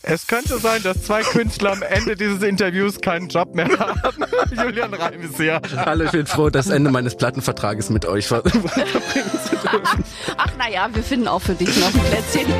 Es 0.00 0.26
könnte 0.26 0.58
sein, 0.58 0.82
dass 0.82 1.02
zwei 1.02 1.22
Künstler 1.22 1.72
am 1.72 1.82
Ende 1.82 2.16
dieses 2.16 2.42
Interviews 2.42 3.00
keinen 3.00 3.28
Job 3.28 3.54
mehr 3.54 3.68
haben. 3.78 4.24
Julian 4.56 4.94
Reim 4.94 5.20
ist 5.22 5.36
hier. 5.36 5.60
Hallo, 5.76 6.04
ich 6.04 6.10
bin 6.10 6.26
froh, 6.26 6.50
das 6.50 6.68
Ende 6.68 6.90
meines 6.90 7.14
Plattenvertrages 7.14 7.90
mit 7.90 8.04
euch 8.06 8.26
verbringen 8.26 8.64
zu 8.70 9.56
dürfen. 9.56 10.04
Ach 10.36 10.50
naja, 10.58 10.88
wir 10.92 11.02
finden 11.02 11.28
auch 11.28 11.42
für 11.42 11.54
dich 11.54 11.76
noch 11.78 11.92
ein 11.94 12.00
Plätzchen. 12.10 12.52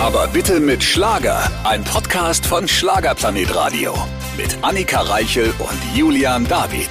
Aber 0.00 0.26
bitte 0.28 0.58
mit 0.58 0.82
Schlager. 0.82 1.50
Ein 1.64 1.84
Podcast 1.84 2.46
von 2.46 2.66
Schlagerplanet 2.66 3.54
Radio. 3.54 3.94
Mit 4.36 4.56
Annika 4.62 5.02
Reichel 5.02 5.52
und 5.58 5.96
Julian 5.96 6.46
David. 6.48 6.88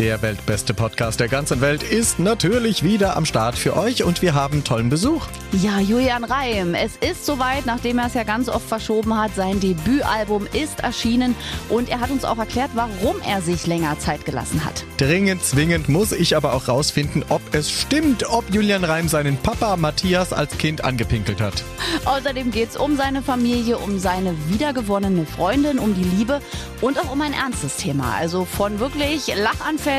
Der 0.00 0.22
weltbeste 0.22 0.72
Podcast 0.72 1.20
der 1.20 1.28
ganzen 1.28 1.60
Welt 1.60 1.82
ist 1.82 2.18
natürlich 2.18 2.82
wieder 2.82 3.18
am 3.18 3.26
Start 3.26 3.58
für 3.58 3.76
euch 3.76 4.02
und 4.02 4.22
wir 4.22 4.32
haben 4.32 4.64
tollen 4.64 4.88
Besuch. 4.88 5.26
Ja, 5.52 5.78
Julian 5.78 6.24
Reim, 6.24 6.74
es 6.74 6.96
ist 6.96 7.26
soweit, 7.26 7.66
nachdem 7.66 7.98
er 7.98 8.06
es 8.06 8.14
ja 8.14 8.22
ganz 8.22 8.48
oft 8.48 8.66
verschoben 8.66 9.14
hat. 9.20 9.34
Sein 9.34 9.60
Debütalbum 9.60 10.46
ist 10.54 10.80
erschienen 10.80 11.36
und 11.68 11.90
er 11.90 12.00
hat 12.00 12.08
uns 12.08 12.24
auch 12.24 12.38
erklärt, 12.38 12.70
warum 12.72 13.16
er 13.28 13.42
sich 13.42 13.66
länger 13.66 13.98
Zeit 13.98 14.24
gelassen 14.24 14.64
hat. 14.64 14.86
Dringend, 14.96 15.44
zwingend 15.44 15.90
muss 15.90 16.12
ich 16.12 16.34
aber 16.34 16.54
auch 16.54 16.68
rausfinden, 16.68 17.22
ob 17.28 17.42
es 17.52 17.70
stimmt, 17.70 18.26
ob 18.26 18.48
Julian 18.50 18.84
Reim 18.84 19.06
seinen 19.06 19.36
Papa 19.36 19.76
Matthias 19.76 20.32
als 20.32 20.56
Kind 20.56 20.82
angepinkelt 20.82 21.42
hat. 21.42 21.62
Außerdem 22.06 22.52
geht 22.52 22.70
es 22.70 22.76
um 22.78 22.96
seine 22.96 23.20
Familie, 23.20 23.76
um 23.76 23.98
seine 23.98 24.34
wiedergewonnene 24.48 25.26
Freundin, 25.26 25.78
um 25.78 25.94
die 25.94 26.04
Liebe 26.04 26.40
und 26.80 26.98
auch 26.98 27.12
um 27.12 27.20
ein 27.20 27.34
ernstes 27.34 27.76
Thema. 27.76 28.14
Also 28.16 28.46
von 28.46 28.78
wirklich 28.78 29.26
Lachanfällen 29.36 29.89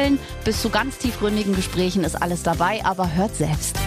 bis 0.44 0.62
zu 0.62 0.70
ganz 0.70 0.98
tiefgründigen 0.98 1.56
Gesprächen 1.56 2.04
ist 2.04 2.16
alles 2.16 2.44
dabei, 2.44 2.84
aber 2.84 3.14
hört 3.16 3.36
selbst. 3.36 3.78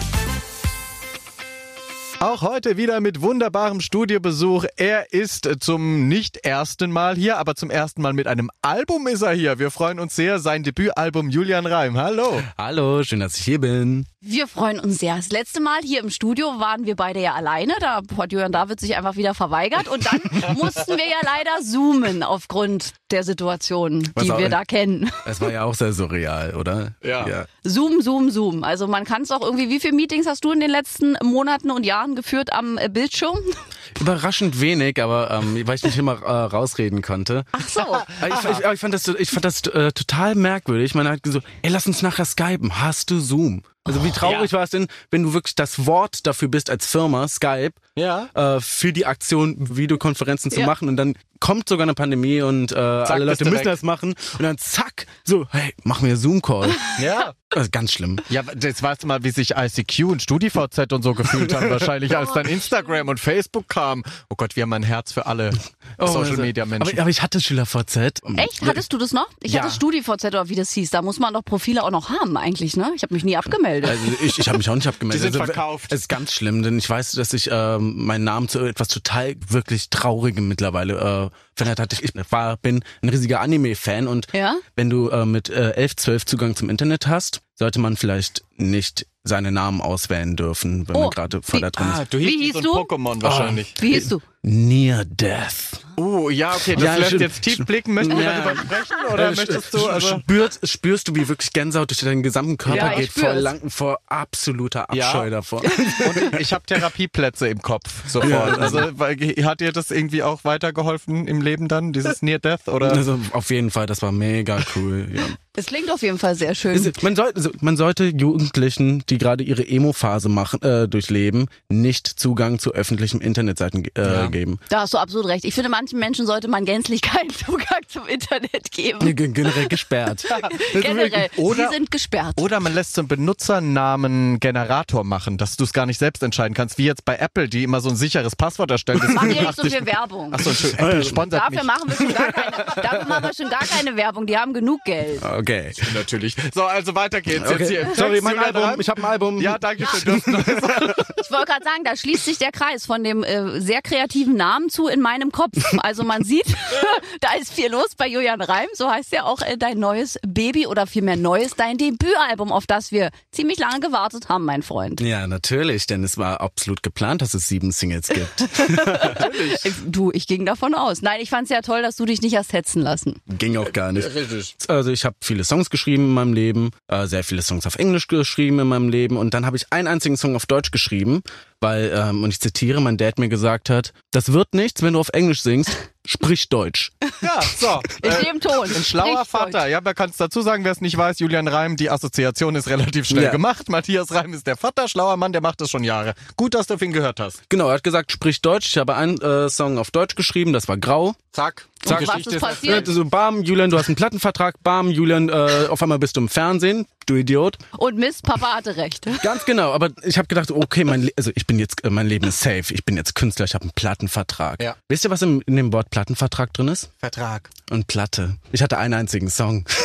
Auch 2.19 2.41
heute 2.41 2.77
wieder 2.77 3.01
mit 3.01 3.21
wunderbarem 3.21 3.81
Studiobesuch. 3.81 4.65
Er 4.77 5.13
ist 5.13 5.47
zum 5.59 6.07
nicht 6.07 6.37
ersten 6.37 6.91
Mal 6.91 7.15
hier, 7.15 7.37
aber 7.37 7.55
zum 7.55 7.69
ersten 7.69 8.01
Mal 8.01 8.13
mit 8.13 8.25
einem 8.25 8.49
Album 8.61 9.05
ist 9.07 9.21
er 9.21 9.33
hier. 9.33 9.59
Wir 9.59 9.69
freuen 9.69 9.99
uns 9.99 10.15
sehr. 10.15 10.39
Sein 10.39 10.63
Debütalbum 10.63 11.29
Julian 11.29 11.65
Reim. 11.65 11.97
Hallo. 11.97 12.41
Hallo, 12.57 13.03
schön, 13.03 13.19
dass 13.19 13.37
ich 13.37 13.43
hier 13.43 13.59
bin. 13.59 14.05
Wir 14.27 14.47
freuen 14.47 14.79
uns 14.79 14.97
sehr. 14.97 15.15
Das 15.17 15.29
letzte 15.29 15.61
Mal 15.61 15.81
hier 15.83 15.99
im 15.99 16.09
Studio 16.09 16.59
waren 16.59 16.87
wir 16.87 16.95
beide 16.95 17.21
ja 17.21 17.35
alleine. 17.35 17.75
Da 17.79 18.01
hat 18.17 18.31
Julian 18.31 18.51
David 18.51 18.79
sich 18.79 18.95
einfach 18.97 19.17
wieder 19.17 19.35
verweigert. 19.35 19.87
Und 19.87 20.03
dann 20.07 20.19
mussten 20.55 20.97
wir 20.97 21.07
ja 21.07 21.19
leider 21.23 21.63
zoomen 21.63 22.23
aufgrund 22.23 22.93
der 23.11 23.23
Situation, 23.23 24.09
Was 24.15 24.23
die 24.23 24.31
wir 24.31 24.49
da 24.49 24.63
kennen. 24.63 25.11
Es 25.25 25.41
war 25.41 25.51
ja 25.51 25.63
auch 25.63 25.75
sehr 25.75 25.93
surreal, 25.93 26.55
oder? 26.55 26.93
Ja. 27.03 27.45
Zoom, 27.63 28.01
zoom, 28.01 28.31
zoom. 28.31 28.63
Also 28.63 28.87
man 28.87 29.03
kann 29.05 29.21
es 29.21 29.29
auch 29.29 29.43
irgendwie, 29.43 29.69
wie 29.69 29.79
viele 29.79 29.93
Meetings 29.93 30.25
hast 30.25 30.43
du 30.43 30.51
in 30.51 30.59
den 30.59 30.71
letzten 30.71 31.15
Monaten 31.23 31.69
und 31.69 31.85
Jahren 31.85 32.15
geführt 32.15 32.51
am 32.51 32.79
äh, 32.79 32.89
Bildschirm? 32.89 33.37
Überraschend 33.99 34.59
wenig, 34.59 35.03
aber 35.03 35.29
ähm, 35.29 35.67
weil 35.67 35.75
ich 35.75 35.83
nicht 35.83 35.99
immer 35.99 36.19
äh, 36.23 36.31
rausreden 36.31 37.03
konnte. 37.03 37.43
Ach 37.51 37.69
so. 37.69 37.81
Aber 37.81 38.05
Ich, 38.27 38.57
ich, 38.57 38.65
ich 38.65 38.79
fand 38.79 38.93
das, 38.95 39.07
ich 39.07 39.29
fand 39.29 39.45
das 39.45 39.61
äh, 39.67 39.91
total 39.91 40.33
merkwürdig. 40.33 40.95
Man 40.95 41.07
hat 41.07 41.21
gesagt, 41.21 41.45
ey, 41.61 41.69
lass 41.69 41.85
uns 41.85 42.01
nachher 42.01 42.25
skypen. 42.25 42.81
Hast 42.81 43.11
du 43.11 43.19
Zoom? 43.19 43.61
Also 43.85 44.03
wie 44.03 44.11
traurig 44.11 44.51
war 44.51 44.63
es 44.63 44.71
denn, 44.71 44.87
wenn 45.11 45.21
du 45.23 45.33
wirklich 45.33 45.53
das 45.53 45.85
Wort 45.85 46.25
dafür 46.25 46.47
bist 46.47 46.71
als 46.71 46.87
Firma, 46.87 47.27
Skype, 47.27 47.73
Ja. 47.97 48.27
äh, 48.33 48.59
für 48.59 48.91
die 48.91 49.05
Aktion 49.05 49.55
Videokonferenzen 49.77 50.51
zu 50.51 50.59
Ja. 50.59 50.65
machen 50.65 50.89
und 50.89 50.97
dann 50.97 51.15
kommt 51.39 51.67
sogar 51.69 51.83
eine 51.83 51.93
Pandemie 51.93 52.41
und 52.41 52.71
äh, 52.71 52.75
alle 52.75 53.25
bist 53.25 53.41
Leute 53.41 53.45
müssen 53.45 53.57
weg. 53.57 53.63
das 53.65 53.81
machen 53.83 54.15
und 54.33 54.41
dann 54.43 54.57
zack, 54.57 55.05
so, 55.23 55.45
hey, 55.51 55.73
mach 55.83 56.01
mir 56.01 56.17
Zoom-Call. 56.17 56.69
Ja. 57.01 57.33
Das 57.49 57.63
ist 57.65 57.71
ganz 57.71 57.93
schlimm. 57.93 58.19
Ja, 58.29 58.41
jetzt 58.61 58.83
weißt 58.83 59.03
du 59.03 59.07
mal, 59.07 59.23
wie 59.23 59.29
sich 59.29 59.51
ICQ 59.51 60.05
und 60.11 60.21
StudiVZ 60.21 60.91
und 60.91 61.03
so 61.03 61.13
gefühlt 61.13 61.53
haben, 61.53 61.69
wahrscheinlich, 61.69 62.17
als 62.17 62.33
dann 62.33 62.45
Instagram 62.47 63.07
und 63.07 63.17
Facebook 63.19 63.69
kam. 63.69 64.03
Oh 64.29 64.35
Gott, 64.35 64.55
wir 64.57 64.63
haben 64.63 64.73
ein 64.73 64.83
Herz 64.83 65.13
für 65.13 65.25
alle 65.25 65.51
Social 65.99 66.31
also, 66.31 66.41
Media 66.41 66.65
Menschen. 66.65 66.93
Aber, 66.93 67.01
aber 67.01 67.09
ich 67.09 67.21
hatte 67.21 67.39
SchülerVZ. 67.39 67.95
Echt? 68.37 68.61
Hattest 68.65 68.91
du 68.91 68.97
das 68.97 69.13
noch? 69.13 69.27
Ich 69.41 69.53
Ja. 69.53 69.61
hatte 69.63 69.73
StudiVZ 69.73 70.25
oder 70.25 70.49
wie 70.49 70.55
das 70.55 70.71
hieß. 70.71 70.89
Da 70.89 71.01
muss 71.01 71.19
man 71.19 71.33
doch 71.33 71.45
Profile 71.45 71.83
auch 71.83 71.91
noch 71.91 72.09
haben 72.09 72.35
eigentlich, 72.35 72.75
ne? 72.75 72.91
Ich 72.95 73.03
habe 73.03 73.13
mich 73.13 73.23
nie 73.23 73.37
abgemeldet. 73.37 73.89
Also 73.89 74.03
ich, 74.21 74.37
ich 74.39 74.47
habe 74.49 74.57
mich 74.57 74.69
auch 74.69 74.75
nicht 74.75 74.87
abgemeldet. 74.87 75.21
Die 75.25 75.31
sind 75.31 75.39
also, 75.39 75.53
verkauft. 75.53 75.93
Es 75.93 76.01
ist 76.01 76.09
ganz 76.09 76.33
schlimm, 76.33 76.61
denn 76.63 76.77
ich 76.77 76.89
weiß, 76.89 77.11
dass 77.13 77.31
ich 77.33 77.49
ähm, 77.51 77.84
meinen 77.93 78.23
Namen 78.23 78.47
zu 78.47 78.59
etwas 78.65 78.87
total 78.87 79.35
wirklich 79.47 79.89
Traurigem 79.89 80.47
mittlerweile 80.47 80.93
äh, 80.93 81.37
verändert 81.55 81.79
hatte. 81.79 81.97
Ich 82.03 82.11
war, 82.31 82.57
bin 82.57 82.83
ein 83.01 83.09
riesiger 83.09 83.41
Anime-Fan 83.41 84.07
und 84.07 84.27
Ja? 84.33 84.55
wenn 84.75 84.89
du 84.89 85.09
äh, 85.09 85.25
mit 85.25 85.49
äh, 85.49 85.71
11, 85.71 85.95
12 85.97 86.25
Zugang 86.25 86.55
zum 86.55 86.69
Internet 86.69 87.07
hast, 87.07 87.41
sollte 87.55 87.79
man 87.79 87.95
vielleicht 87.97 88.43
nicht 88.57 89.07
seine 89.23 89.51
Namen 89.51 89.81
auswählen 89.81 90.35
dürfen, 90.35 90.87
wenn 90.87 90.95
Oh, 90.95 90.99
man 91.01 91.09
gerade 91.09 91.41
voll 91.41 91.61
da 91.61 91.71
drin 91.71 91.87
ah, 91.91 92.01
ist. 92.03 92.13
du 92.13 92.19
Wie 92.19 92.25
hieß 92.25 92.41
hieß 92.41 92.53
so 92.53 92.59
ein 92.59 92.63
du? 92.63 92.71
Pokémon 92.73 93.21
wahrscheinlich. 93.23 93.73
Wie 93.79 93.93
hieß 93.93 94.09
du? 94.09 94.21
Near 94.47 95.05
Death. 95.05 95.81
Oh, 95.97 96.29
ja, 96.29 96.53
okay, 96.55 96.75
das 96.75 96.83
Ja, 96.83 96.95
lässt 96.97 97.13
jetzt 97.13 97.41
tief 97.41 97.65
blicken. 97.65 97.95
Möchten 97.95 98.15
wir 98.15 98.23
Ja. 98.25 98.41
darüber 98.41 98.61
sprechen 98.61 98.95
oder 99.11 99.31
Äh, 99.31 99.35
möchtest 99.35 99.73
du? 99.73 99.87
Also, 99.87 100.19
spürst, 100.19 100.67
spürst 100.69 101.07
du, 101.07 101.15
wie 101.15 101.27
wirklich 101.27 101.51
Gänsehaut 101.51 101.89
durch 101.89 102.01
deinen 102.01 102.21
gesamten 102.21 102.57
Körper 102.57 102.91
Ja, 102.91 102.99
geht, 102.99 103.11
vor, 103.11 103.33
lang, 103.33 103.71
vor 103.71 103.99
absoluter 104.05 104.85
Ja. 104.93 105.07
Abscheu 105.07 105.31
davor. 105.31 105.63
und 106.05 106.39
ich 106.39 106.53
habe 106.53 106.63
Therapieplätze 106.67 107.47
im 107.47 107.59
Kopf 107.63 108.07
sofort. 108.07 108.59
Also 108.59 108.81
hat 108.81 109.61
dir 109.61 109.71
das 109.71 109.89
irgendwie 109.89 110.21
auch 110.21 110.43
weitergeholfen 110.43 111.27
im 111.27 111.41
Leben 111.41 111.67
dann, 111.67 111.91
dieses 111.91 112.21
Near 112.21 112.37
Death? 112.37 112.67
Oder? 112.67 112.91
Also 112.91 113.19
auf 113.31 113.49
jeden 113.49 113.71
Fall, 113.71 113.87
das 113.87 114.03
war 114.03 114.11
mega 114.11 114.59
cool. 114.75 115.07
Das 115.55 115.65
klingt 115.67 115.89
auf 115.91 116.01
jeden 116.01 116.17
Fall 116.19 116.35
sehr 116.35 116.53
schön. 116.55 116.75
Es- 116.75 117.01
Man, 117.01 117.15
soll, 117.15 117.31
also, 117.35 117.49
man 117.61 117.77
sollte 117.77 118.05
Jugendlichen, 118.05 119.03
die 119.09 119.17
gerade 119.17 119.43
ihre 119.43 119.67
Emo-Phase 119.67 120.27
machen, 120.29 120.61
äh, 120.61 120.87
durchleben, 120.87 121.47
nicht 121.69 122.07
Zugang 122.07 122.59
zu 122.59 122.73
öffentlichen 122.73 123.21
Internetseiten 123.21 123.85
äh, 123.95 124.01
Ja. 124.01 124.27
geben. 124.27 124.59
Da 124.69 124.81
hast 124.81 124.93
du 124.93 124.97
absolut 124.97 125.27
recht. 125.27 125.45
Ich 125.45 125.53
finde, 125.53 125.69
manchen 125.69 125.99
Menschen 125.99 126.25
sollte 126.25 126.47
man 126.47 126.65
gänzlich 126.65 127.01
keinen 127.03 127.29
Zugang 127.29 127.81
zum 127.87 128.05
Internet 128.07 128.71
geben. 128.71 128.99
Generell 129.15 129.67
gesperrt. 129.67 130.25
Generell. 130.73 131.29
Oder- 131.37 131.69
Sie 131.69 131.73
sind 131.75 131.91
gesperrt. 131.91 132.33
Oder 132.39 132.59
man 132.59 132.73
lässt 132.73 132.93
so 132.95 133.01
einen 133.01 133.07
Benutzernamen-Generator 133.07 135.03
machen, 135.03 135.37
dass 135.37 135.55
du 135.57 135.63
es 135.63 135.73
gar 135.73 135.85
nicht 135.85 135.99
selbst 135.99 136.21
entscheiden 136.23 136.53
kannst, 136.53 136.77
wie 136.77 136.85
jetzt 136.85 137.05
bei 137.05 137.15
Apple, 137.17 137.47
die 137.49 137.63
immer 137.63 137.81
so 137.81 137.89
ein 137.89 137.95
sicheres 137.95 138.35
Passwort 138.35 138.71
erstellen. 138.71 138.99
Das 139.01 139.13
Machen 139.13 139.29
wir 139.29 139.41
nicht 139.41 139.55
so 139.55 139.63
85 139.63 139.77
viel 139.77 139.85
Werbung. 139.87 140.33
Achso, 140.33 140.49
Apple 140.49 141.03
sponsert 141.05 141.41
Dafür 141.41 141.57
mich. 141.57 141.63
machen, 141.65 141.87
wir 141.89 141.95
schon 141.95 142.13
gar 142.13 142.31
keine, 142.31 142.65
dafür 142.81 143.05
machen 143.07 143.23
wir 143.23 143.33
schon 143.33 143.49
gar 143.49 143.65
keine 143.65 143.95
Werbung. 143.95 144.25
Die 144.27 144.37
haben 144.37 144.53
genug 144.53 144.83
Geld. 144.83 145.21
Okay. 145.23 145.44
Natürlich. 145.93 146.35
So, 146.53 146.63
also 146.63 146.95
weiter 146.95 147.21
geht's 147.21 147.49
jetzt 147.49 147.69
hier. 147.69 147.87
Sorry, 147.95 148.21
mein 148.21 148.37
Album. 148.39 148.79
Ich 148.79 148.89
habe 148.89 149.01
ein 149.01 149.05
Album. 149.05 149.41
Ja, 149.41 149.57
danke 149.57 149.85
schön. 149.87 150.21
Neues- 150.25 150.45
Ich 151.25 151.31
wollte 151.31 151.45
gerade 151.53 151.63
sagen, 151.63 151.83
da 151.83 151.95
schließt 151.95 152.25
sich 152.25 152.37
der 152.37 152.51
Kreis 152.51 152.85
von 152.85 153.03
dem 153.03 153.23
äh, 153.23 153.59
sehr 153.59 153.81
kreativen 153.81 154.35
Namen 154.35 154.69
zu 154.69 154.87
in 154.87 155.01
meinem 155.01 155.31
Kopf. 155.31 155.57
Also 155.79 156.03
man 156.03 156.23
sieht, 156.23 156.45
da 157.21 157.29
ist 157.41 157.51
viel 157.51 157.71
los 157.71 157.95
bei 157.97 158.07
Julian 158.07 158.41
Reim. 158.41 158.67
So 158.73 158.89
heißt 158.91 159.11
ja 159.11 159.23
auch 159.23 159.41
äh, 159.41 159.57
dein 159.57 159.79
neues 159.79 160.19
Baby 160.25 160.67
oder 160.67 160.85
vielmehr 160.85 161.15
neues, 161.17 161.55
dein 161.55 161.77
Debütalbum, 161.79 162.51
auf 162.51 162.67
das 162.67 162.91
wir 162.91 163.09
ziemlich 163.31 163.57
lange 163.57 163.79
gewartet 163.79 164.29
haben, 164.29 164.45
mein 164.45 164.61
Freund. 164.61 165.01
Ja, 165.01 165.25
natürlich, 165.25 165.87
denn 165.87 166.03
es 166.03 166.17
war 166.19 166.41
absolut 166.41 166.83
geplant, 166.83 167.23
dass 167.23 167.33
es 167.33 167.47
sieben 167.47 167.71
Singles 167.71 168.07
gibt. 168.09 168.41
Äh, 168.59 169.71
Du, 169.87 170.11
ich 170.11 170.27
ging 170.27 170.45
davon 170.45 170.73
aus. 170.75 171.01
Nein, 171.01 171.19
ich 171.21 171.29
fand 171.29 171.43
es 171.45 171.49
ja 171.49 171.61
toll, 171.61 171.81
dass 171.81 171.95
du 171.95 172.05
dich 172.05 172.21
nicht 172.21 172.35
hast 172.37 172.53
hetzen 172.53 172.81
lassen. 172.81 173.21
Ging 173.27 173.57
auch 173.57 173.71
gar 173.73 173.91
nicht. 173.91 174.13
Richtig. 174.13 174.55
Also 174.67 174.91
ich 174.91 175.05
habe 175.05 175.15
viele 175.35 175.43
Songs 175.43 175.69
geschrieben 175.69 176.05
in 176.05 176.13
meinem 176.13 176.31
Leben, 176.33 176.71
äh, 176.87 177.07
sehr 177.07 177.23
viele 177.25 177.41
Songs 177.41 177.67
auf 177.67 177.75
Englisch 177.75 178.07
geschrieben 178.07 178.59
in 178.59 178.67
meinem 178.69 178.87
Leben 178.87 179.17
und 179.17 179.33
dann 179.33 179.45
habe 179.45 179.57
ich 179.57 179.65
einen 179.69 179.89
einzigen 179.89 180.15
Song 180.15 180.33
auf 180.33 180.45
Deutsch 180.45 180.71
geschrieben, 180.71 181.23
weil, 181.65 181.91
ähm, 181.95 182.23
und 182.23 182.29
ich 182.29 182.39
zitiere, 182.39 182.79
mein 182.79 182.97
Dad 182.97 183.17
mir 183.17 183.27
gesagt 183.27 183.69
hat, 183.71 183.91
das 184.11 184.31
wird 184.31 184.53
nichts, 184.53 184.83
wenn 184.83 184.93
du 184.93 184.99
auf 184.99 185.09
Englisch 185.09 185.41
singst, 185.41 185.71
sprich 186.05 186.47
Deutsch. 186.49 186.91
Ja, 187.21 187.39
so. 187.57 187.81
In 188.03 188.11
Äh, 188.11 188.25
dem 188.25 188.39
Ton. 188.39 188.63
Ein 188.63 188.83
schlauer 188.83 189.15
Sprich 189.17 189.27
Vater. 189.29 189.59
Deutsch. 189.61 189.71
Ja, 189.71 189.81
man 189.81 189.95
kann 189.95 190.11
es 190.11 190.17
dazu 190.17 190.41
sagen, 190.41 190.63
wer 190.63 190.71
es 190.71 190.79
nicht 190.81 190.95
weiß, 190.95 191.17
Julian 191.19 191.47
Reim, 191.47 191.75
die 191.75 191.89
Assoziation 191.89 192.55
ist 192.55 192.67
relativ 192.69 193.07
schnell 193.07 193.23
Ja. 193.23 193.31
gemacht. 193.31 193.67
Matthias 193.69 194.13
Reim 194.13 194.33
ist 194.33 194.45
der 194.45 194.57
Vater, 194.57 194.87
schlauer 194.87 195.17
Mann, 195.17 195.31
der 195.33 195.41
macht 195.41 195.59
das 195.61 195.71
schon 195.71 195.83
Jahre. 195.83 196.13
Gut, 196.37 196.53
dass 196.53 196.67
du 196.67 196.75
auf 196.75 196.81
ihn 196.83 196.93
gehört 196.93 197.19
hast. 197.19 197.41
Genau, 197.49 197.67
er 197.69 197.73
hat 197.75 197.83
gesagt, 197.83 198.11
sprich 198.11 198.41
Deutsch. 198.41 198.67
Ich 198.67 198.77
habe 198.77 198.95
einen 198.95 199.19
äh, 199.19 199.49
Song 199.49 199.79
auf 199.79 199.89
Deutsch 199.89 200.15
geschrieben, 200.15 200.53
das 200.53 200.67
war 200.67 200.77
Grau. 200.77 201.15
Zack. 201.33 201.67
Und 201.87 201.99
Die 201.99 202.07
was 202.07 202.17
ist 202.25 202.31
Ja, 202.33 202.39
passiert? 202.39 202.87
so, 202.87 203.03
bam, 203.05 203.43
Julian, 203.43 203.69
du 203.69 203.77
hast 203.77 203.87
einen 203.87 203.95
Plattenvertrag. 203.95 204.55
Bam, 204.63 204.89
Julian, 204.89 205.29
äh, 205.29 205.67
auf 205.69 205.81
einmal 205.83 205.99
bist 205.99 206.15
du 206.15 206.21
im 206.21 206.29
Fernsehen. 206.29 206.87
Du 207.05 207.15
Idiot. 207.15 207.57
Und 207.77 207.97
Mist, 207.97 208.23
Papa 208.23 208.55
hatte 208.55 208.77
recht. 208.77 209.05
Ganz 209.21 209.45
genau. 209.45 209.71
Aber 209.71 209.89
ich 210.03 210.17
habe 210.17 210.27
gedacht, 210.27 210.49
okay, 210.49 210.83
mein, 210.83 211.03
Le 211.03 211.11
also 211.15 211.31
ich 211.35 211.45
bin 211.45 211.54
jetzt, 211.59 211.83
äh, 211.83 211.89
mein 211.89 212.07
Leben 212.07 212.27
ist 212.27 212.39
safe. 212.41 212.73
Ich 212.73 212.85
bin 212.85 212.95
jetzt 212.97 213.15
Künstler. 213.15 213.45
Ich 213.45 213.53
habe 213.53 213.63
einen 213.63 213.71
Plattenvertrag. 213.75 214.61
Ja. 214.61 214.75
Wisst 214.89 215.03
ihr, 215.05 215.09
was 215.11 215.21
im, 215.21 215.41
in 215.45 215.55
dem 215.55 215.73
Wort 215.73 215.89
Plattenvertrag 215.89 216.53
drin 216.53 216.67
ist? 216.67 216.91
Vertrag. 216.99 217.49
Und 217.71 217.87
Platte. 217.87 218.37
Ich 218.51 218.61
hatte 218.61 218.77
einen 218.77 218.93
einzigen 218.93 219.29
Song. 219.29 219.65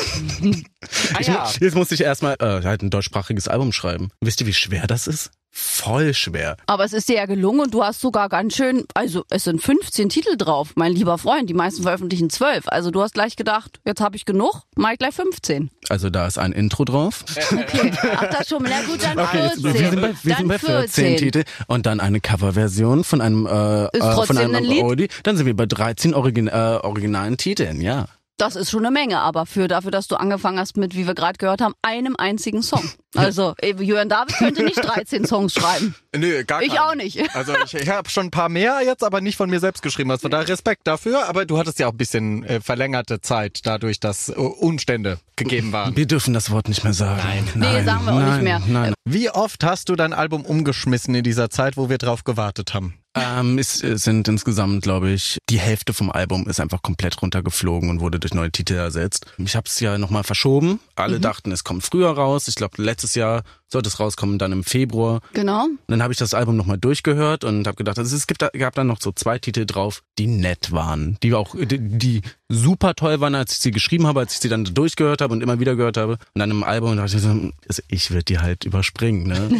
Ah 1.14 1.18
Ich, 1.20 1.26
ja. 1.26 1.44
mu- 1.44 1.64
Jetzt 1.64 1.74
musste 1.74 1.94
ich 1.94 2.00
erstmal 2.02 2.34
äh, 2.40 2.62
halt 2.64 2.82
ein 2.82 2.88
deutschsprachiges 2.90 3.48
Album 3.48 3.72
schreiben. 3.72 4.10
Wisst 4.20 4.40
ihr, 4.40 4.46
wie 4.46 4.54
schwer 4.54 4.86
das 4.86 5.06
ist? 5.06 5.30
Voll 5.50 6.14
schwer. 6.14 6.56
Aber 6.66 6.84
es 6.84 6.92
ist 6.92 7.08
dir 7.08 7.16
ja 7.16 7.26
gelungen 7.26 7.60
und 7.60 7.74
du 7.74 7.82
hast 7.82 8.00
sogar 8.00 8.28
ganz 8.28 8.54
schön, 8.54 8.84
also 8.94 9.24
es 9.30 9.44
sind 9.44 9.62
15 9.62 10.08
Titel 10.08 10.36
drauf, 10.36 10.72
mein 10.76 10.92
lieber 10.92 11.18
Freund. 11.18 11.48
Die 11.50 11.54
meisten 11.54 11.82
veröffentlichen 11.82 12.30
12. 12.30 12.68
Also 12.68 12.90
du 12.90 13.02
hast 13.02 13.14
gleich 13.14 13.36
gedacht, 13.36 13.80
jetzt 13.84 14.00
habe 14.00 14.16
ich 14.16 14.24
genug, 14.24 14.62
mach 14.76 14.92
ich 14.92 14.98
gleich 14.98 15.14
15. 15.14 15.70
Also 15.88 16.10
da 16.10 16.26
ist 16.26 16.38
ein 16.38 16.52
Intro 16.52 16.84
drauf. 16.84 17.24
Okay. 17.50 17.92
Ach, 18.16 18.26
das 18.30 18.48
schon. 18.48 18.62
Na 18.62 18.80
gut, 18.82 19.02
dann 19.02 19.18
Okay, 19.18 19.38
14. 19.38 19.64
jetzt, 19.64 19.80
wir 19.80 19.90
sind 19.90 20.00
bei, 20.00 20.14
wir 20.22 20.34
dann 20.34 20.38
sind 20.38 20.48
bei 20.48 20.58
14 20.58 21.16
Titel 21.16 21.42
und 21.66 21.84
dann 21.86 22.00
eine 22.00 22.20
Coverversion 22.20 23.04
von 23.04 23.20
einem 23.20 23.46
äh, 23.46 23.84
Ist 23.96 24.02
äh, 24.02 24.26
von 24.26 24.38
einem 24.38 24.54
ein 24.54 24.64
Lied? 24.64 24.82
Oldie. 24.82 25.08
Dann 25.24 25.36
sind 25.36 25.46
wir 25.46 25.56
bei 25.56 25.66
13 25.66 26.14
Origin, 26.14 26.48
äh, 26.48 26.78
originalen 26.82 27.36
Titeln, 27.36 27.80
ja. 27.80 28.06
Das 28.40 28.56
ist 28.56 28.70
schon 28.70 28.86
eine 28.86 28.90
Menge, 28.90 29.20
aber 29.20 29.44
für 29.44 29.68
dafür, 29.68 29.90
dass 29.90 30.08
du 30.08 30.16
angefangen 30.16 30.58
hast 30.58 30.78
mit, 30.78 30.96
wie 30.96 31.06
wir 31.06 31.14
gerade 31.14 31.36
gehört 31.36 31.60
haben, 31.60 31.74
einem 31.82 32.16
einzigen 32.16 32.62
Song. 32.62 32.82
Also 33.16 33.54
äh, 33.60 33.74
Jörn 33.74 34.08
David 34.08 34.36
könnte 34.36 34.62
nicht 34.62 34.76
13 34.84 35.26
Songs 35.26 35.52
schreiben. 35.54 35.96
Nö, 36.16 36.44
gar 36.44 36.62
Ich 36.62 36.68
keinen. 36.68 36.78
auch 36.78 36.94
nicht. 36.94 37.18
Also 37.34 37.54
ich, 37.64 37.74
ich 37.74 37.88
habe 37.88 38.08
schon 38.08 38.26
ein 38.26 38.30
paar 38.30 38.48
mehr 38.48 38.82
jetzt, 38.84 39.02
aber 39.02 39.20
nicht 39.20 39.36
von 39.36 39.50
mir 39.50 39.58
selbst 39.58 39.82
geschrieben. 39.82 40.12
Also 40.12 40.28
da 40.28 40.38
Respekt 40.42 40.86
dafür. 40.86 41.28
Aber 41.28 41.44
du 41.44 41.58
hattest 41.58 41.80
ja 41.80 41.88
auch 41.88 41.92
ein 41.92 41.96
bisschen 41.96 42.44
äh, 42.44 42.60
verlängerte 42.60 43.20
Zeit, 43.20 43.62
dadurch, 43.64 43.98
dass 43.98 44.28
äh, 44.28 44.34
Umstände 44.34 45.18
gegeben 45.34 45.72
waren. 45.72 45.96
Wir 45.96 46.06
dürfen 46.06 46.34
das 46.34 46.52
Wort 46.52 46.68
nicht 46.68 46.84
mehr 46.84 46.92
sagen. 46.92 47.20
Nein, 47.20 47.48
Nee, 47.56 47.82
sagen 47.84 48.04
wir 48.04 48.12
auch 48.12 48.18
nicht 48.20 48.28
nein, 48.28 48.44
mehr. 48.44 48.62
Nein, 48.68 48.94
Wie 49.04 49.28
oft 49.28 49.64
hast 49.64 49.88
du 49.88 49.96
dein 49.96 50.12
Album 50.12 50.44
umgeschmissen 50.44 51.12
in 51.12 51.24
dieser 51.24 51.50
Zeit, 51.50 51.76
wo 51.76 51.88
wir 51.88 51.98
drauf 51.98 52.22
gewartet 52.22 52.74
haben? 52.74 52.94
Ähm, 53.16 53.58
es 53.58 53.82
äh, 53.82 53.98
sind 53.98 54.28
insgesamt, 54.28 54.82
glaube 54.82 55.10
ich, 55.10 55.38
die 55.48 55.58
Hälfte 55.58 55.92
vom 55.92 56.10
Album 56.12 56.48
ist 56.48 56.60
einfach 56.60 56.80
komplett 56.80 57.20
runtergeflogen 57.20 57.90
und 57.90 58.00
wurde 58.00 58.20
durch 58.20 58.34
neue 58.34 58.52
Titel 58.52 58.74
ersetzt. 58.74 59.26
Ich 59.38 59.56
habe 59.56 59.66
es 59.66 59.80
ja 59.80 59.98
nochmal 59.98 60.22
verschoben. 60.22 60.78
Alle 60.94 61.16
Mhm. 61.18 61.22
dachten, 61.22 61.50
es 61.52 61.64
kommt 61.64 61.82
früher 61.84 62.10
raus. 62.10 62.46
Ich 62.46 62.54
glaube, 62.54 62.80
letztes 62.80 63.16
Jahr 63.16 63.42
sollte 63.72 63.88
es 63.88 64.00
rauskommen, 64.00 64.38
dann 64.38 64.52
im 64.52 64.64
Februar. 64.64 65.20
Genau. 65.32 65.64
Und 65.64 65.78
dann 65.88 66.02
habe 66.02 66.12
ich 66.12 66.18
das 66.18 66.34
Album 66.34 66.56
nochmal 66.56 66.78
durchgehört 66.78 67.44
und 67.44 67.66
habe 67.66 67.76
gedacht, 67.76 67.98
also 67.98 68.14
es 68.16 68.26
gibt, 68.26 68.42
da- 68.42 68.50
gab 68.50 68.74
dann 68.74 68.86
noch 68.86 69.00
so 69.00 69.12
zwei 69.12 69.38
Titel 69.38 69.64
drauf, 69.66 70.02
die 70.18 70.26
nett 70.26 70.72
waren, 70.72 71.16
die 71.22 71.34
auch, 71.34 71.54
die, 71.56 71.78
die 71.78 72.22
super 72.48 72.94
toll 72.94 73.20
waren, 73.20 73.34
als 73.34 73.52
ich 73.52 73.58
sie 73.58 73.70
geschrieben 73.70 74.06
habe, 74.06 74.20
als 74.20 74.34
ich 74.34 74.40
sie 74.40 74.48
dann 74.48 74.64
durchgehört 74.64 75.20
habe 75.20 75.32
und 75.32 75.42
immer 75.42 75.60
wieder 75.60 75.76
gehört 75.76 75.96
habe. 75.96 76.14
Und 76.34 76.38
dann 76.40 76.50
im 76.50 76.64
Album 76.64 76.96
dachte 76.96 77.16
ich 77.16 77.22
so, 77.22 77.28
also 77.28 77.82
ich 77.88 78.10
würde 78.10 78.24
die 78.24 78.38
halt 78.40 78.64
überspringen, 78.64 79.28
ne? 79.28 79.50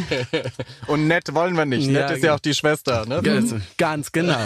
Und 0.89 1.07
nett 1.07 1.33
wollen 1.35 1.57
wir 1.57 1.65
nicht. 1.67 1.87
Ja, 1.87 1.93
Nett 2.09 2.11
ist 2.11 2.17
ja 2.17 2.21
genau. 2.23 2.35
auch 2.35 2.41
die 2.41 2.55
Schwester, 2.55 3.07
ne? 3.07 3.23
Ganz, 3.23 3.55
ganz 3.79 4.13
genau. 4.13 4.39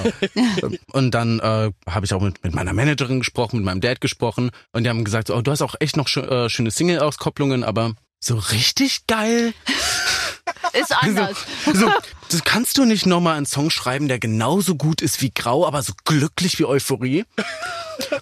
Und 0.92 1.12
dann 1.12 1.40
äh, 1.40 1.70
habe 1.88 2.04
ich 2.06 2.12
auch 2.12 2.20
mit, 2.20 2.42
mit 2.44 2.54
meiner 2.54 2.72
Managerin 2.74 3.20
gesprochen, 3.20 3.56
mit 3.56 3.64
meinem 3.64 3.80
Dad 3.80 4.00
gesprochen 4.00 4.50
und 4.72 4.84
die 4.84 4.90
haben 4.90 5.04
gesagt, 5.04 5.30
oh, 5.30 5.40
du 5.40 5.50
hast 5.50 5.62
auch 5.62 5.74
echt 5.80 5.96
noch 5.96 6.08
schö 6.08 6.20
äh, 6.20 6.48
schöne 6.48 6.70
Single-Auskopplungen, 6.70 7.64
aber 7.64 7.94
so 8.24 8.36
richtig 8.36 9.06
geil. 9.06 9.52
Ist 10.72 10.94
anders. 10.96 11.36
So, 11.72 11.88
das 12.30 12.44
kannst 12.44 12.78
du 12.78 12.84
nicht 12.84 13.06
nochmal 13.06 13.36
einen 13.36 13.46
Song 13.46 13.70
schreiben, 13.70 14.08
der 14.08 14.18
genauso 14.18 14.74
gut 14.74 15.00
ist 15.02 15.22
wie 15.22 15.30
Grau, 15.30 15.66
aber 15.66 15.82
so 15.82 15.92
glücklich 16.04 16.58
wie 16.58 16.64
Euphorie. 16.64 17.24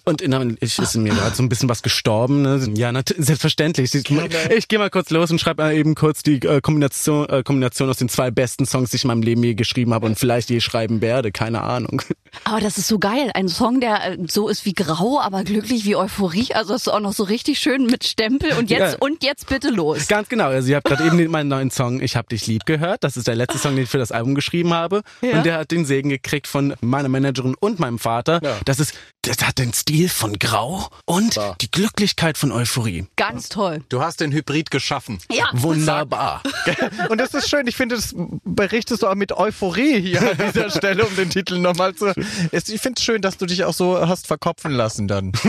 Und 0.05 0.21
innerlich 0.21 0.79
ist 0.79 0.95
mir 0.97 1.15
gerade 1.15 1.35
so 1.35 1.43
ein 1.43 1.49
bisschen 1.49 1.69
was 1.69 1.83
gestorben. 1.83 2.43
Ne? 2.43 2.69
Ja, 2.75 2.93
selbstverständlich. 3.17 3.95
Ich, 3.95 4.11
ich 4.51 4.69
gehe 4.69 4.79
mal 4.79 4.91
kurz 4.91 5.09
los 5.11 5.31
und 5.31 5.41
schreibe 5.41 5.63
mal 5.63 5.73
eben 5.75 5.95
kurz 5.95 6.23
die 6.23 6.37
äh, 6.43 6.61
Kombination, 6.61 7.27
äh, 7.29 7.43
Kombination 7.43 7.89
aus 7.89 7.97
den 7.97 8.09
zwei 8.11 8.31
besten 8.31 8.67
Songs, 8.67 8.91
die 8.91 8.97
ich 8.97 9.05
in 9.05 9.09
meinem 9.09 9.23
Leben 9.23 9.43
je 9.43 9.55
geschrieben 9.55 9.95
habe 9.95 10.05
und 10.07 10.19
vielleicht 10.19 10.51
je 10.51 10.61
schreiben 10.61 11.01
werde. 11.01 11.33
Keine 11.33 11.63
Ahnung. 11.63 12.03
Aber 12.45 12.61
das 12.61 12.77
ist 12.77 12.89
so 12.89 12.99
geil. 12.99 13.31
Ein 13.35 13.49
Song, 13.49 13.81
der 13.81 14.13
äh, 14.13 14.19
so 14.29 14.49
ist 14.49 14.67
wie 14.67 14.75
grau, 14.75 15.21
aber 15.21 15.43
glücklich 15.45 15.85
wie 15.87 15.97
Euphorie. 15.97 16.53
Also 16.55 16.75
ist 16.75 16.89
auch 16.93 17.01
noch 17.01 17.13
so 17.15 17.25
richtig 17.25 17.59
schön 17.59 17.87
mit 17.87 18.05
Stempel. 18.05 18.53
Und 18.53 18.69
jetzt, 18.69 18.93
Ja. 18.93 18.99
und 19.01 19.25
jetzt 19.25 19.49
bitte 19.49 19.71
los. 19.71 20.07
Ganz 20.09 20.29
genau. 20.29 20.49
Also 20.49 20.69
ihr 20.69 20.77
habt 20.77 20.87
gerade 20.87 21.05
eben 21.07 21.31
meinen 21.31 21.49
neuen 21.49 21.71
Song 21.71 22.01
Ich 22.03 22.12
hab 22.17 22.29
dich 22.29 22.47
lieb 22.47 22.67
gehört. 22.67 23.05
Das 23.05 23.17
ist 23.17 23.27
der 23.27 23.35
letzte 23.35 23.59
Song, 23.59 23.75
den 23.75 23.85
ich 23.85 23.91
für 23.91 23.99
das 23.99 24.13
Album 24.13 24.35
geschrieben 24.35 24.73
habe. 24.73 25.03
Ja. 25.21 25.39
Und 25.39 25.47
der 25.47 25.59
hat 25.59 25.71
den 25.71 25.85
Segen 25.85 26.09
gekriegt 26.09 26.47
von 26.47 26.75
meiner 26.81 27.09
Managerin 27.09 27.55
und 27.59 27.79
meinem 27.79 27.99
Vater. 27.99 28.41
Ja. 28.43 28.59
Das 28.65 28.81
ist, 28.81 28.95
das 29.23 29.47
hat 29.47 29.59
den 29.59 29.73
Stil 29.73 30.09
von 30.09 30.39
Grau 30.39 30.89
und 31.05 31.37
Ja. 31.37 31.55
die 31.61 31.71
Glücklichkeit 31.71 32.37
von 32.37 32.51
Euphorie. 32.51 33.07
Ganz 33.17 33.49
toll. 33.49 33.83
Du 33.89 34.03
hast 34.03 34.21
den 34.21 34.33
Hybrid 34.33 34.71
geschaffen. 34.71 35.19
Ja. 35.31 35.49
Wunderbar. 35.53 36.43
Und 37.09 37.19
das 37.19 37.33
ist 37.35 37.49
schön. 37.49 37.67
Ich 37.67 37.77
finde, 37.77 37.97
das 37.97 38.15
berichtest 38.45 39.03
du 39.03 39.07
auch 39.07 39.15
mit 39.15 39.33
Euphorie 39.33 40.01
hier 40.01 40.21
an 40.23 40.39
dieser 40.53 40.71
Stelle, 40.71 41.05
um 41.07 41.15
den 41.17 41.31
Titel 41.31 41.59
nochmal 41.59 41.95
zu. 41.95 42.13
Ich 42.53 42.81
finde 42.81 42.99
es 42.99 43.05
schön, 43.05 43.23
dass 43.23 43.37
du 43.37 43.47
dich 43.47 43.65
auch 43.65 43.75
so 43.75 44.07
hast 44.09 44.27
verkopfen 44.27 44.73
lassen 44.73 45.09
dann. 45.09 45.33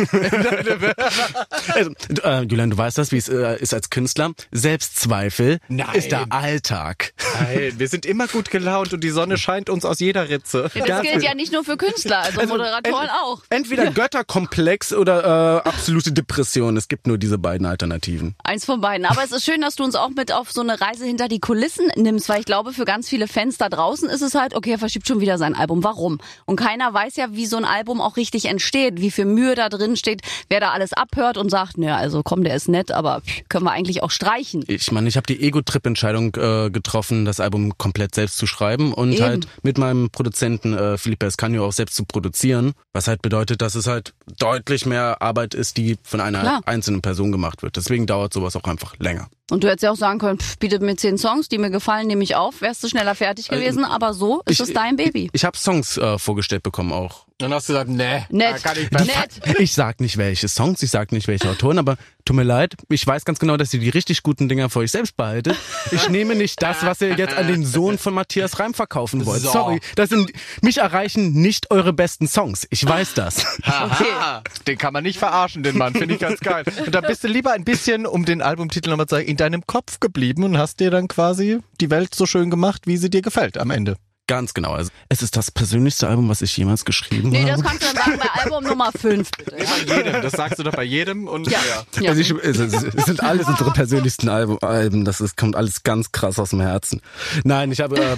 Also, 1.73 1.91
du, 2.09 2.21
äh, 2.23 2.41
Julian, 2.43 2.69
du 2.71 2.77
weißt 2.77 2.97
das, 2.97 3.11
wie 3.11 3.17
es 3.17 3.29
äh, 3.29 3.57
ist 3.59 3.73
als 3.73 3.89
Künstler. 3.89 4.31
Selbstzweifel 4.51 5.59
Nein. 5.67 5.87
ist 5.93 6.11
der 6.11 6.31
Alltag. 6.31 7.13
Nein, 7.39 7.73
wir 7.77 7.87
sind 7.87 8.05
immer 8.05 8.27
gut 8.27 8.49
gelaunt 8.51 8.93
und 8.93 9.03
die 9.03 9.09
Sonne 9.09 9.37
scheint 9.37 9.69
uns 9.69 9.85
aus 9.85 9.99
jeder 9.99 10.29
Ritze. 10.29 10.69
Das 10.73 11.01
gilt 11.01 11.23
ja 11.23 11.33
nicht 11.33 11.51
nur 11.51 11.63
für 11.63 11.77
Künstler, 11.77 12.19
also, 12.19 12.45
Moderatoren 12.45 13.09
auch. 13.09 13.41
Entweder 13.63 13.92
Götterkomplex 13.92 14.94
oder 14.94 15.63
äh, 15.63 15.68
absolute 15.69 16.12
Depression. 16.12 16.75
Es 16.75 16.88
gibt 16.88 17.07
nur 17.07 17.18
diese 17.18 17.38
beiden 17.38 17.65
Alternativen. 17.65 18.36
Eins 18.44 18.65
von 18.65 18.81
beiden. 18.81 19.06
Aber 19.06 19.24
es 19.24 19.31
ist 19.31 19.45
schön, 19.45 19.62
dass 19.62 19.75
du 19.75 19.83
uns 19.83 19.95
auch 19.95 20.10
mit 20.10 20.31
auf 20.31 20.51
so 20.51 20.62
eine 20.62 20.80
Reise 20.81 21.06
hinter 21.06 21.27
die 21.27 21.39
Kulissen 21.39 21.88
nimmst, 21.95 22.27
weil 22.30 22.42
ich 22.42 22.45
glaube, 22.45 22.74
für 22.74 22.86
ganz 22.86 23.07
viele 23.07 23.27
Fans 23.27 23.57
da 23.57 23.69
draußen 23.69 24.10
ist 24.10 24.21
es 24.21 24.36
halt, 24.36 24.56
okay, 24.56 24.71
er 24.71 24.80
verschiebt 24.80 25.07
schon 25.07 25.19
wieder 25.21 25.38
sein 25.38 25.56
Album. 25.56 25.83
Warum? 25.83 26.19
Und 26.45 26.57
keiner 26.57 26.94
weiß 26.94 27.15
ja, 27.15 27.27
wie 27.31 27.45
so 27.45 27.57
ein 27.57 27.65
Album 27.65 28.01
auch 28.01 28.18
richtig 28.18 28.45
entsteht, 28.45 29.00
wie 29.00 29.12
viel 29.12 29.25
Mühe 29.25 29.56
da 29.56 29.69
drin 29.69 29.95
steht, 29.95 30.21
wer 30.50 30.60
da 30.60 30.71
alles 30.71 30.94
abhört 30.94 31.38
und 31.38 31.50
sagt, 31.50 31.77
naja, 31.77 31.98
also 31.98 32.21
komm, 32.24 32.44
der 32.44 32.56
ist 32.56 32.68
nett, 32.68 32.92
aber 32.92 33.21
pff, 33.21 33.44
können 33.50 33.65
wir 33.65 33.71
eigentlich 33.71 34.04
auch 34.04 34.12
streichen. 34.12 34.63
Ich 34.68 34.92
meine, 34.92 35.07
ich 35.07 35.15
habe 35.15 35.27
die 35.27 35.42
Ego-Trip-Entscheidung 35.42 36.36
äh, 36.36 36.69
getroffen, 36.69 37.25
das 37.25 37.39
Album 37.39 37.77
komplett 37.77 38.15
selbst 38.15 38.38
zu 38.38 38.48
schreiben 38.48 38.94
und 38.94 39.13
Eben. 39.13 39.24
halt 39.24 39.48
mit 39.62 39.77
meinem 39.77 40.10
Produzenten 40.10 40.74
äh, 40.74 40.98
Felipe 40.98 41.25
Escanio 41.25 41.65
auch 41.65 41.74
selbst 41.74 41.95
zu 41.95 42.06
produzieren. 42.06 42.74
Was 42.94 43.07
halt 43.07 43.21
bedeutet, 43.21 43.52
dass 43.61 43.75
es 43.75 43.88
halt 43.88 44.13
deutlich 44.38 44.85
mehr 44.85 45.21
Arbeit 45.21 45.53
ist, 45.53 45.77
die 45.77 45.97
von 46.03 46.19
einer 46.21 46.41
Klar. 46.41 46.61
einzelnen 46.65 47.01
Person 47.01 47.31
gemacht 47.31 47.63
wird. 47.63 47.75
Deswegen 47.75 48.05
dauert 48.05 48.33
sowas 48.33 48.55
auch 48.55 48.63
einfach 48.63 48.97
länger. 49.00 49.29
Und 49.51 49.63
du 49.63 49.67
hättest 49.67 49.83
ja 49.83 49.91
auch 49.91 49.95
sagen 49.97 50.19
können, 50.19 50.39
pff, 50.39 50.57
bietet 50.57 50.81
mir 50.81 50.95
zehn 50.95 51.17
Songs, 51.17 51.49
die 51.49 51.57
mir 51.57 51.69
gefallen, 51.69 52.07
nehme 52.07 52.23
ich 52.23 52.35
auf, 52.35 52.61
wärst 52.61 52.81
du 52.83 52.87
schneller 52.87 53.13
fertig 53.13 53.49
gewesen, 53.49 53.83
aber 53.83 54.13
so 54.13 54.41
ist 54.45 54.53
Ich- 54.53 54.59
es 54.61 54.73
dein 54.73 54.95
Baby. 54.95 55.29
Ich 55.33 55.43
habe 55.43 55.57
Songs 55.57 55.97
äh, 55.97 56.17
vorgestellt 56.17 56.63
bekommen 56.63 56.93
auch. 56.93 57.25
Dann 57.39 57.53
hast 57.53 57.67
du 57.67 57.73
gesagt, 57.73 57.89
nee, 57.89 58.23
Nett. 58.29 58.55
da 58.55 58.57
kann 58.59 58.77
ich 58.81 58.89
besser. 58.89 59.05
Nett. 59.05 59.59
Ich 59.59 59.73
sag 59.73 59.99
nicht 59.99 60.17
welche 60.17 60.47
Songs, 60.47 60.81
ich 60.81 60.91
sag 60.91 61.11
nicht 61.11 61.27
welche 61.27 61.49
Autoren, 61.49 61.77
aber 61.77 61.97
tut 62.23 62.35
mir 62.37 62.43
leid, 62.43 62.75
ich 62.89 63.05
weiß 63.05 63.25
ganz 63.25 63.37
genau, 63.39 63.57
dass 63.57 63.73
ihr 63.73 63.81
die 63.81 63.89
richtig 63.89 64.23
guten 64.23 64.47
Dinger 64.47 64.69
für 64.69 64.79
euch 64.79 64.91
selbst 64.91 65.17
behaltet. 65.17 65.57
Ich 65.91 66.07
nehme 66.09 66.35
nicht 66.35 66.61
das, 66.61 66.85
was 66.85 67.01
ihr 67.01 67.15
jetzt 67.17 67.35
an 67.35 67.47
den 67.47 67.65
Sohn 67.65 67.97
von 67.97 68.13
Matthias 68.13 68.59
Reim 68.59 68.73
verkaufen 68.73 69.25
wollt. 69.25 69.41
So. 69.41 69.51
Sorry, 69.51 69.81
das 69.95 70.09
sind 70.09 70.31
mich 70.61 70.77
erreichen 70.77 71.33
nicht 71.33 71.69
eure 71.71 71.91
besten 71.91 72.27
Songs. 72.29 72.65
Ich 72.69 72.85
weiß 72.87 73.13
das. 73.15 73.45
Aha, 73.63 74.43
den 74.67 74.77
kann 74.77 74.93
man 74.93 75.03
nicht 75.03 75.19
verarschen, 75.19 75.63
den 75.63 75.77
Mann, 75.77 75.93
finde 75.93 76.13
ich 76.13 76.21
ganz 76.21 76.39
geil. 76.39 76.63
Und 76.85 76.95
da 76.95 77.01
bist 77.01 77.23
du 77.25 77.27
lieber 77.27 77.51
ein 77.51 77.65
bisschen, 77.65 78.05
um 78.05 78.23
den 78.25 78.41
Albumtitel 78.41 78.89
nochmal 78.89 79.07
zu 79.07 79.15
sagen, 79.15 79.27
in 79.33 79.38
deinem 79.38 79.65
Kopf 79.65 80.00
geblieben 80.00 80.44
und 80.44 80.59
hast 80.59 80.80
dir 80.80 80.91
dann 80.91 81.07
quasi 81.07 81.57
die 81.81 81.89
Welt 81.89 82.13
so 82.13 82.27
schön 82.27 82.51
gemacht, 82.51 82.83
wie 82.85 82.97
sie 82.97 83.09
dir 83.09 83.24
gefällt 83.24 83.57
am 83.57 83.71
Ende. 83.71 83.95
Ganz 84.27 84.53
genau. 84.53 84.71
Also, 84.74 84.89
es 85.09 85.21
ist 85.21 85.35
das 85.35 85.51
persönlichste 85.51 86.07
Album, 86.07 86.30
was 86.30 86.41
ich 86.41 86.56
jemals 86.56 86.85
geschrieben 86.85 87.27
Nee, 87.30 87.41
habe. 87.51 87.62
das 87.62 87.63
kannst 87.63 87.81
du 87.83 87.88
dann 87.88 87.95
sagen 88.05 88.19
bei 88.19 88.41
Album 88.41 88.63
Nummer 88.63 88.89
5. 88.98 89.29
Bitte. 89.38 89.57
Ja. 89.57 89.65
Bei 89.65 89.96
jedem, 89.98 90.22
das 90.22 90.31
sagst 90.31 90.60
du 90.60 90.63
doch 90.63 90.72
bei 90.72 90.84
jedem 90.86 91.27
und 91.27 91.51
Ja. 91.51 91.60
Ja. 92.00 92.10
Also 92.12 92.22
ich, 92.22 92.31
es, 92.31 92.57
es 92.57 93.05
sind 93.05 93.22
alles 93.22 93.48
unsere 93.48 93.72
persönlichsten 93.74 94.29
Album, 94.29 94.60
Alben. 94.62 95.03
Das 95.03 95.19
ist, 95.19 95.36
kommt 95.36 95.57
alles 95.57 95.84
ganz 95.84 96.13
krass 96.13 96.39
aus 96.39 96.51
dem 96.51 96.62
Herzen. 96.62 97.01
Nein, 97.43 97.74
ich 97.74 97.81
habe, 97.81 97.98
äh, 98.00 98.15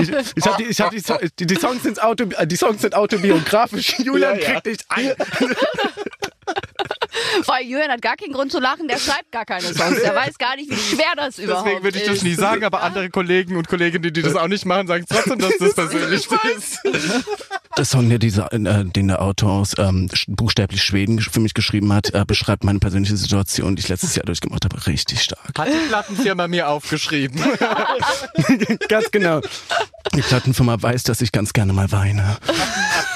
ich, 0.00 0.08
ich 0.34 0.46
habe 0.46 0.62
die, 0.62 0.68
ich 0.70 0.80
habe 0.80 0.96
die, 0.96 1.00
So- 1.02 1.18
die, 1.38 1.46
die 1.46 1.56
Songs 1.56 1.82
sind 1.82 2.02
Auto, 2.02 2.24
die 2.46 2.56
Songs 2.56 2.80
sind 2.80 2.94
autobiografisch. 2.94 3.98
Julian 4.02 4.38
Ja, 4.38 4.40
ja. 4.40 4.52
kriegt 4.60 4.66
nicht 4.66 4.84
ein. 4.88 5.12
Weil 7.46 7.64
Jürgen 7.64 7.90
hat 7.90 8.02
gar 8.02 8.16
keinen 8.16 8.32
Grund 8.32 8.52
zu 8.52 8.60
lachen, 8.60 8.88
der 8.88 8.98
schreibt 8.98 9.32
gar 9.32 9.44
keine 9.44 9.62
Songs. 9.74 10.00
Der 10.02 10.14
weiß 10.14 10.38
gar 10.38 10.56
nicht, 10.56 10.70
wie 10.70 10.76
schwer 10.76 11.12
das 11.16 11.38
überhaupt 11.38 11.66
Deswegen 11.66 11.84
würde 11.84 11.98
ich 11.98 12.04
das 12.04 12.16
ist. 12.16 12.22
nie 12.22 12.34
sagen, 12.34 12.64
aber 12.64 12.82
andere 12.82 13.10
Kollegen 13.10 13.56
und 13.56 13.68
Kolleginnen, 13.68 14.12
die 14.12 14.22
das 14.22 14.36
auch 14.36 14.48
nicht 14.48 14.64
machen, 14.64 14.86
sagen 14.86 15.04
trotzdem, 15.08 15.38
dass 15.38 15.56
das 15.58 15.74
persönlich 15.74 16.28
ist. 16.56 16.78
Der 17.76 17.84
Song, 17.84 18.08
der 18.08 18.18
dieser, 18.18 18.52
äh, 18.52 18.84
den 18.84 19.08
der 19.08 19.20
Autor 19.20 19.52
aus 19.52 19.74
ähm, 19.78 20.08
buchstäblich 20.28 20.82
Schweden 20.82 21.20
für 21.20 21.40
mich 21.40 21.54
geschrieben 21.54 21.92
hat, 21.92 22.14
äh, 22.14 22.24
beschreibt 22.24 22.62
meine 22.64 22.78
persönliche 22.78 23.16
Situation, 23.16 23.74
die 23.76 23.80
ich 23.80 23.88
letztes 23.88 24.14
Jahr 24.14 24.24
durchgemacht 24.26 24.64
habe, 24.64 24.86
richtig 24.86 25.22
stark. 25.22 25.58
Hat 25.58 25.68
die 25.68 25.88
Plattenfirma 25.88 26.46
mir 26.46 26.68
aufgeschrieben. 26.68 27.40
ganz 28.88 29.10
genau. 29.10 29.40
Die 30.14 30.22
Plattenfirma 30.22 30.80
weiß, 30.80 31.02
dass 31.04 31.20
ich 31.20 31.32
ganz 31.32 31.52
gerne 31.52 31.72
mal 31.72 31.90
weine. 31.90 32.36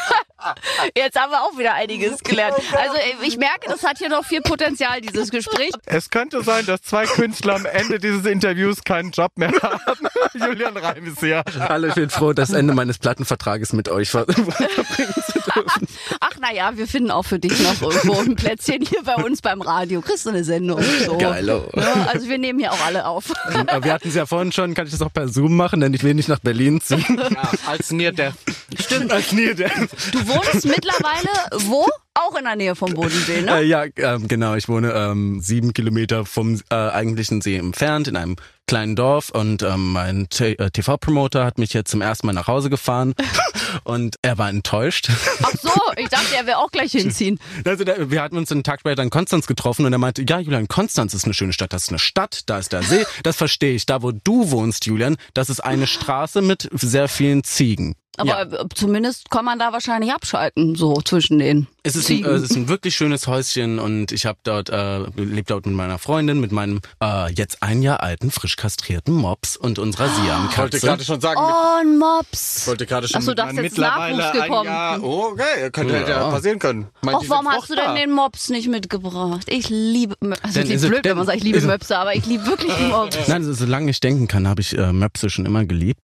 Jetzt 0.96 1.18
haben 1.18 1.30
wir 1.30 1.42
auch 1.42 1.56
wieder 1.58 1.74
einiges 1.74 2.20
gelernt. 2.20 2.56
Also 2.76 2.96
ich 3.22 3.36
merke, 3.36 3.68
das 3.68 3.82
hat 3.82 3.98
hier 3.98 4.08
noch 4.08 4.24
viel 4.24 4.40
Potenzial, 4.40 5.00
dieses 5.00 5.30
Gespräch. 5.30 5.70
Es 5.86 6.10
könnte 6.10 6.42
sein, 6.42 6.66
dass 6.66 6.82
zwei 6.82 7.06
Künstler 7.06 7.56
am 7.56 7.66
Ende 7.66 7.98
dieses 7.98 8.24
Interviews 8.26 8.82
keinen 8.84 9.10
Job 9.10 9.32
mehr 9.36 9.52
haben. 9.62 10.08
Julian 10.34 10.76
Reim 10.76 11.06
ist 11.06 11.20
hier. 11.20 11.42
Hallo, 11.58 11.88
ich 11.88 11.94
bin 11.94 12.10
froh, 12.10 12.32
das 12.32 12.50
Ende 12.50 12.74
meines 12.74 12.98
Plattenvertrages 12.98 13.72
mit 13.72 13.88
euch 13.88 14.10
ver 14.10 14.26
verbringen 14.28 15.14
zu 15.26 15.40
dürfen. 15.40 15.88
Ach 16.20 16.36
naja, 16.40 16.72
wir 16.74 16.86
finden 16.86 17.10
auch 17.10 17.24
für 17.24 17.38
dich 17.38 17.58
noch 17.60 17.80
irgendwo 17.82 18.20
ein 18.20 18.36
Plätzchen 18.36 18.82
hier 18.82 19.02
bei 19.02 19.16
uns 19.16 19.42
beim 19.42 19.60
Radio. 19.62 20.00
Kriegst 20.00 20.26
du 20.26 20.30
eine 20.30 20.44
Sendung. 20.44 20.82
So. 21.04 21.18
Geilo. 21.18 21.68
Ja, 21.74 22.08
also 22.12 22.28
wir 22.28 22.38
nehmen 22.38 22.58
hier 22.58 22.72
auch 22.72 22.86
alle 22.86 23.06
auf. 23.06 23.32
Aber 23.46 23.84
wir 23.84 23.92
hatten 23.92 24.08
es 24.08 24.14
ja 24.14 24.26
vorhin 24.26 24.52
schon, 24.52 24.74
kann 24.74 24.86
ich 24.86 24.92
das 24.92 25.02
auch 25.02 25.12
per 25.12 25.28
Zoom 25.28 25.56
machen, 25.56 25.80
denn 25.80 25.94
ich 25.94 26.02
will 26.02 26.14
nicht 26.14 26.28
nach 26.28 26.40
Berlin 26.40 26.80
ziehen. 26.80 27.20
Als 27.66 27.90
Near 27.90 28.12
Death. 28.12 28.34
Stimmt. 28.80 29.12
Als. 29.12 29.30
Du 29.30 29.36
wohnst 29.36 30.64
mittlerweile 30.64 31.28
wo? 31.66 31.86
Auch 32.14 32.36
in 32.36 32.44
der 32.44 32.56
Nähe 32.56 32.74
vom 32.74 32.94
Bodensee, 32.94 33.42
ne? 33.42 33.58
Äh, 33.58 33.64
ja, 33.64 33.84
ähm, 33.96 34.26
genau. 34.26 34.54
Ich 34.54 34.68
wohne 34.68 34.92
ähm, 34.92 35.40
sieben 35.40 35.72
Kilometer 35.72 36.24
vom 36.24 36.60
äh, 36.70 36.74
eigentlichen 36.74 37.40
See 37.40 37.56
entfernt 37.56 38.08
in 38.08 38.16
einem 38.16 38.36
kleinen 38.68 38.94
Dorf 38.94 39.30
und 39.30 39.62
ähm, 39.64 39.92
mein 39.92 40.28
T- 40.28 40.52
äh, 40.52 40.70
TV-Promoter 40.70 41.44
hat 41.44 41.58
mich 41.58 41.72
jetzt 41.72 41.90
zum 41.90 42.00
ersten 42.00 42.26
Mal 42.26 42.32
nach 42.34 42.46
Hause 42.46 42.70
gefahren 42.70 43.14
und 43.84 44.16
er 44.22 44.38
war 44.38 44.48
enttäuscht. 44.48 45.08
Ach 45.42 45.52
so, 45.60 45.70
ich 45.96 46.08
dachte, 46.08 46.36
er 46.36 46.46
will 46.46 46.54
auch 46.54 46.70
gleich 46.70 46.92
hinziehen. 46.92 47.40
Also 47.64 47.82
der, 47.82 48.10
wir 48.10 48.22
hatten 48.22 48.36
uns 48.36 48.52
einen 48.52 48.62
Tag 48.62 48.80
später 48.80 49.02
in 49.02 49.10
Konstanz 49.10 49.46
getroffen 49.46 49.86
und 49.86 49.92
er 49.92 49.98
meinte, 49.98 50.24
ja 50.28 50.38
Julian, 50.38 50.68
Konstanz 50.68 51.14
ist 51.14 51.24
eine 51.24 51.34
schöne 51.34 51.52
Stadt, 51.52 51.72
das 51.72 51.84
ist 51.84 51.88
eine 51.88 51.98
Stadt, 51.98 52.42
da 52.46 52.58
ist 52.58 52.72
der 52.72 52.82
See, 52.82 53.04
das 53.24 53.36
verstehe 53.36 53.74
ich. 53.74 53.86
Da 53.86 54.02
wo 54.02 54.12
du 54.12 54.50
wohnst, 54.50 54.86
Julian, 54.86 55.16
das 55.34 55.50
ist 55.50 55.60
eine 55.60 55.86
Straße 55.86 56.42
mit 56.42 56.68
sehr 56.72 57.08
vielen 57.08 57.42
Ziegen. 57.42 57.96
Aber 58.18 58.42
äh, 58.42 58.66
zumindest 58.74 59.30
kann 59.30 59.44
man 59.44 59.58
da 59.58 59.72
wahrscheinlich 59.72 60.12
abschalten, 60.12 60.74
so 60.74 61.00
zwischen 61.00 61.38
den 61.38 61.68
Es 61.88 61.96
ist, 61.96 62.10
ein, 62.10 62.24
äh, 62.24 62.28
es 62.28 62.42
ist 62.42 62.56
ein 62.56 62.68
wirklich 62.68 62.94
schönes 62.94 63.26
Häuschen 63.26 63.78
und 63.78 64.12
ich 64.12 64.26
habe 64.26 64.38
dort 64.42 64.68
äh, 64.70 64.98
lebe 65.16 65.44
dort 65.46 65.64
mit 65.66 65.74
meiner 65.74 65.98
Freundin, 65.98 66.38
mit 66.40 66.52
meinem 66.52 66.80
äh, 67.02 67.32
jetzt 67.32 67.62
ein 67.62 67.80
Jahr 67.82 68.02
alten 68.02 68.30
frisch 68.30 68.56
kastrierten 68.56 69.14
Mops 69.14 69.56
und 69.56 69.78
unserer 69.78 70.06
Ich 70.06 70.12
wollte 70.18 70.22
Siam-Katze. 70.26 70.80
gerade 70.80 71.04
schon 71.04 71.20
sagen, 71.20 71.40
Oh, 71.42 71.80
ein 71.80 71.98
Mops. 71.98 72.58
ich 72.62 72.66
wollte 72.68 72.86
gerade 72.86 73.08
schon 73.08 73.18
Ach 73.20 73.22
so, 73.24 73.30
mit 73.30 73.38
das 73.38 73.50
ist 73.52 73.56
jetzt 73.56 73.62
mittlerweile 73.62 74.16
Nachwuchs 74.18 74.36
ein 74.40 74.48
gekommen. 74.48 74.64
Jahr. 74.66 75.02
Oh, 75.02 75.24
okay, 75.32 75.70
könnte 75.72 75.94
hätte 75.98 76.10
ja 76.10 76.20
Ja. 76.20 76.30
passieren 76.30 76.58
können. 76.58 76.88
Meint, 77.02 77.16
Och, 77.18 77.24
warum 77.28 77.48
hast 77.48 77.70
du 77.70 77.74
denn 77.74 77.94
den 77.94 78.10
Mops 78.12 78.48
nicht 78.50 78.68
mitgebracht? 78.68 79.46
Ich 79.48 79.68
liebe, 79.70 80.14
also 80.20 80.34
Denn 80.42 80.52
klingt 80.52 80.70
ist 80.70 80.82
es- 80.82 80.88
blöd, 80.90 81.04
wenn 81.04 81.16
man 81.16 81.26
sagt, 81.26 81.38
ich 81.38 81.44
liebe 81.44 81.58
es- 81.58 81.64
Möpse, 81.64 81.96
aber 81.98 82.14
ich 82.14 82.26
liebe 82.26 82.44
wirklich 82.46 82.72
Mops. 82.90 83.16
Nein, 83.28 83.36
also, 83.42 83.52
solange 83.54 83.90
ich 83.90 84.00
denken 84.00 84.28
kann, 84.28 84.46
habe 84.46 84.60
ich 84.60 84.76
äh, 84.76 84.92
Möpse 84.92 85.30
schon 85.30 85.46
immer 85.46 85.64
geliebt. 85.64 86.00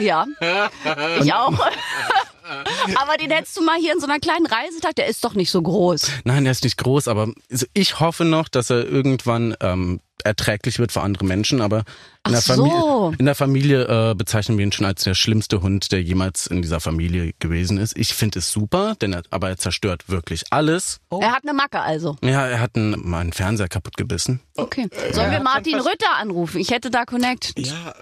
Ja, 0.00 0.26
ich 1.22 1.32
auch. 1.32 1.52
Aber 2.96 3.16
den 3.16 3.30
hättest 3.30 3.56
du 3.56 3.62
mal 3.62 3.78
hier 3.78 3.92
in 3.92 4.00
so 4.00 4.06
einer 4.06 4.18
kleinen 4.18 4.46
Reisetag, 4.46 4.96
der 4.96 5.06
ist 5.06 5.24
doch 5.24 5.34
nicht 5.34 5.50
so 5.50 5.62
groß. 5.62 6.10
Nein, 6.24 6.44
der 6.44 6.52
ist 6.52 6.64
nicht 6.64 6.78
groß, 6.78 7.08
aber 7.08 7.28
ich 7.74 8.00
hoffe 8.00 8.24
noch, 8.24 8.48
dass 8.48 8.70
er 8.70 8.86
irgendwann 8.86 9.54
ähm, 9.60 10.00
erträglich 10.24 10.78
wird 10.78 10.92
für 10.92 11.02
andere 11.02 11.24
Menschen, 11.24 11.60
aber 11.60 11.84
in 12.28 12.32
der 12.34 12.40
so. 12.42 12.54
Familie, 12.54 13.16
in 13.18 13.24
der 13.26 13.34
Familie 13.34 14.10
äh, 14.10 14.14
bezeichnen 14.14 14.58
wir 14.58 14.64
ihn 14.64 14.72
schon 14.72 14.86
als 14.86 15.02
der 15.04 15.14
schlimmste 15.14 15.62
Hund, 15.62 15.92
der 15.92 16.02
jemals 16.02 16.46
in 16.46 16.62
dieser 16.62 16.80
Familie 16.80 17.32
gewesen 17.38 17.78
ist. 17.78 17.96
Ich 17.96 18.14
finde 18.14 18.38
es 18.38 18.50
super, 18.50 18.94
denn 19.00 19.12
er, 19.12 19.22
aber 19.30 19.48
er 19.48 19.56
zerstört 19.58 20.08
wirklich 20.08 20.44
alles. 20.50 21.00
Er 21.10 21.32
hat 21.32 21.42
eine 21.44 21.52
Macke 21.54 21.80
also. 21.80 22.16
Ja, 22.22 22.46
er 22.46 22.60
hat 22.60 22.76
einen, 22.76 22.96
meinen 23.08 23.32
Fernseher 23.32 23.68
kaputt 23.68 23.96
gebissen. 23.96 24.40
Okay. 24.56 24.88
Sollen 25.12 25.30
wir 25.30 25.40
Martin 25.40 25.76
Rütter 25.76 26.16
anrufen? 26.18 26.60
Ich 26.60 26.70
hätte 26.70 26.90
da 26.90 27.04
Connect. 27.04 27.52
Ja, 27.58 27.94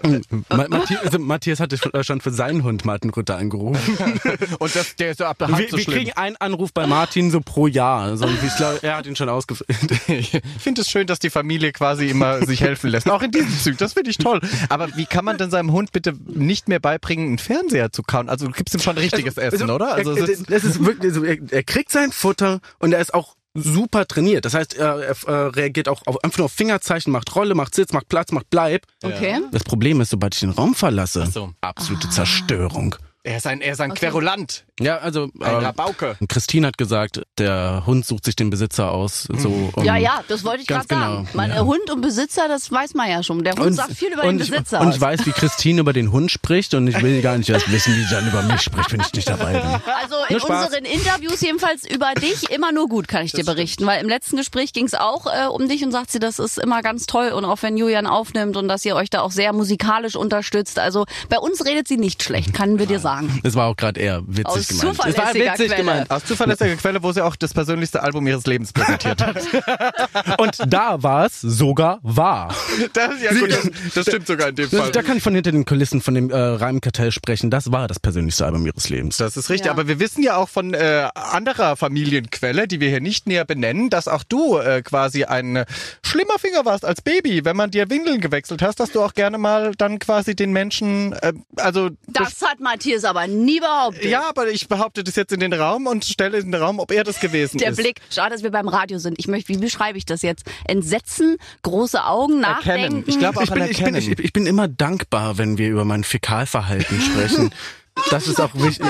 Ma 0.49 0.67
Matthias, 0.67 1.01
also 1.03 1.19
Matthias 1.19 1.59
hatte 1.59 1.77
schon- 1.77 2.03
schon 2.03 2.21
für 2.21 2.31
seinen 2.31 2.63
Hund 2.63 2.85
Martin 2.85 3.09
Rütter 3.11 3.37
angerufen. 3.37 3.97
und 4.59 4.75
das, 4.75 4.95
der 4.95 5.11
ist 5.11 5.17
so 5.19 5.25
ab 5.25 5.37
der 5.37 5.47
Hand 5.49 5.59
Wir, 5.59 5.69
so 5.69 5.77
wir 5.77 5.83
schlimm. 5.83 5.97
kriegen 5.97 6.11
einen 6.13 6.35
Anruf 6.37 6.73
bei 6.73 6.87
Martin 6.87 7.31
so 7.31 7.41
pro 7.41 7.67
Jahr. 7.67 8.01
Also 8.03 8.27
ich 8.27 8.55
glaube, 8.55 8.79
er 8.81 8.97
hat 8.97 9.05
ihn 9.05 9.15
schon 9.15 9.29
ausgefüllt. 9.29 9.67
Ich 10.07 10.31
finde 10.59 10.81
es 10.81 10.89
schön, 10.89 11.05
dass 11.07 11.19
die 11.19 11.29
Familie 11.29 11.71
quasi 11.71 12.07
immer 12.09 12.45
sich 12.45 12.61
helfen 12.61 12.89
lässt. 12.89 13.09
Auch 13.09 13.21
in 13.21 13.31
diesem 13.31 13.51
Zug. 13.59 13.77
Das 13.77 13.93
finde 13.93 14.09
ich 14.11 14.16
toll. 14.17 14.41
Aber 14.69 14.95
wie 14.95 15.05
kann 15.05 15.25
man 15.25 15.37
denn 15.37 15.49
seinem 15.49 15.71
Hund 15.71 15.91
bitte 15.91 16.13
nicht 16.25 16.67
mehr 16.67 16.79
beibringen, 16.79 17.27
einen 17.27 17.37
Fernseher 17.37 17.91
zu 17.91 18.03
kauen? 18.03 18.29
Also 18.29 18.47
du 18.47 18.51
gibst 18.51 18.73
ihm 18.75 18.81
schon 18.81 18.97
richtiges 18.97 19.37
Essen, 19.37 19.69
oder? 19.69 19.93
Also 19.93 20.11
er, 20.11 20.23
es 20.23 20.29
ist, 20.29 20.51
das 20.51 20.63
ist 20.63 20.83
wirklich, 20.83 21.11
also 21.11 21.23
er, 21.23 21.37
er 21.51 21.63
kriegt 21.63 21.91
sein 21.91 22.11
Futter 22.11 22.59
und 22.79 22.93
er 22.93 22.99
ist 22.99 23.13
auch 23.13 23.35
super 23.57 24.05
trainiert. 24.05 24.45
Das 24.45 24.53
heißt, 24.53 24.75
er, 24.75 25.15
er 25.27 25.55
reagiert 25.55 25.89
auch 25.89 26.05
auf, 26.05 26.23
einfach 26.23 26.37
nur 26.39 26.45
auf 26.45 26.51
Fingerzeichen, 26.51 27.11
macht 27.11 27.35
Rolle, 27.35 27.55
macht 27.55 27.75
Sitz, 27.75 27.91
macht 27.91 28.07
Platz, 28.09 28.31
macht 28.31 28.49
Bleib. 28.49 28.85
Okay. 29.03 29.39
Das 29.51 29.63
Problem 29.63 30.01
ist, 30.01 30.09
sobald 30.09 30.35
ich 30.35 30.41
den 30.41 30.51
Raum 30.51 30.75
verlasse, 30.75 31.25
so. 31.25 31.51
absolute 31.61 32.09
Zerstörung. 32.09 32.95
Er 33.27 33.37
ist 33.37 33.47
ein, 33.47 33.61
er 33.61 33.73
ist 33.73 33.81
ein 33.81 33.93
Querulant, 33.93 34.63
Ja, 34.79 34.97
also 34.99 35.23
ein 35.25 35.41
äh, 35.41 35.49
Rabauke. 35.49 36.15
Christine 36.29 36.67
hat 36.67 36.77
gesagt, 36.77 37.21
der 37.37 37.83
Hund 37.85 38.05
sucht 38.05 38.23
sich 38.25 38.35
den 38.35 38.49
Besitzer 38.49 38.91
aus. 38.91 39.27
So, 39.37 39.49
um, 39.75 39.83
Ja, 39.83 39.97
ja, 39.97 40.23
das 40.29 40.43
wollte 40.45 40.61
ich 40.61 40.67
gerade 40.67 40.87
Ganz 40.87 41.01
sagen. 41.01 41.25
genau, 41.25 41.35
Man, 41.37 41.49
ja. 41.49 41.59
Hund 41.65 41.89
und 41.91 42.01
Besitzer, 42.01 42.47
das 42.47 42.71
weiß 42.71 42.93
man 42.93 43.09
ja 43.09 43.21
schon. 43.23 43.43
Der 43.43 43.55
Hund 43.55 43.75
sagt 43.75 43.93
viel 43.93 44.13
über 44.13 44.21
den 44.21 44.29
und, 44.29 44.37
Besitzer 44.37 44.79
Und 44.79 44.87
aus. 44.89 44.95
ich 44.95 45.01
weiß, 45.01 45.25
wie 45.25 45.31
Christine 45.31 45.81
über 45.81 45.91
den 45.93 46.11
Hund 46.11 46.31
spricht 46.31 46.73
und 46.73 46.87
ich 46.87 47.01
will 47.01 47.21
gar 47.21 47.37
nicht 47.37 47.49
erst 47.49 47.69
wissen, 47.71 47.95
wie 47.95 48.03
sie 48.03 48.09
dann 48.11 48.27
über 48.27 48.41
mich 48.43 48.61
spricht, 48.61 48.93
wenn 48.93 49.01
ich 49.01 49.11
nicht 49.13 49.27
dabei 49.27 49.53
bin. 49.59 49.61
Also 50.01 50.15
in 50.29 50.37
Nur 50.37 50.39
Spaß. 50.41 50.65
unseren 50.67 50.85
Interviews 50.85 51.41
jedenfalls 51.41 51.85
über 51.89 52.13
dich 52.13 52.49
immer 52.49 52.71
nur 52.71 52.87
gut, 52.87 53.07
kann 53.09 53.25
ich 53.25 53.33
dir 53.33 53.43
berichten. 53.43 53.85
Weil 53.85 54.01
im 54.01 54.07
letzten 54.07 54.37
Gespräch 54.37 54.71
ging 54.71 54.85
es 54.85 54.93
auch 54.93 55.25
äh, 55.25 55.47
um 55.47 55.67
dich 55.67 55.83
und 55.83 55.91
sagt 55.91 56.11
sie, 56.11 56.19
das 56.19 56.39
ist 56.39 56.57
immer 56.59 56.81
ganz 56.81 57.07
toll 57.07 57.29
und 57.29 57.43
auch 57.43 57.61
wenn 57.61 57.75
Julian 57.75 58.07
aufnimmt 58.07 58.55
und 58.55 58.67
dass 58.69 58.85
ihr 58.85 58.95
euch 58.95 59.09
da 59.09 59.21
auch 59.21 59.31
sehr 59.31 59.51
musikalisch 59.53 60.15
unterstützt. 60.15 60.79
Also 60.79 61.05
bei 61.27 61.39
uns 61.39 61.65
redet 61.65 61.87
sie 61.89 61.97
nicht 61.97 62.23
schlecht, 62.23 62.53
können 62.53 62.79
wir 62.79 62.85
dir 62.85 62.99
sagen. 62.99 63.16
Das 63.43 63.55
war 63.55 63.67
auch 63.67 63.75
gerade 63.75 63.99
eher 63.99 64.21
witzig 64.27 64.45
Aus 64.45 64.67
gemeint. 64.67 64.83
Es 64.83 64.83
war 64.83 64.93
zuverlässiger 64.93 65.51
witzig 65.53 65.67
Quelle. 65.67 65.75
gemeint. 65.77 66.11
Aus 66.11 66.25
zuverlässiger 66.25 66.75
Quelle, 66.75 67.03
wo 67.03 67.11
sie 67.11 67.23
auch 67.23 67.35
das 67.35 67.53
persönlichste 67.53 68.03
Album 68.03 68.27
ihres 68.27 68.45
Lebens 68.45 68.73
präsentiert 68.73 69.21
hat. 69.25 69.37
Und 70.39 70.57
da 70.67 71.01
war 71.03 71.25
es 71.25 71.41
sogar 71.41 71.99
wahr. 72.03 72.53
Das, 72.93 73.21
ja 73.21 73.31
gut, 73.33 73.51
das, 73.51 73.69
das 73.95 74.05
stimmt 74.07 74.27
sogar 74.27 74.49
in 74.49 74.55
dem 74.55 74.69
Fall. 74.69 74.91
da 74.91 75.01
kann 75.01 75.17
ich 75.17 75.23
von 75.23 75.33
hinter 75.33 75.51
den 75.51 75.65
Kulissen 75.65 76.01
von 76.01 76.13
dem 76.13 76.29
äh, 76.29 76.37
Reimkartell 76.37 77.11
sprechen. 77.11 77.49
Das 77.49 77.71
war 77.71 77.87
das 77.87 77.99
persönlichste 77.99 78.45
Album 78.45 78.65
ihres 78.65 78.89
Lebens. 78.89 79.17
Das 79.17 79.37
ist 79.37 79.49
richtig, 79.49 79.65
Ja. 79.67 79.71
aber 79.71 79.87
wir 79.87 79.99
wissen 79.99 80.23
ja 80.23 80.35
auch 80.37 80.49
von 80.49 80.73
äh, 80.73 81.07
anderer 81.15 81.75
Familienquelle, 81.75 82.67
die 82.67 82.79
wir 82.79 82.89
hier 82.89 83.01
nicht 83.01 83.27
näher 83.27 83.45
benennen, 83.45 83.89
dass 83.89 84.07
auch 84.07 84.23
du 84.23 84.57
äh, 84.57 84.81
quasi 84.81 85.23
ein 85.25 85.63
schlimmer 86.05 86.37
Finger 86.39 86.65
warst 86.65 86.85
als 86.85 87.01
Baby. 87.01 87.43
Wenn 87.45 87.55
man 87.55 87.71
dir 87.71 87.89
Windeln 87.89 88.21
gewechselt 88.21 88.61
hast, 88.61 88.79
dass 88.79 88.91
du 88.91 89.01
auch 89.01 89.13
gerne 89.13 89.37
mal 89.37 89.73
dann 89.77 89.99
quasi 89.99 90.35
den 90.35 90.51
Menschen, 90.51 91.13
äh, 91.13 91.33
also 91.57 91.89
Das 92.07 92.41
hat 92.41 92.59
Matthias 92.59 93.03
aber 93.07 93.27
nie 93.27 93.59
behauptet. 93.59 94.05
ja, 94.05 94.29
aber 94.29 94.49
ich 94.49 94.67
behaupte 94.67 95.03
das 95.03 95.15
jetzt 95.15 95.31
in 95.31 95.39
den 95.39 95.53
Raum 95.53 95.87
und 95.87 96.05
stelle 96.05 96.37
in 96.39 96.51
den 96.51 96.61
Raum, 96.61 96.79
ob 96.79 96.91
er 96.91 97.03
das 97.03 97.19
gewesen 97.19 97.57
Der 97.57 97.71
ist. 97.71 97.77
Blick, 97.77 97.99
schade, 98.09 98.33
dass 98.35 98.43
wir 98.43 98.51
beim 98.51 98.67
Radio 98.67 98.99
sind. 98.99 99.17
Ich 99.19 99.27
möchte, 99.27 99.49
wie 99.49 99.57
beschreibe 99.57 99.97
ich 99.97 100.05
das 100.05 100.21
jetzt? 100.21 100.45
Entsetzen, 100.65 101.37
große 101.63 102.03
Augen, 102.05 102.43
Erkennen. 102.43 102.81
nachdenken. 102.81 103.03
Ich 103.09 103.19
glaube 103.19 103.39
auch 103.39 103.43
Ich 103.43 103.49
bin, 103.51 103.61
an 103.63 103.69
ich, 103.71 103.77
bin, 103.77 103.85
Erkennen. 103.95 104.11
ich, 104.13 104.19
ich 104.19 104.33
bin 104.33 104.45
immer 104.45 104.67
dankbar, 104.67 105.37
wenn 105.37 105.57
wir 105.57 105.69
über 105.69 105.85
mein 105.85 106.03
Fäkalverhalten 106.03 107.01
sprechen. 107.01 107.51
Das 108.09 108.27
ist 108.27 108.39
auch 108.39 108.51
wichtig, 108.53 108.87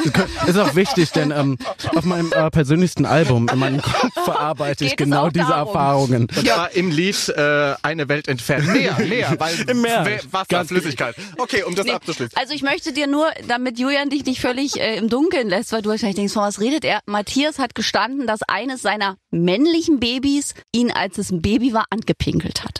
ist 0.48 0.58
auch 0.60 0.76
wichtig, 0.76 1.12
denn 1.12 1.32
ähm, 1.32 1.58
auf 1.96 2.06
meinem 2.06 2.32
äh, 2.32 2.50
persönlichsten 2.52 3.06
Album, 3.06 3.48
in 3.52 3.58
meinem 3.60 3.82
Kopf 3.82 4.14
verarbeite 4.26 4.86
ich 4.86 4.92
Geht 4.92 4.98
genau 5.00 5.30
diese 5.30 5.48
darum? 5.48 5.68
Erfahrungen. 5.68 6.22
Und 6.36 6.48
zwar 6.48 6.72
im 6.72 6.92
Lied 6.92 7.30
äh, 7.30 7.74
Eine 7.82 8.10
Welt 8.10 8.28
entfernt. 8.28 8.68
Mehr, 8.74 8.98
mehr, 9.00 9.36
weil 9.40 9.60
Im 9.70 9.82
Meer. 9.82 10.06
Wasser, 10.32 10.46
Ganz- 10.50 10.68
Flüssigkeit. 10.70 11.16
Okay, 11.38 11.64
um 11.64 11.74
das 11.76 11.86
Nee, 11.86 11.94
abzuschließen. 11.94 12.34
Also 12.36 12.54
ich 12.54 12.62
möchte 12.64 12.92
dir 12.94 13.08
nur, 13.08 13.28
damit 13.48 13.80
Julian 13.80 14.10
dich 14.10 14.26
nicht 14.26 14.42
völlig 14.42 14.80
äh, 14.80 14.98
im 14.98 15.10
Dunkeln 15.10 15.50
lässt, 15.50 15.72
weil 15.72 15.82
du 15.82 15.90
wahrscheinlich 15.90 16.16
denkst, 16.18 16.34
von 16.34 16.44
was 16.44 16.60
redet 16.60 16.84
er? 16.86 17.00
Matthias 17.06 17.60
hat 17.60 17.76
gestanden, 17.76 18.28
dass 18.28 18.42
eines 18.44 18.82
seiner 18.82 19.18
männlichen 19.44 20.00
Babys 20.00 20.53
ihn, 20.72 20.91
als 20.91 21.17
es 21.17 21.32
ein 21.32 21.41
Baby 21.41 21.74
war, 21.74 21.86
angepinkelt 21.89 22.63
hat. 22.63 22.79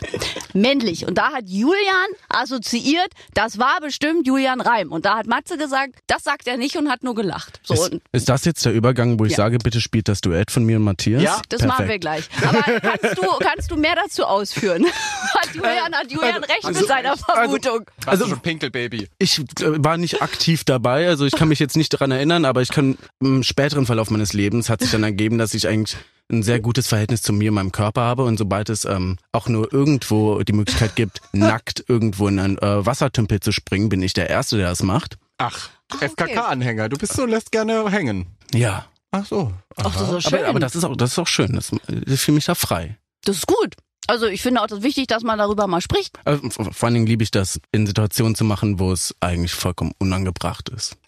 Männlich. 0.54 1.06
Und 1.06 1.18
da 1.18 1.32
hat 1.34 1.44
Julian 1.48 2.08
assoziiert, 2.30 3.10
das 3.34 3.58
war 3.60 3.80
bestimmt 3.82 4.26
Julian 4.28 4.62
Reim. 4.62 4.92
Und 4.92 5.06
da 5.06 5.18
hat 5.18 5.28
Matze 5.28 5.58
gesagt, 5.58 5.96
das 6.08 6.24
sagt 6.24 6.48
er 6.48 6.58
nicht 6.58 6.76
und 6.78 6.90
hat 6.90 7.04
nur 7.04 7.16
gelacht. 7.16 7.60
So, 7.64 7.74
Ist, 7.74 7.92
und 7.94 8.02
ist 8.12 8.30
das 8.30 8.46
jetzt 8.46 8.66
der 8.66 8.74
Übergang, 8.74 9.20
wo 9.20 9.26
ich 9.26 9.32
Ja. 9.32 9.38
sage, 9.38 9.58
bitte 9.60 9.82
spielt 9.82 10.08
das 10.08 10.22
Duett 10.22 10.52
von 10.52 10.64
mir 10.64 10.78
und 10.78 10.84
Matthias? 10.84 11.22
Ja, 11.22 11.42
das 11.50 11.60
Perfekt. 11.62 11.68
machen 11.68 11.88
wir 11.90 12.00
gleich. 12.00 12.30
Aber 12.46 12.62
kannst 12.80 13.18
du, 13.18 13.28
kannst 13.40 13.72
du 13.72 13.76
mehr 13.78 13.96
dazu 13.96 14.24
ausführen? 14.26 14.86
Hat 15.34 15.54
Julian, 15.54 15.94
hat 15.94 16.12
Julian 16.12 16.44
recht 16.44 16.64
mit 16.66 16.88
seiner 16.88 17.16
Vermutung? 17.18 17.82
Also 18.06 18.28
schon 18.28 18.40
Pinkelbaby. 18.40 19.08
Ich 19.20 19.40
äh, 19.40 19.44
war 19.60 19.98
nicht 19.98 20.22
aktiv 20.22 20.64
dabei, 20.64 21.08
also 21.08 21.26
ich 21.26 21.34
kann 21.34 21.48
mich 21.50 21.60
jetzt 21.60 21.76
nicht 21.78 21.94
daran 21.94 22.12
erinnern, 22.12 22.46
aber 22.46 22.62
ich 22.62 22.70
kann 22.70 22.98
im 23.20 23.44
späteren 23.44 23.86
Verlauf 23.86 24.10
meines 24.10 24.34
Lebens 24.34 24.70
hat 24.70 24.82
sich 24.82 24.92
dann 24.92 25.04
ergeben, 25.04 25.38
dass 25.38 25.54
ich 25.54 25.68
eigentlich 25.68 25.98
ein 26.32 26.44
sehr 26.44 26.60
gutes 26.60 26.88
Verhältnis 26.88 27.22
zu 27.22 27.34
mir 27.34 27.52
und 27.52 27.56
meinem 27.56 27.72
Körper 27.72 28.02
habe 28.02 28.24
und 28.24 28.38
sobald 28.38 28.70
es 28.70 28.86
ähm, 28.86 29.18
auch 29.32 29.48
nur 29.48 29.72
irgendwo 29.72 30.42
die 30.44 30.54
Möglichkeit 30.54 30.96
gibt, 30.96 31.22
nackt 31.32 31.86
irgendwo 31.88 32.28
in 32.28 32.40
einen 32.40 32.58
äh, 32.58 32.86
Wassertümpel 32.86 33.40
zu 33.40 33.52
springen, 33.52 33.90
bin 33.90 34.02
ich 34.02 34.14
der 34.14 34.30
Erste, 34.30 34.58
der 34.58 34.70
das 34.70 34.84
macht. 34.84 35.18
Ach, 35.38 35.70
okay. 35.94 36.10
FKK-Anhänger. 36.10 36.90
Du 36.90 36.98
bist 36.98 37.14
so, 37.14 37.26
lässt 37.26 37.52
gerne 37.52 37.90
hängen. 37.92 38.28
Ja, 38.54 38.88
Ach 39.12 39.26
so. 39.26 39.54
Ach, 39.78 39.84
das 39.84 40.02
ist 40.02 40.10
so 40.10 40.22
schön. 40.22 40.40
aber, 40.40 40.48
aber 40.50 40.60
das 40.60 40.76
ist 40.76 40.84
auch 40.84 40.96
das 40.96 41.12
ist 41.12 41.20
auch 41.20 41.28
schön. 41.28 41.54
Das, 41.54 41.72
ich 41.72 42.20
fühle 42.20 42.36
mich 42.36 42.46
da 42.46 42.56
frei. 42.56 42.98
Das 43.24 43.38
ist 43.38 43.48
gut. 43.48 43.76
Also 44.10 44.26
ich 44.28 44.42
finde 44.42 44.62
auch 44.62 44.68
das 44.68 44.84
wichtig, 44.84 45.08
dass 45.08 45.24
man 45.24 45.38
darüber 45.38 45.68
mal 45.68 45.82
spricht. 45.82 46.18
Also, 46.24 46.50
vor 46.50 46.86
allen 46.88 46.94
Dingen 46.94 47.08
liebe 47.08 47.24
ich 47.24 47.32
das, 47.32 47.60
in 47.74 47.86
Situationen 47.86 48.36
zu 48.36 48.46
machen, 48.46 48.80
wo 48.80 48.94
es 48.94 49.14
eigentlich 49.20 49.52
vollkommen 49.54 49.92
unangebracht 50.00 50.70
ist. 50.70 50.96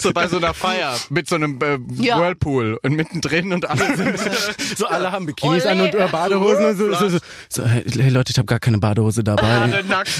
So 0.00 0.12
bei 0.12 0.26
so 0.28 0.38
einer 0.38 0.52
Feier 0.54 0.96
mit 1.10 1.28
so 1.28 1.36
einem 1.36 1.58
äh, 1.62 1.78
Ja. 2.02 2.18
Whirlpool 2.18 2.78
und 2.82 2.92
mittendrin 2.94 3.52
und 3.52 3.68
alle 3.68 3.96
sind 3.96 4.18
So 4.76 4.86
alle 4.86 5.12
haben 5.12 5.26
Bikinis 5.26 5.64
Olé. 5.64 5.68
an 5.68 5.80
und 5.80 5.94
äh, 5.94 6.08
Badehosen 6.10 6.64
und 6.66 6.76
so. 6.76 6.94
so, 6.94 7.08
so, 7.08 7.18
so 7.48 7.64
hey, 7.64 7.84
hey 7.88 8.08
Leute, 8.10 8.32
ich 8.32 8.38
habe 8.38 8.46
gar 8.46 8.58
keine 8.58 8.78
Badehose 8.78 9.22
dabei. 9.22 9.42
alle 9.62 9.84
nackt. 9.84 10.10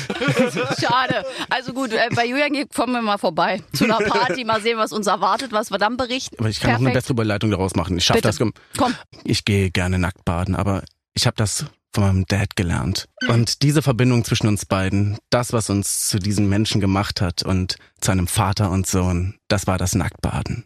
Schade. 0.80 1.24
Also 1.50 1.72
gut, 1.72 1.92
äh, 1.92 2.08
bei 2.14 2.26
Julian 2.26 2.52
kommen 2.74 2.92
wir 2.92 3.02
mal 3.02 3.18
vorbei 3.18 3.60
zu 3.72 3.84
einer 3.84 3.98
Party, 3.98 4.44
mal 4.44 4.60
sehen, 4.60 4.78
was 4.78 4.92
uns 4.92 5.06
erwartet, 5.08 5.52
was 5.52 5.70
wir 5.70 5.78
dann 5.78 5.96
berichten. 5.96 6.36
Aber 6.38 6.48
ich 6.48 6.60
kann 6.60 6.70
auch 6.70 6.74
eine 6.76 6.84
Perfekt. 6.86 6.94
bessere 7.02 7.12
Überleitung 7.14 7.50
daraus 7.50 7.74
machen. 7.74 7.98
Ich 7.98 8.04
schaffe 8.04 8.20
das. 8.20 8.38
Komm. 8.38 8.52
Komm. 8.76 8.94
Ich 9.24 9.44
gehe 9.44 9.70
gerne 9.70 9.98
nackt 9.98 10.24
baden, 10.24 10.54
aber 10.54 10.82
ich 11.18 11.26
habe 11.26 11.34
das 11.36 11.64
von 11.92 12.04
meinem 12.04 12.26
Dad 12.26 12.54
gelernt. 12.54 13.08
Und 13.26 13.62
diese 13.62 13.82
Verbindung 13.82 14.24
zwischen 14.24 14.46
uns 14.46 14.64
beiden, 14.64 15.18
das, 15.30 15.52
was 15.52 15.68
uns 15.68 16.08
zu 16.08 16.20
diesen 16.20 16.48
Menschen 16.48 16.80
gemacht 16.80 17.20
hat 17.20 17.42
und 17.42 17.74
zu 18.00 18.12
einem 18.12 18.28
Vater 18.28 18.70
und 18.70 18.86
Sohn, 18.86 19.34
das 19.48 19.66
war 19.66 19.78
das 19.78 19.96
Nacktbaden. 19.96 20.64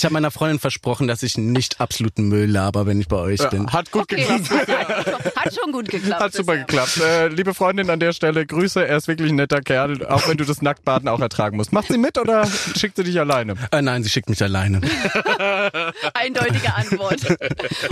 Ich 0.00 0.04
habe 0.06 0.14
meiner 0.14 0.30
Freundin 0.30 0.58
versprochen, 0.58 1.08
dass 1.08 1.22
ich 1.22 1.36
nicht 1.36 1.78
absoluten 1.78 2.26
Müll 2.26 2.50
laber, 2.50 2.86
wenn 2.86 2.98
ich 3.02 3.08
bei 3.08 3.18
euch 3.18 3.46
bin. 3.50 3.70
Hat 3.70 3.90
gut 3.90 4.04
Okay, 4.04 4.16
geklappt. 4.26 4.50
hat, 4.50 5.36
hat 5.36 5.54
schon 5.54 5.72
gut 5.72 5.90
geklappt. 5.90 6.22
Hat 6.22 6.32
super 6.32 6.56
geklappt. 6.56 6.96
Äh, 7.02 7.28
liebe 7.28 7.52
Freundin 7.52 7.90
an 7.90 8.00
der 8.00 8.14
Stelle, 8.14 8.46
Grüße. 8.46 8.88
Er 8.88 8.96
ist 8.96 9.08
wirklich 9.08 9.30
ein 9.30 9.34
netter 9.34 9.60
Kerl, 9.60 10.06
auch 10.06 10.26
wenn 10.26 10.38
du 10.38 10.46
das 10.46 10.62
Nacktbaden 10.62 11.06
auch 11.06 11.20
ertragen 11.20 11.58
musst. 11.58 11.74
Macht 11.74 11.88
sie 11.88 11.98
mit 11.98 12.16
oder 12.16 12.46
schickt 12.78 12.96
sie 12.96 13.04
dich 13.04 13.20
alleine? 13.20 13.56
Äh, 13.72 13.82
nein, 13.82 14.02
sie 14.02 14.08
schickt 14.08 14.30
mich 14.30 14.42
alleine. 14.42 14.80
Eindeutige 16.14 16.74
Antwort. 16.74 17.20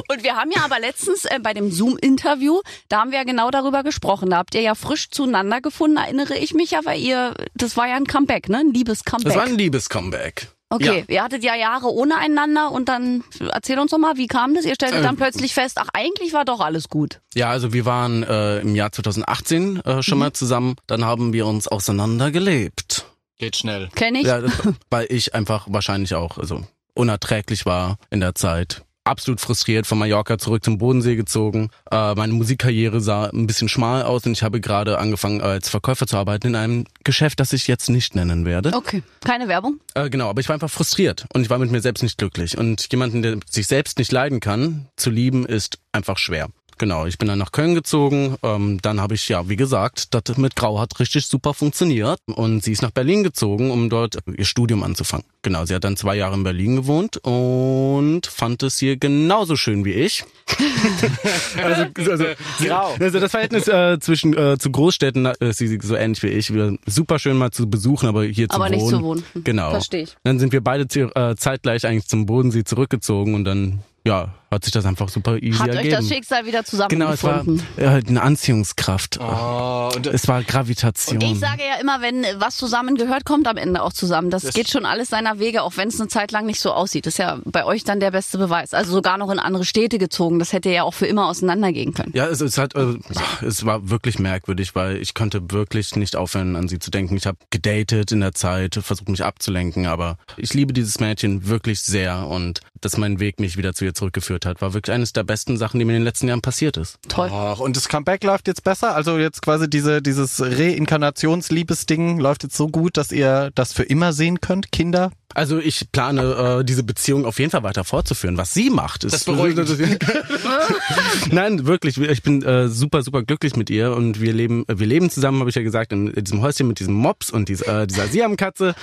Und 0.08 0.22
wir 0.22 0.34
haben 0.34 0.50
ja 0.50 0.64
aber 0.64 0.80
letztens 0.80 1.26
äh, 1.26 1.38
bei 1.42 1.52
dem 1.52 1.70
Zoom-Interview, 1.70 2.62
da 2.88 3.00
haben 3.00 3.10
wir 3.10 3.18
ja 3.18 3.24
genau 3.24 3.50
darüber 3.50 3.82
gesprochen. 3.82 4.30
Da 4.30 4.38
habt 4.38 4.54
ihr 4.54 4.62
ja 4.62 4.74
frisch 4.74 5.10
zueinander 5.10 5.60
gefunden, 5.60 5.98
erinnere 5.98 6.38
ich 6.38 6.54
mich 6.54 6.70
ja, 6.70 6.80
weil 6.84 7.00
ihr, 7.00 7.34
das 7.54 7.76
war 7.76 7.86
ja 7.86 7.96
ein 7.96 8.06
Comeback, 8.06 8.48
ne? 8.48 8.60
Ein 8.60 8.72
liebes 8.72 9.04
Comeback. 9.04 9.26
Das 9.26 9.36
war 9.36 9.44
ein 9.44 9.58
Liebes-Comeback. 9.58 10.48
Okay, 10.70 11.04
ihr 11.08 11.22
hattet 11.22 11.42
ja 11.42 11.54
Jahre 11.54 11.90
ohne 11.90 12.18
einander 12.18 12.70
und 12.72 12.88
dann 12.88 13.24
erzähl 13.50 13.78
uns 13.78 13.90
doch 13.90 13.98
mal, 13.98 14.16
wie 14.16 14.26
kam 14.26 14.54
das? 14.54 14.64
Ihr 14.66 14.74
stelltet 14.74 14.98
Ähm. 14.98 15.04
dann 15.04 15.16
plötzlich 15.16 15.54
fest, 15.54 15.78
ach 15.80 15.88
eigentlich 15.94 16.32
war 16.34 16.44
doch 16.44 16.60
alles 16.60 16.88
gut. 16.88 17.20
Ja, 17.34 17.48
also 17.50 17.72
wir 17.72 17.86
waren 17.86 18.22
äh, 18.22 18.58
im 18.60 18.74
Jahr 18.74 18.92
2018 18.92 19.80
äh, 19.80 20.02
schon 20.02 20.18
mal 20.18 20.32
zusammen. 20.32 20.76
Dann 20.86 21.04
haben 21.04 21.32
wir 21.32 21.46
uns 21.46 21.68
auseinander 21.68 22.30
gelebt. 22.30 23.06
Geht 23.38 23.56
schnell. 23.56 23.88
Kenn 23.94 24.14
ich? 24.14 24.26
Ja, 24.26 24.42
weil 24.90 25.06
ich 25.10 25.34
einfach 25.34 25.66
wahrscheinlich 25.70 26.14
auch 26.14 26.38
also 26.38 26.64
unerträglich 26.94 27.64
war 27.64 27.96
in 28.10 28.20
der 28.20 28.34
Zeit. 28.34 28.82
Absolut 29.08 29.40
frustriert 29.40 29.86
von 29.86 29.96
Mallorca 29.96 30.36
zurück 30.36 30.62
zum 30.62 30.76
Bodensee 30.76 31.16
gezogen. 31.16 31.70
Äh, 31.90 32.14
meine 32.14 32.34
Musikkarriere 32.34 33.00
sah 33.00 33.24
ein 33.24 33.46
bisschen 33.46 33.70
schmal 33.70 34.02
aus 34.02 34.26
und 34.26 34.32
ich 34.32 34.42
habe 34.42 34.60
gerade 34.60 34.98
angefangen 34.98 35.40
als 35.40 35.70
Verkäufer 35.70 36.06
zu 36.06 36.18
arbeiten 36.18 36.48
in 36.48 36.54
einem 36.54 36.84
Geschäft, 37.04 37.40
das 37.40 37.54
ich 37.54 37.68
jetzt 37.68 37.88
nicht 37.88 38.14
nennen 38.14 38.44
werde. 38.44 38.74
Okay, 38.74 39.02
keine 39.24 39.48
Werbung? 39.48 39.80
Äh, 39.94 40.10
genau, 40.10 40.28
aber 40.28 40.42
ich 40.42 40.48
war 40.50 40.54
einfach 40.54 40.68
frustriert 40.68 41.24
und 41.32 41.40
ich 41.40 41.48
war 41.48 41.58
mit 41.58 41.70
mir 41.70 41.80
selbst 41.80 42.02
nicht 42.02 42.18
glücklich. 42.18 42.58
Und 42.58 42.92
jemanden, 42.92 43.22
der 43.22 43.38
sich 43.48 43.66
selbst 43.66 43.98
nicht 43.98 44.12
leiden 44.12 44.40
kann, 44.40 44.88
zu 44.96 45.08
lieben, 45.08 45.46
ist 45.46 45.78
einfach 45.92 46.18
schwer. 46.18 46.48
Genau, 46.78 47.06
ich 47.06 47.18
bin 47.18 47.28
dann 47.28 47.38
nach 47.38 47.52
Köln 47.52 47.74
gezogen. 47.74 48.36
Ähm, 48.42 48.78
dann 48.82 49.00
habe 49.00 49.14
ich, 49.14 49.28
ja, 49.28 49.48
wie 49.48 49.56
gesagt, 49.56 50.14
das 50.14 50.36
mit 50.38 50.54
Grau 50.56 50.78
hat 50.78 50.98
richtig 51.00 51.26
super 51.26 51.52
funktioniert. 51.54 52.20
Und 52.26 52.62
sie 52.62 52.72
ist 52.72 52.82
nach 52.82 52.90
Berlin 52.92 53.22
gezogen, 53.24 53.70
um 53.70 53.90
dort 53.90 54.18
ihr 54.36 54.44
Studium 54.44 54.82
anzufangen. 54.82 55.24
Genau, 55.42 55.64
sie 55.64 55.74
hat 55.74 55.84
dann 55.84 55.96
zwei 55.96 56.16
Jahre 56.16 56.34
in 56.34 56.44
Berlin 56.44 56.76
gewohnt 56.76 57.16
und 57.18 58.26
fand 58.26 58.62
es 58.62 58.78
hier 58.78 58.96
genauso 58.96 59.56
schön 59.56 59.84
wie 59.84 59.92
ich. 59.92 60.24
also, 61.62 62.10
also, 62.10 62.24
Grau. 62.64 62.94
also 62.98 63.20
das 63.20 63.30
Verhältnis 63.30 63.68
äh, 63.68 63.98
zwischen 64.00 64.36
äh, 64.36 64.58
zu 64.58 64.70
Großstädten 64.70 65.26
äh, 65.26 65.34
ist 65.50 65.58
sie 65.58 65.78
so 65.82 65.94
ähnlich 65.94 66.22
wie 66.22 66.28
ich. 66.28 66.52
Wir, 66.52 66.76
super 66.86 67.18
schön 67.18 67.36
mal 67.36 67.50
zu 67.50 67.68
besuchen, 67.68 68.08
aber 68.08 68.24
hier 68.24 68.48
zu 68.48 68.54
Aber 68.56 68.64
wohnen. 68.66 68.74
nicht 68.74 68.88
zu 68.88 69.02
wohnen. 69.02 69.24
Genau. 69.44 69.70
Verstehe 69.70 70.02
ich. 70.04 70.16
Dann 70.24 70.38
sind 70.38 70.52
wir 70.52 70.60
beide 70.62 70.88
zu- 70.88 71.14
äh, 71.14 71.34
zeitgleich 71.36 71.86
eigentlich 71.86 72.06
zum 72.08 72.26
Bodensee 72.26 72.64
zurückgezogen 72.64 73.34
und 73.34 73.44
dann, 73.44 73.80
ja, 74.08 74.32
hat 74.50 74.64
sich 74.64 74.72
das 74.72 74.86
einfach 74.86 75.10
super 75.10 75.36
easy 75.42 75.58
Hat 75.58 75.68
euch 75.68 75.76
ergeben. 75.76 75.96
das 75.96 76.08
Schicksal 76.08 76.46
wieder 76.46 76.62
genau, 76.88 77.10
es 77.10 77.22
war 77.22 77.40
zusammengefunden? 77.40 77.66
äh, 77.76 78.08
eine 78.08 78.22
Anziehungskraft. 78.22 79.18
Oh, 79.20 79.90
und 79.94 80.06
Es 80.06 80.26
war 80.26 80.42
Gravitation. 80.42 81.20
Ich 81.20 81.38
sage 81.38 81.62
ja 81.68 81.78
immer, 81.78 82.00
wenn 82.00 82.24
was 82.38 82.56
zusammengehört, 82.56 83.26
kommt 83.26 83.46
am 83.46 83.58
Ende 83.58 83.82
auch 83.82 83.92
zusammen. 83.92 84.30
Das, 84.30 84.54
geht 84.54 84.70
schon 84.70 84.86
alles 84.86 85.10
seiner 85.10 85.38
Wege, 85.38 85.62
auch 85.62 85.76
wenn 85.76 85.88
es 85.88 86.00
eine 86.00 86.08
Zeit 86.08 86.32
lang 86.32 86.46
nicht 86.46 86.60
so 86.60 86.72
aussieht. 86.72 87.04
Das 87.04 87.14
ist 87.14 87.18
ja 87.18 87.38
bei 87.44 87.66
euch 87.66 87.84
dann 87.84 88.00
der 88.00 88.10
beste 88.10 88.38
Beweis. 88.38 88.72
Also 88.72 88.92
sogar 88.92 89.18
noch 89.18 89.30
in 89.30 89.38
andere 89.38 89.66
Städte 89.66 89.98
gezogen. 89.98 90.38
Das 90.38 90.54
hätte 90.54 90.70
ja 90.70 90.82
auch 90.82 90.94
für 90.94 91.06
immer 91.06 91.26
auseinandergehen 91.28 91.92
können. 91.92 92.12
Ja, 92.14 92.26
es, 92.26 92.40
es 92.40 92.56
hat, 92.56 92.74
äh, 92.74 92.94
es 93.42 93.66
war 93.66 93.90
wirklich 93.90 94.18
merkwürdig, 94.18 94.74
weil 94.74 94.96
ich 94.96 95.12
konnte 95.12 95.50
wirklich 95.50 95.94
nicht 95.94 96.16
aufhören, 96.16 96.56
an 96.56 96.68
sie 96.68 96.78
zu 96.78 96.90
denken. 96.90 97.18
Ich 97.18 97.26
habe 97.26 97.36
gedatet 97.50 98.12
in 98.12 98.20
der 98.20 98.32
Zeit, 98.32 98.78
versucht 98.82 99.10
mich 99.10 99.24
abzulenken, 99.24 99.86
aber 99.86 100.16
ich 100.38 100.54
liebe 100.54 100.72
dieses 100.72 101.00
Mädchen 101.00 101.48
wirklich 101.48 101.80
sehr 101.80 102.26
und 102.26 102.60
dass 102.80 102.96
mein 102.96 103.20
Weg 103.20 103.40
mich 103.40 103.56
wieder 103.58 103.74
zu 103.74 103.84
ihr 103.84 103.94
zurückgeführt 103.98 104.46
hat, 104.46 104.62
war 104.62 104.74
wirklich 104.74 104.94
eines 104.94 105.12
der 105.12 105.24
besten 105.24 105.56
Sachen, 105.56 105.78
die 105.78 105.84
mir 105.84 105.92
in 105.92 106.00
den 106.00 106.04
letzten 106.04 106.28
Jahren 106.28 106.40
passiert 106.40 106.76
ist. 106.76 106.98
Toll. 107.08 107.28
Ach, 107.32 107.58
und 107.58 107.76
das 107.76 107.88
Comeback 107.88 108.24
läuft 108.24 108.48
jetzt 108.48 108.64
besser? 108.64 108.94
Also 108.94 109.18
jetzt 109.18 109.42
quasi 109.42 109.68
diese, 109.68 110.00
dieses 110.00 110.40
Reinkarnationsliebesding 110.40 112.18
läuft 112.18 112.44
jetzt 112.44 112.56
so 112.56 112.68
gut, 112.68 112.96
dass 112.96 113.12
ihr 113.12 113.50
das 113.54 113.72
für 113.72 113.82
immer 113.82 114.12
sehen 114.12 114.40
könnt, 114.40 114.72
Kinder? 114.72 115.10
Also 115.34 115.58
ich 115.58 115.92
plane, 115.92 116.60
äh, 116.60 116.64
diese 116.64 116.82
Beziehung 116.82 117.26
auf 117.26 117.38
jeden 117.38 117.50
Fall 117.50 117.62
weiter 117.62 117.84
fortzuführen. 117.84 118.38
Was 118.38 118.54
sie 118.54 118.70
macht, 118.70 119.04
ist 119.04 119.12
Das 119.12 119.24
beruhigt. 119.24 119.58
Nein, 121.30 121.66
wirklich. 121.66 121.98
Ich 121.98 122.22
bin 122.22 122.42
äh, 122.42 122.68
super, 122.68 123.02
super 123.02 123.22
glücklich 123.22 123.54
mit 123.54 123.68
ihr 123.70 123.92
und 123.94 124.20
wir 124.20 124.32
leben, 124.32 124.64
wir 124.66 124.86
leben 124.86 125.10
zusammen, 125.10 125.40
habe 125.40 125.50
ich 125.50 125.56
ja 125.56 125.62
gesagt, 125.62 125.92
in 125.92 126.12
diesem 126.12 126.40
Häuschen 126.40 126.66
mit 126.66 126.80
diesem 126.80 126.94
Mops 126.94 127.30
und 127.30 127.48
dieser, 127.48 127.82
äh, 127.82 127.86
dieser 127.86 128.08
Siamkatze. 128.08 128.74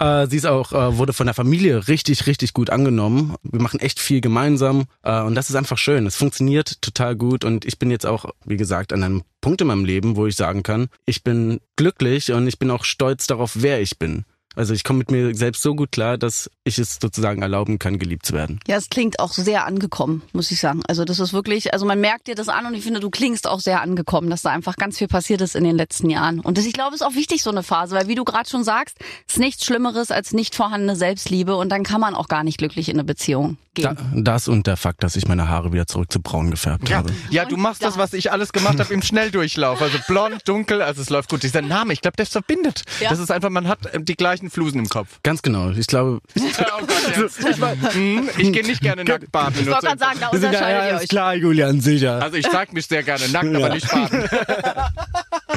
Äh, 0.00 0.26
sie 0.26 0.36
ist 0.36 0.46
auch, 0.46 0.72
äh, 0.72 0.98
wurde 0.98 1.12
von 1.12 1.26
der 1.26 1.34
Familie 1.34 1.86
richtig, 1.88 2.26
richtig 2.26 2.52
gut 2.52 2.70
angenommen. 2.70 3.36
Wir 3.42 3.60
machen 3.60 3.80
echt 3.80 4.00
viel 4.00 4.20
gemeinsam 4.20 4.84
äh, 5.02 5.22
und 5.22 5.34
das 5.36 5.50
ist 5.50 5.56
einfach 5.56 5.78
schön. 5.78 6.06
Es 6.06 6.16
funktioniert 6.16 6.82
total 6.82 7.14
gut 7.14 7.44
und 7.44 7.64
ich 7.64 7.78
bin 7.78 7.90
jetzt 7.90 8.06
auch, 8.06 8.26
wie 8.44 8.56
gesagt, 8.56 8.92
an 8.92 9.02
einem 9.04 9.22
Punkt 9.40 9.60
in 9.60 9.68
meinem 9.68 9.84
Leben, 9.84 10.16
wo 10.16 10.26
ich 10.26 10.36
sagen 10.36 10.62
kann, 10.62 10.88
ich 11.06 11.22
bin 11.22 11.60
glücklich 11.76 12.32
und 12.32 12.46
ich 12.46 12.58
bin 12.58 12.70
auch 12.70 12.84
stolz 12.84 13.26
darauf, 13.26 13.52
wer 13.54 13.80
ich 13.80 13.98
bin. 13.98 14.24
Also 14.54 14.74
ich 14.74 14.84
komme 14.84 14.98
mit 14.98 15.10
mir 15.10 15.34
selbst 15.34 15.62
so 15.62 15.74
gut 15.74 15.92
klar, 15.92 16.18
dass 16.18 16.50
ich 16.64 16.78
es 16.78 16.98
sozusagen 17.00 17.42
erlauben 17.42 17.78
kann, 17.78 17.98
geliebt 17.98 18.26
zu 18.26 18.32
werden. 18.34 18.60
Ja, 18.66 18.76
es 18.76 18.88
klingt 18.90 19.18
auch 19.20 19.32
sehr 19.32 19.64
angekommen, 19.66 20.22
muss 20.32 20.50
ich 20.50 20.60
sagen. 20.60 20.82
Also 20.88 21.04
das 21.04 21.18
ist 21.20 21.32
wirklich, 21.32 21.72
also 21.72 21.86
man 21.86 22.00
merkt 22.00 22.26
dir 22.28 22.34
das 22.34 22.48
an 22.48 22.66
und 22.66 22.74
ich 22.74 22.84
finde, 22.84 23.00
du 23.00 23.10
klingst 23.10 23.48
auch 23.48 23.60
sehr 23.60 23.80
angekommen, 23.80 24.28
dass 24.30 24.42
da 24.42 24.50
einfach 24.50 24.76
ganz 24.76 24.98
viel 24.98 25.08
passiert 25.08 25.40
ist 25.40 25.56
in 25.56 25.64
den 25.64 25.76
letzten 25.76 26.10
Jahren. 26.10 26.40
Und 26.40 26.58
das, 26.58 26.66
ich 26.66 26.72
glaube, 26.72 26.94
ist 26.94 27.02
auch 27.02 27.14
wichtig, 27.14 27.42
so 27.42 27.50
eine 27.50 27.62
Phase, 27.62 27.94
weil 27.96 28.08
wie 28.08 28.14
du 28.14 28.24
gerade 28.24 28.48
schon 28.48 28.64
sagst, 28.64 28.98
ist 29.28 29.38
nichts 29.38 29.64
Schlimmeres 29.64 30.10
als 30.10 30.32
nicht 30.32 30.54
vorhandene 30.54 30.96
Selbstliebe 30.96 31.56
und 31.56 31.70
dann 31.70 31.82
kann 31.82 32.00
man 32.00 32.14
auch 32.14 32.28
gar 32.28 32.44
nicht 32.44 32.58
glücklich 32.58 32.88
in 32.88 32.96
eine 32.96 33.04
Beziehung 33.04 33.56
Da, 33.74 33.94
gehen. 33.94 34.24
das 34.24 34.48
und 34.48 34.66
der 34.66 34.76
Fakt, 34.76 35.02
dass 35.02 35.16
ich 35.16 35.26
meine 35.28 35.48
Haare 35.48 35.72
wieder 35.72 35.86
zurück 35.86 36.12
zu 36.12 36.20
braun 36.20 36.50
gefärbt 36.50 36.88
Ja, 36.88 36.98
habe. 36.98 37.12
ja 37.30 37.44
du 37.44 37.56
machst 37.56 37.82
das, 37.82 37.96
was 37.96 38.12
ich 38.12 38.30
alles 38.32 38.52
gemacht 38.52 38.78
habe 38.78 38.92
im 38.92 39.02
Schnelldurchlauf. 39.02 39.80
Also 39.80 39.98
blond, 40.06 40.46
dunkel, 40.46 40.82
also 40.82 41.00
es 41.02 41.10
läuft 41.10 41.30
gut. 41.30 41.42
Dieser 41.42 41.62
Name, 41.62 41.92
ich 41.92 42.00
glaube, 42.02 42.16
der 42.16 42.26
verbindet. 42.26 42.82
Ja. 43.00 43.10
Das 43.10 43.18
ist 43.18 43.30
einfach, 43.30 43.50
man 43.50 43.68
hat 43.68 43.78
die 43.98 44.14
gleichen 44.14 44.41
Flusen 44.50 44.78
im 44.78 44.88
Kopf. 44.88 45.18
Ganz 45.22 45.42
genau. 45.42 45.70
Ich 45.70 45.86
glaube, 45.86 46.20
Oh 46.38 46.86
Gott, 46.86 47.16
jetzt. 47.16 47.94
Hm, 47.94 48.28
ich 48.38 48.52
gehe 48.52 48.64
nicht 48.64 48.80
gerne 48.80 49.04
nackt 49.04 49.30
baden. 49.32 49.54
Ich 49.60 49.66
wollte 49.66 49.86
gerade 49.86 49.98
sagen, 49.98 50.18
da 50.20 50.28
unterscheidet 50.28 50.92
ihr 50.92 51.00
euch. 51.02 51.08
klar, 51.08 51.34
Julian, 51.34 51.80
sicher. 51.80 52.22
Also 52.22 52.36
ich 52.36 52.48
zeig 52.48 52.72
mich 52.72 52.86
sehr 52.86 53.02
gerne 53.02 53.28
nackt, 53.28 53.54
aber 53.54 53.68
nicht 53.70 53.90
baden. 53.90 54.24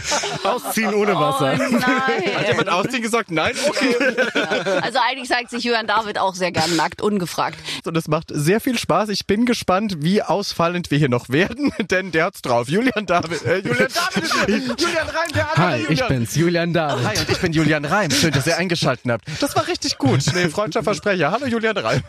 Ausziehen 0.43 0.93
ohne 0.93 1.15
Oh 1.15 1.19
Wasser. 1.19 1.51
Hat 1.58 1.71
nein. 1.71 2.45
jemand 2.47 2.69
ausziehen 2.69 3.01
gesagt? 3.01 3.31
Nein? 3.31 3.53
Okay. 3.67 3.95
Also 4.81 4.99
eigentlich 5.08 5.29
zeigt 5.29 5.49
sich 5.49 5.63
Jörn 5.63 5.88
David 5.88 6.17
auch 6.19 6.36
sehr 6.36 6.51
gern 6.51 6.75
nackt, 6.75 7.01
ungefragt. 7.01 7.58
Und 7.86 7.95
es 7.97 8.08
macht 8.08 8.27
sehr 8.31 8.60
viel 8.62 8.77
Spaß. 8.77 9.10
Ich 9.10 9.25
bin 9.27 9.45
gespannt, 9.45 9.97
wie 9.99 10.21
ausfallend 10.21 10.91
wir 10.91 10.97
hier 10.97 11.10
noch 11.10 11.29
werden, 11.29 11.71
denn 11.91 12.12
der 12.12 12.25
hat's 12.25 12.41
drauf. 12.41 12.67
Julian 12.69 13.05
David, 13.05 13.43
äh, 13.45 13.58
Julian 13.60 13.88
David 13.93 14.23
ist 14.23 14.45
hier. 14.45 14.58
Julian 14.77 15.08
Reim, 15.10 15.31
der 15.34 15.49
andere 15.49 15.67
Hi, 15.67 15.79
Julian. 15.81 15.93
ich 15.93 16.08
bin's, 16.08 16.36
Julian 16.36 16.73
David. 16.73 17.08
Hi, 17.08 17.17
und 17.19 17.29
ich 17.29 17.38
bin 17.39 17.53
Julian 17.53 17.86
Reim. 17.86 18.12
Schön, 18.12 18.31
dass 18.31 18.47
ihr 18.47 18.58
eingeschaltet 18.58 19.12
habt. 19.12 19.25
Das 19.39 19.55
war 19.55 19.67
richtig 19.67 19.97
gut. 19.97 20.19
Nee, 20.34 20.49
freundlicher 20.49 20.84
Versprecher. 20.84 21.31
Hallo 21.31 21.45
Julian 21.47 21.77
Reim. 21.77 22.01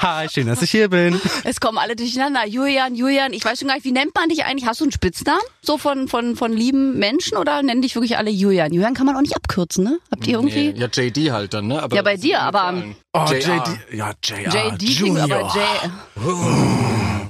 Hi, 0.00 0.28
schön, 0.28 0.46
dass 0.46 0.62
ich 0.62 0.70
hier 0.70 0.88
bin. 0.88 1.20
Es 1.44 1.60
kommen 1.60 1.78
alle 1.78 1.96
durcheinander. 1.96 2.46
Julian, 2.46 2.94
Julian, 2.94 3.32
ich 3.32 3.44
weiß 3.44 3.58
schon 3.60 3.68
gar 3.68 3.74
nicht, 3.74 3.84
wie 3.84 3.92
nennt 3.92 4.14
man 4.14 4.28
dich 4.28 4.44
eigentlich? 4.44 4.66
Hast 4.68 4.80
du 4.80 4.84
einen 4.84 4.92
Spitznamen? 4.92 5.40
So 5.62 5.78
von, 5.78 6.08
von, 6.08 6.36
von 6.36 6.47
lieben 6.52 6.98
Menschen 6.98 7.36
oder 7.38 7.62
nennen 7.62 7.82
dich 7.82 7.94
wirklich 7.94 8.16
alle 8.18 8.30
Julian? 8.30 8.72
Julian 8.72 8.94
kann 8.94 9.06
man 9.06 9.16
auch 9.16 9.20
nicht 9.20 9.36
abkürzen, 9.36 9.84
ne? 9.84 9.98
Habt 10.10 10.26
ihr 10.26 10.34
irgendwie? 10.34 10.70
Ja, 10.76 10.86
JD 10.92 11.30
halt 11.32 11.54
dann, 11.54 11.66
ne? 11.68 11.82
Aber 11.82 11.94
Ja, 11.96 12.02
bei 12.02 12.16
dir, 12.16 12.40
aber 12.40 12.82
Oh, 13.12 13.24
JR. 13.28 13.38
JD. 13.38 13.78
Ja, 13.96 14.12
JR. 14.22 14.70
JD 14.72 14.96
klingt 14.98 15.18
aber 15.18 15.40
Junior. 15.40 15.90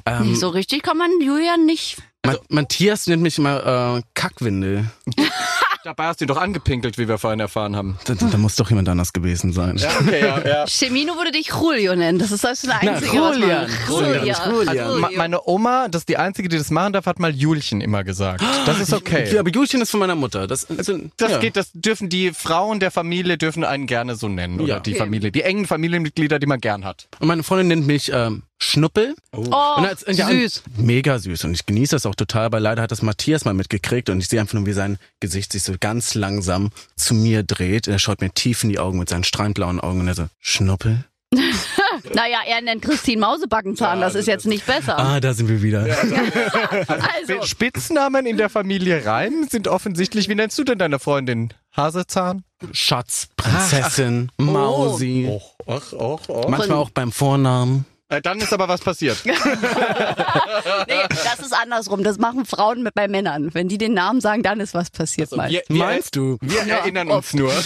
J. 0.07 0.21
Nicht 0.27 0.41
so 0.41 0.49
richtig 0.49 0.83
kann 0.83 0.97
man 0.97 1.11
Julian 1.21 1.67
nicht. 1.67 1.99
Ma- 2.27 2.37
Matthias 2.49 3.07
nennt 3.07 3.23
mich 3.23 3.39
immer 3.39 3.97
äh, 3.99 4.03
Kackwindel. 4.15 4.87
Dabei 5.85 6.07
hast 6.07 6.21
du 6.21 6.25
ihn 6.25 6.29
doch 6.29 6.37
angepinkelt, 6.37 6.99
wie 6.99 7.09
wir 7.09 7.19
vorhin 7.19 7.41
erfahren 7.41 7.77
haben. 7.77 7.99
Da, 8.05 8.15
da 8.15 8.37
muss 8.37 8.57
doch 8.57 8.69
jemand 8.69 8.89
anders 8.89 9.13
gewesen 9.13 9.53
sein. 9.53 9.81
Okay, 10.01 10.21
ja, 10.21 10.41
ja. 10.47 10.67
Chemino 10.67 11.17
würde 11.17 11.31
dich 11.33 11.49
Julio 11.49 11.95
nennen. 11.95 12.19
Das 12.19 12.33
ist 12.33 12.43
das 12.45 12.65
Na, 12.65 12.79
Einzige, 12.79 13.15
Julian. 13.17 13.69
man... 13.71 13.71
Julian, 13.89 14.27
Julian. 14.27 14.51
Julian. 14.77 15.01
Ma 15.01 15.11
meine 15.17 15.41
Oma, 15.47 15.89
das 15.89 16.03
ist 16.03 16.09
die 16.09 16.17
einzige, 16.17 16.49
die 16.49 16.59
das 16.59 16.71
machen 16.71 16.93
darf, 16.93 17.07
hat 17.07 17.19
mal 17.21 17.35
Julchen 17.35 17.81
immer 17.81 18.03
gesagt. 18.05 18.43
Das 18.67 18.81
ist 18.81 18.93
okay. 18.93 19.33
Ja, 19.33 19.41
aber 19.41 19.51
Julchen 19.51 19.81
ist 19.81 19.91
von 19.91 20.01
meiner 20.01 20.15
Mutter. 20.17 20.47
Das, 20.47 20.63
sind, 20.63 21.13
Das 21.17 21.33
ja. 21.33 21.39
geht, 21.39 21.57
das 21.57 21.71
dürfen 21.73 22.09
die 22.09 22.33
Frauen 22.33 22.81
der 22.81 22.91
Familie 22.91 23.39
dürfen 23.39 23.65
einen 23.65 23.87
gerne 23.87 24.17
so 24.17 24.29
nennen 24.29 24.61
oder 24.61 24.75
Ja. 24.75 24.81
die 24.81 24.91
Okay. 24.93 24.99
Familie, 25.05 25.31
die 25.31 25.43
engen 25.43 25.67
Familienmitglieder, 25.67 26.39
die 26.39 26.47
man 26.47 26.61
gern 26.61 26.85
hat. 26.85 27.09
Und 27.21 27.29
meine 27.29 27.43
Freundin 27.45 27.69
nennt 27.69 27.87
mich 27.87 28.11
ähm, 28.13 28.43
Schnuppel. 28.61 29.15
Oh, 29.33 29.39
Und 29.43 29.53
als- 29.87 30.05
ja, 30.09 30.29
süß. 30.29 30.63
Mega 30.77 31.19
süß. 31.19 31.45
Und 31.45 31.55
ich 31.55 31.65
genieße 31.67 31.95
das 31.97 32.07
auch 32.07 32.15
total, 32.15 32.45
aber 32.47 32.61
leider 32.61 32.83
hat 32.83 32.91
das 32.91 33.03
Matthias 33.03 33.45
mal 33.45 33.55
mitgekriegt 33.55 34.11
und 34.11 34.19
ich 34.21 34.29
sehe 34.29 34.41
einfach 34.41 34.55
nur, 34.55 34.67
wie 34.67 34.73
sein 34.73 34.99
Gesicht 35.21 35.53
sich 35.53 35.63
so 35.63 35.75
ganz 35.79 36.15
langsam 36.15 36.71
zu 36.97 37.15
mir 37.15 37.43
dreht. 37.45 37.87
Er 37.89 37.99
schaut 37.99 38.21
mir 38.21 38.31
tief 38.31 38.65
in 38.65 38.71
die 38.71 38.79
Augen 38.79 38.99
mit 38.99 39.09
seinen 39.09 39.25
strahlblauen 39.25 39.79
Augen 39.81 40.01
und 40.01 40.09
er 40.09 40.15
so, 40.15 40.27
Schnuppel? 40.41 41.05
Naja, 42.15 42.39
er 42.47 42.63
nennt 42.63 42.81
Christine 42.83 43.21
Mausebackenzahn. 43.21 44.01
Das 44.01 44.15
ist 44.15 44.27
jetzt 44.27 44.47
nicht 44.47 44.65
besser. 44.65 44.99
Ah, 44.99 45.21
da 45.21 45.35
sind 45.35 45.49
wir 45.49 45.63
wieder. 45.63 45.85
Also, 46.89 47.45
Spitznamen 47.45 48.25
in 48.25 48.37
der 48.37 48.49
Familie 48.49 49.05
Reim 49.05 49.47
sind 49.51 49.69
offensichtlich, 49.69 50.29
wie 50.29 50.35
nennst 50.35 50.59
du 50.59 50.65
denn 50.65 50.79
deine 50.79 50.99
Freundin? 50.99 51.53
Hasezahn? 51.77 52.45
Schatz, 52.73 53.29
Prinzessin, 53.37 54.31
Mausi. 54.39 55.27
Och, 55.29 55.55
och, 55.67 55.93
och, 55.93 56.31
och. 56.31 56.51
Manchmal 56.51 56.79
auch 56.79 56.91
beim 56.91 57.13
Vornamen. 57.13 57.85
Äh, 58.11 58.23
dann 58.23 58.39
ist 58.39 58.53
aber 58.55 58.69
was 58.69 58.81
passiert. 58.81 59.19
nee, 59.25 59.33
das 61.09 61.41
ist 61.41 61.53
andersrum. 61.53 62.03
Das 62.03 62.19
machen 62.19 62.47
Frauen 62.47 62.83
mit 62.83 62.95
bei 62.95 63.07
Männern. 63.07 63.53
Wenn 63.53 63.69
die 63.69 63.77
den 63.77 63.93
Namen 63.93 64.23
sagen, 64.23 64.43
dann 64.43 64.61
ist 64.61 64.73
was 64.73 64.89
passiert 64.91 65.31
meist. 65.37 65.53
Wir, 65.53 65.63
wir, 65.69 65.85
Meinst 65.85 66.17
du? 66.17 66.39
wir 66.41 66.61
erinnern 66.63 67.11
uns 67.11 67.35
nur. 67.35 67.53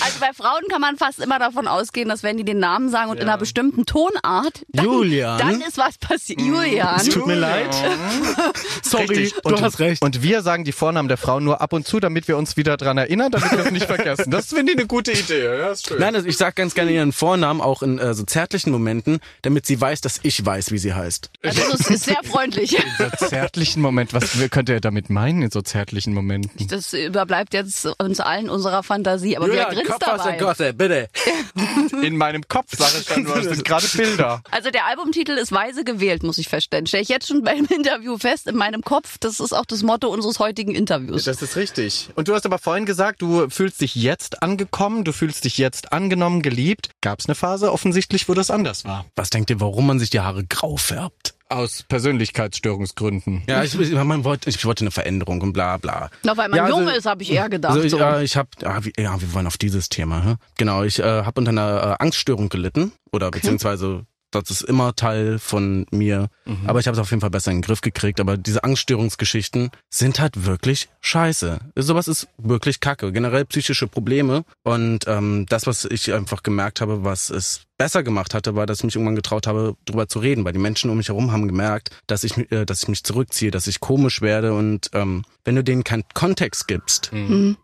Also 0.00 0.20
bei 0.20 0.32
Frauen 0.32 0.62
kann 0.70 0.80
man 0.80 0.96
fast 0.96 1.20
immer 1.20 1.38
davon 1.38 1.68
ausgehen, 1.68 2.08
dass 2.08 2.22
wenn 2.22 2.36
die 2.36 2.44
den 2.44 2.58
Namen 2.58 2.88
sagen 2.88 3.10
und 3.10 3.18
in 3.18 3.28
einer 3.28 3.38
bestimmten 3.38 3.84
Tonart, 3.86 4.64
dann, 4.68 4.84
Julian. 4.84 5.38
dann 5.38 5.60
ist 5.60 5.78
was 5.78 5.98
passiert. 5.98 6.40
Julian. 6.40 6.96
Es 6.96 7.08
tut 7.08 7.26
mir 7.26 7.34
leid. 7.34 7.74
Sorry, 8.82 9.06
Richtig. 9.06 9.34
du 9.42 9.48
Und, 9.50 9.62
hast 9.62 9.78
recht. 9.80 10.02
Und 10.02 10.22
wir 10.22 10.42
sagen 10.42 10.64
die 10.64 10.72
Vornamen 10.72 11.08
der 11.08 11.18
Frauen 11.18 11.44
nur 11.44 11.60
ab 11.60 11.72
und 11.72 11.86
zu, 11.86 12.00
damit 12.00 12.26
wir 12.26 12.36
uns 12.36 12.56
wieder 12.56 12.76
dran 12.76 12.98
erinnern, 12.98 13.30
damit 13.30 13.52
wir 13.52 13.58
es 13.60 13.70
nicht 13.70 13.86
vergessen. 13.86 14.30
Das 14.30 14.46
finde 14.46 14.72
ich 14.72 14.78
eine 14.78 14.86
gute 14.86 15.12
Idee. 15.12 15.44
Ja, 15.44 15.70
ist 15.70 15.86
schön. 15.86 15.98
Nein, 15.98 16.14
also 16.16 16.26
ich 16.26 16.36
sag 16.36 16.56
ganz 16.56 16.74
gerne 16.74 16.90
ihren 16.90 17.12
Vornamen, 17.12 17.60
auch 17.60 17.82
in 17.82 17.98
äh, 17.98 18.14
so 18.14 18.24
zärtlichen 18.52 18.72
Momenten, 18.72 19.20
damit 19.40 19.64
sie 19.64 19.80
weiß, 19.80 20.02
dass 20.02 20.20
ich 20.22 20.44
weiß, 20.44 20.72
wie 20.72 20.78
sie 20.78 20.92
heißt. 20.92 21.30
Also 21.42 21.62
das 21.70 21.88
ist 21.88 22.04
sehr 22.04 22.22
freundlich. 22.22 22.76
so 22.98 23.26
zärtlichen 23.26 23.80
Moment, 23.80 24.12
was 24.12 24.36
könnt 24.50 24.68
ihr 24.68 24.80
damit 24.80 25.08
meinen 25.08 25.42
in 25.42 25.50
so 25.50 25.62
zärtlichen 25.62 26.12
Momenten? 26.12 26.68
Das 26.68 26.92
überbleibt 26.92 27.54
jetzt 27.54 27.86
uns 27.98 28.20
allen 28.20 28.50
unserer 28.50 28.82
Fantasie. 28.82 29.38
Aber 29.38 29.48
wer 29.48 29.66
grinst 29.66 29.94
dabei? 30.00 30.36
Gosse, 30.36 30.74
bitte. 30.74 31.08
In 32.02 32.16
meinem 32.16 32.42
Kopf 32.48 32.76
sage 32.76 32.98
ich 33.00 33.06
dann 33.06 33.22
nur, 33.22 33.36
das 33.36 33.44
sind 33.44 33.64
gerade 33.64 33.86
Bilder. 33.86 34.42
Also 34.50 34.70
der 34.70 34.86
Albumtitel 34.86 35.32
ist 35.32 35.52
weise 35.52 35.84
gewählt, 35.84 36.22
muss 36.22 36.38
ich 36.38 36.48
feststellen. 36.48 36.86
Stelle 36.86 37.02
ich 37.02 37.08
jetzt 37.08 37.28
schon 37.28 37.42
beim 37.42 37.64
Interview 37.70 38.18
fest, 38.18 38.48
in 38.48 38.56
meinem 38.56 38.82
Kopf. 38.82 39.18
Das 39.18 39.40
ist 39.40 39.52
auch 39.52 39.64
das 39.64 39.82
Motto 39.82 40.08
unseres 40.08 40.38
heutigen 40.38 40.74
Interviews. 40.74 41.24
Das 41.24 41.40
ist 41.40 41.56
richtig. 41.56 42.10
Und 42.16 42.28
du 42.28 42.34
hast 42.34 42.44
aber 42.44 42.58
vorhin 42.58 42.86
gesagt, 42.86 43.22
du 43.22 43.48
fühlst 43.48 43.80
dich 43.80 43.94
jetzt 43.94 44.42
angekommen, 44.42 45.04
du 45.04 45.12
fühlst 45.12 45.44
dich 45.44 45.58
jetzt 45.58 45.92
angenommen, 45.92 46.42
geliebt. 46.42 46.90
Gab 47.00 47.20
es 47.20 47.26
eine 47.26 47.34
Phase 47.34 47.72
offensichtlich, 47.72 48.28
wo 48.28 48.34
das 48.34 48.41
anders 48.50 48.84
war? 48.84 49.04
Was 49.16 49.30
denkt 49.30 49.50
ihr, 49.50 49.60
warum 49.60 49.86
man 49.86 49.98
sich 49.98 50.10
die 50.10 50.20
Haare 50.20 50.44
grau 50.44 50.76
färbt? 50.76 51.34
Aus 51.48 51.82
Persönlichkeitsstörungsgründen. 51.82 53.42
Ja, 53.46 53.62
ich, 53.62 53.78
ich, 53.78 53.92
man 53.92 54.24
wollte, 54.24 54.48
ich 54.48 54.64
wollte 54.64 54.84
eine 54.84 54.90
Veränderung 54.90 55.40
und 55.42 55.52
bla 55.52 55.76
bla. 55.76 56.10
Noch 56.22 56.36
weil 56.36 56.48
man 56.48 56.56
Ja, 56.56 56.64
also- 56.64 56.78
jung 56.80 56.88
ist, 56.88 57.04
habe 57.06 57.22
ich 57.22 57.30
eher 57.32 57.48
gedacht. 57.48 57.72
Also 57.74 57.84
ich, 57.84 57.90
so. 57.90 57.98
äh, 57.98 58.24
ich 58.24 58.36
habe, 58.36 58.48
ja, 58.62 58.84
wie- 58.84 58.92
ja, 58.98 59.20
wir 59.20 59.32
wollen 59.34 59.46
auf 59.46 59.58
dieses 59.58 59.88
Thema. 59.88 60.24
Hä? 60.24 60.34
Genau, 60.56 60.82
ich 60.82 60.98
äh, 60.98 61.02
habe 61.24 61.38
unter 61.40 61.50
einer 61.50 61.96
äh, 62.00 62.02
Angststörung 62.02 62.48
gelitten 62.48 62.92
oder 63.12 63.30
beziehungsweise 63.30 64.06
das 64.34 64.50
ist 64.50 64.62
immer 64.62 64.94
Teil 64.96 65.38
von 65.38 65.86
mir. 65.90 66.28
Aber 66.66 66.80
ich 66.80 66.86
habe 66.86 66.94
es 66.94 67.00
auf 67.00 67.10
jeden 67.10 67.20
Fall 67.20 67.30
besser 67.30 67.50
in 67.50 67.58
den 67.58 67.62
Griff 67.62 67.80
gekriegt. 67.80 68.20
Aber 68.20 68.36
diese 68.36 68.64
Angststörungsgeschichten 68.64 69.70
sind 69.90 70.20
halt 70.20 70.44
wirklich 70.44 70.88
scheiße. 71.00 71.60
Sowas 71.76 72.08
ist 72.08 72.28
wirklich 72.38 72.80
kacke. 72.80 73.12
Generell 73.12 73.44
psychische 73.44 73.86
Probleme. 73.86 74.44
Und 74.62 75.06
ähm, 75.06 75.46
das, 75.48 75.66
was 75.66 75.84
ich 75.84 76.12
einfach 76.12 76.42
gemerkt 76.42 76.80
habe, 76.80 77.04
was 77.04 77.30
es 77.30 77.62
besser 77.78 78.02
gemacht 78.02 78.32
hatte, 78.34 78.54
war, 78.54 78.66
dass 78.66 78.78
ich 78.78 78.84
mich 78.84 78.94
irgendwann 78.94 79.16
getraut 79.16 79.46
habe, 79.46 79.76
drüber 79.86 80.08
zu 80.08 80.20
reden, 80.20 80.44
weil 80.44 80.52
die 80.52 80.58
Menschen 80.60 80.88
um 80.88 80.98
mich 80.98 81.08
herum 81.08 81.32
haben 81.32 81.48
gemerkt, 81.48 81.90
dass 82.06 82.22
ich, 82.22 82.38
äh, 82.52 82.64
dass 82.64 82.82
ich 82.82 82.88
mich 82.88 83.02
zurückziehe, 83.02 83.50
dass 83.50 83.66
ich 83.66 83.80
komisch 83.80 84.22
werde 84.22 84.54
und 84.54 84.90
ähm, 84.92 85.24
wenn 85.44 85.56
du 85.56 85.64
denen 85.64 85.82
keinen 85.82 86.04
Kontext 86.14 86.68
gibst, 86.68 87.10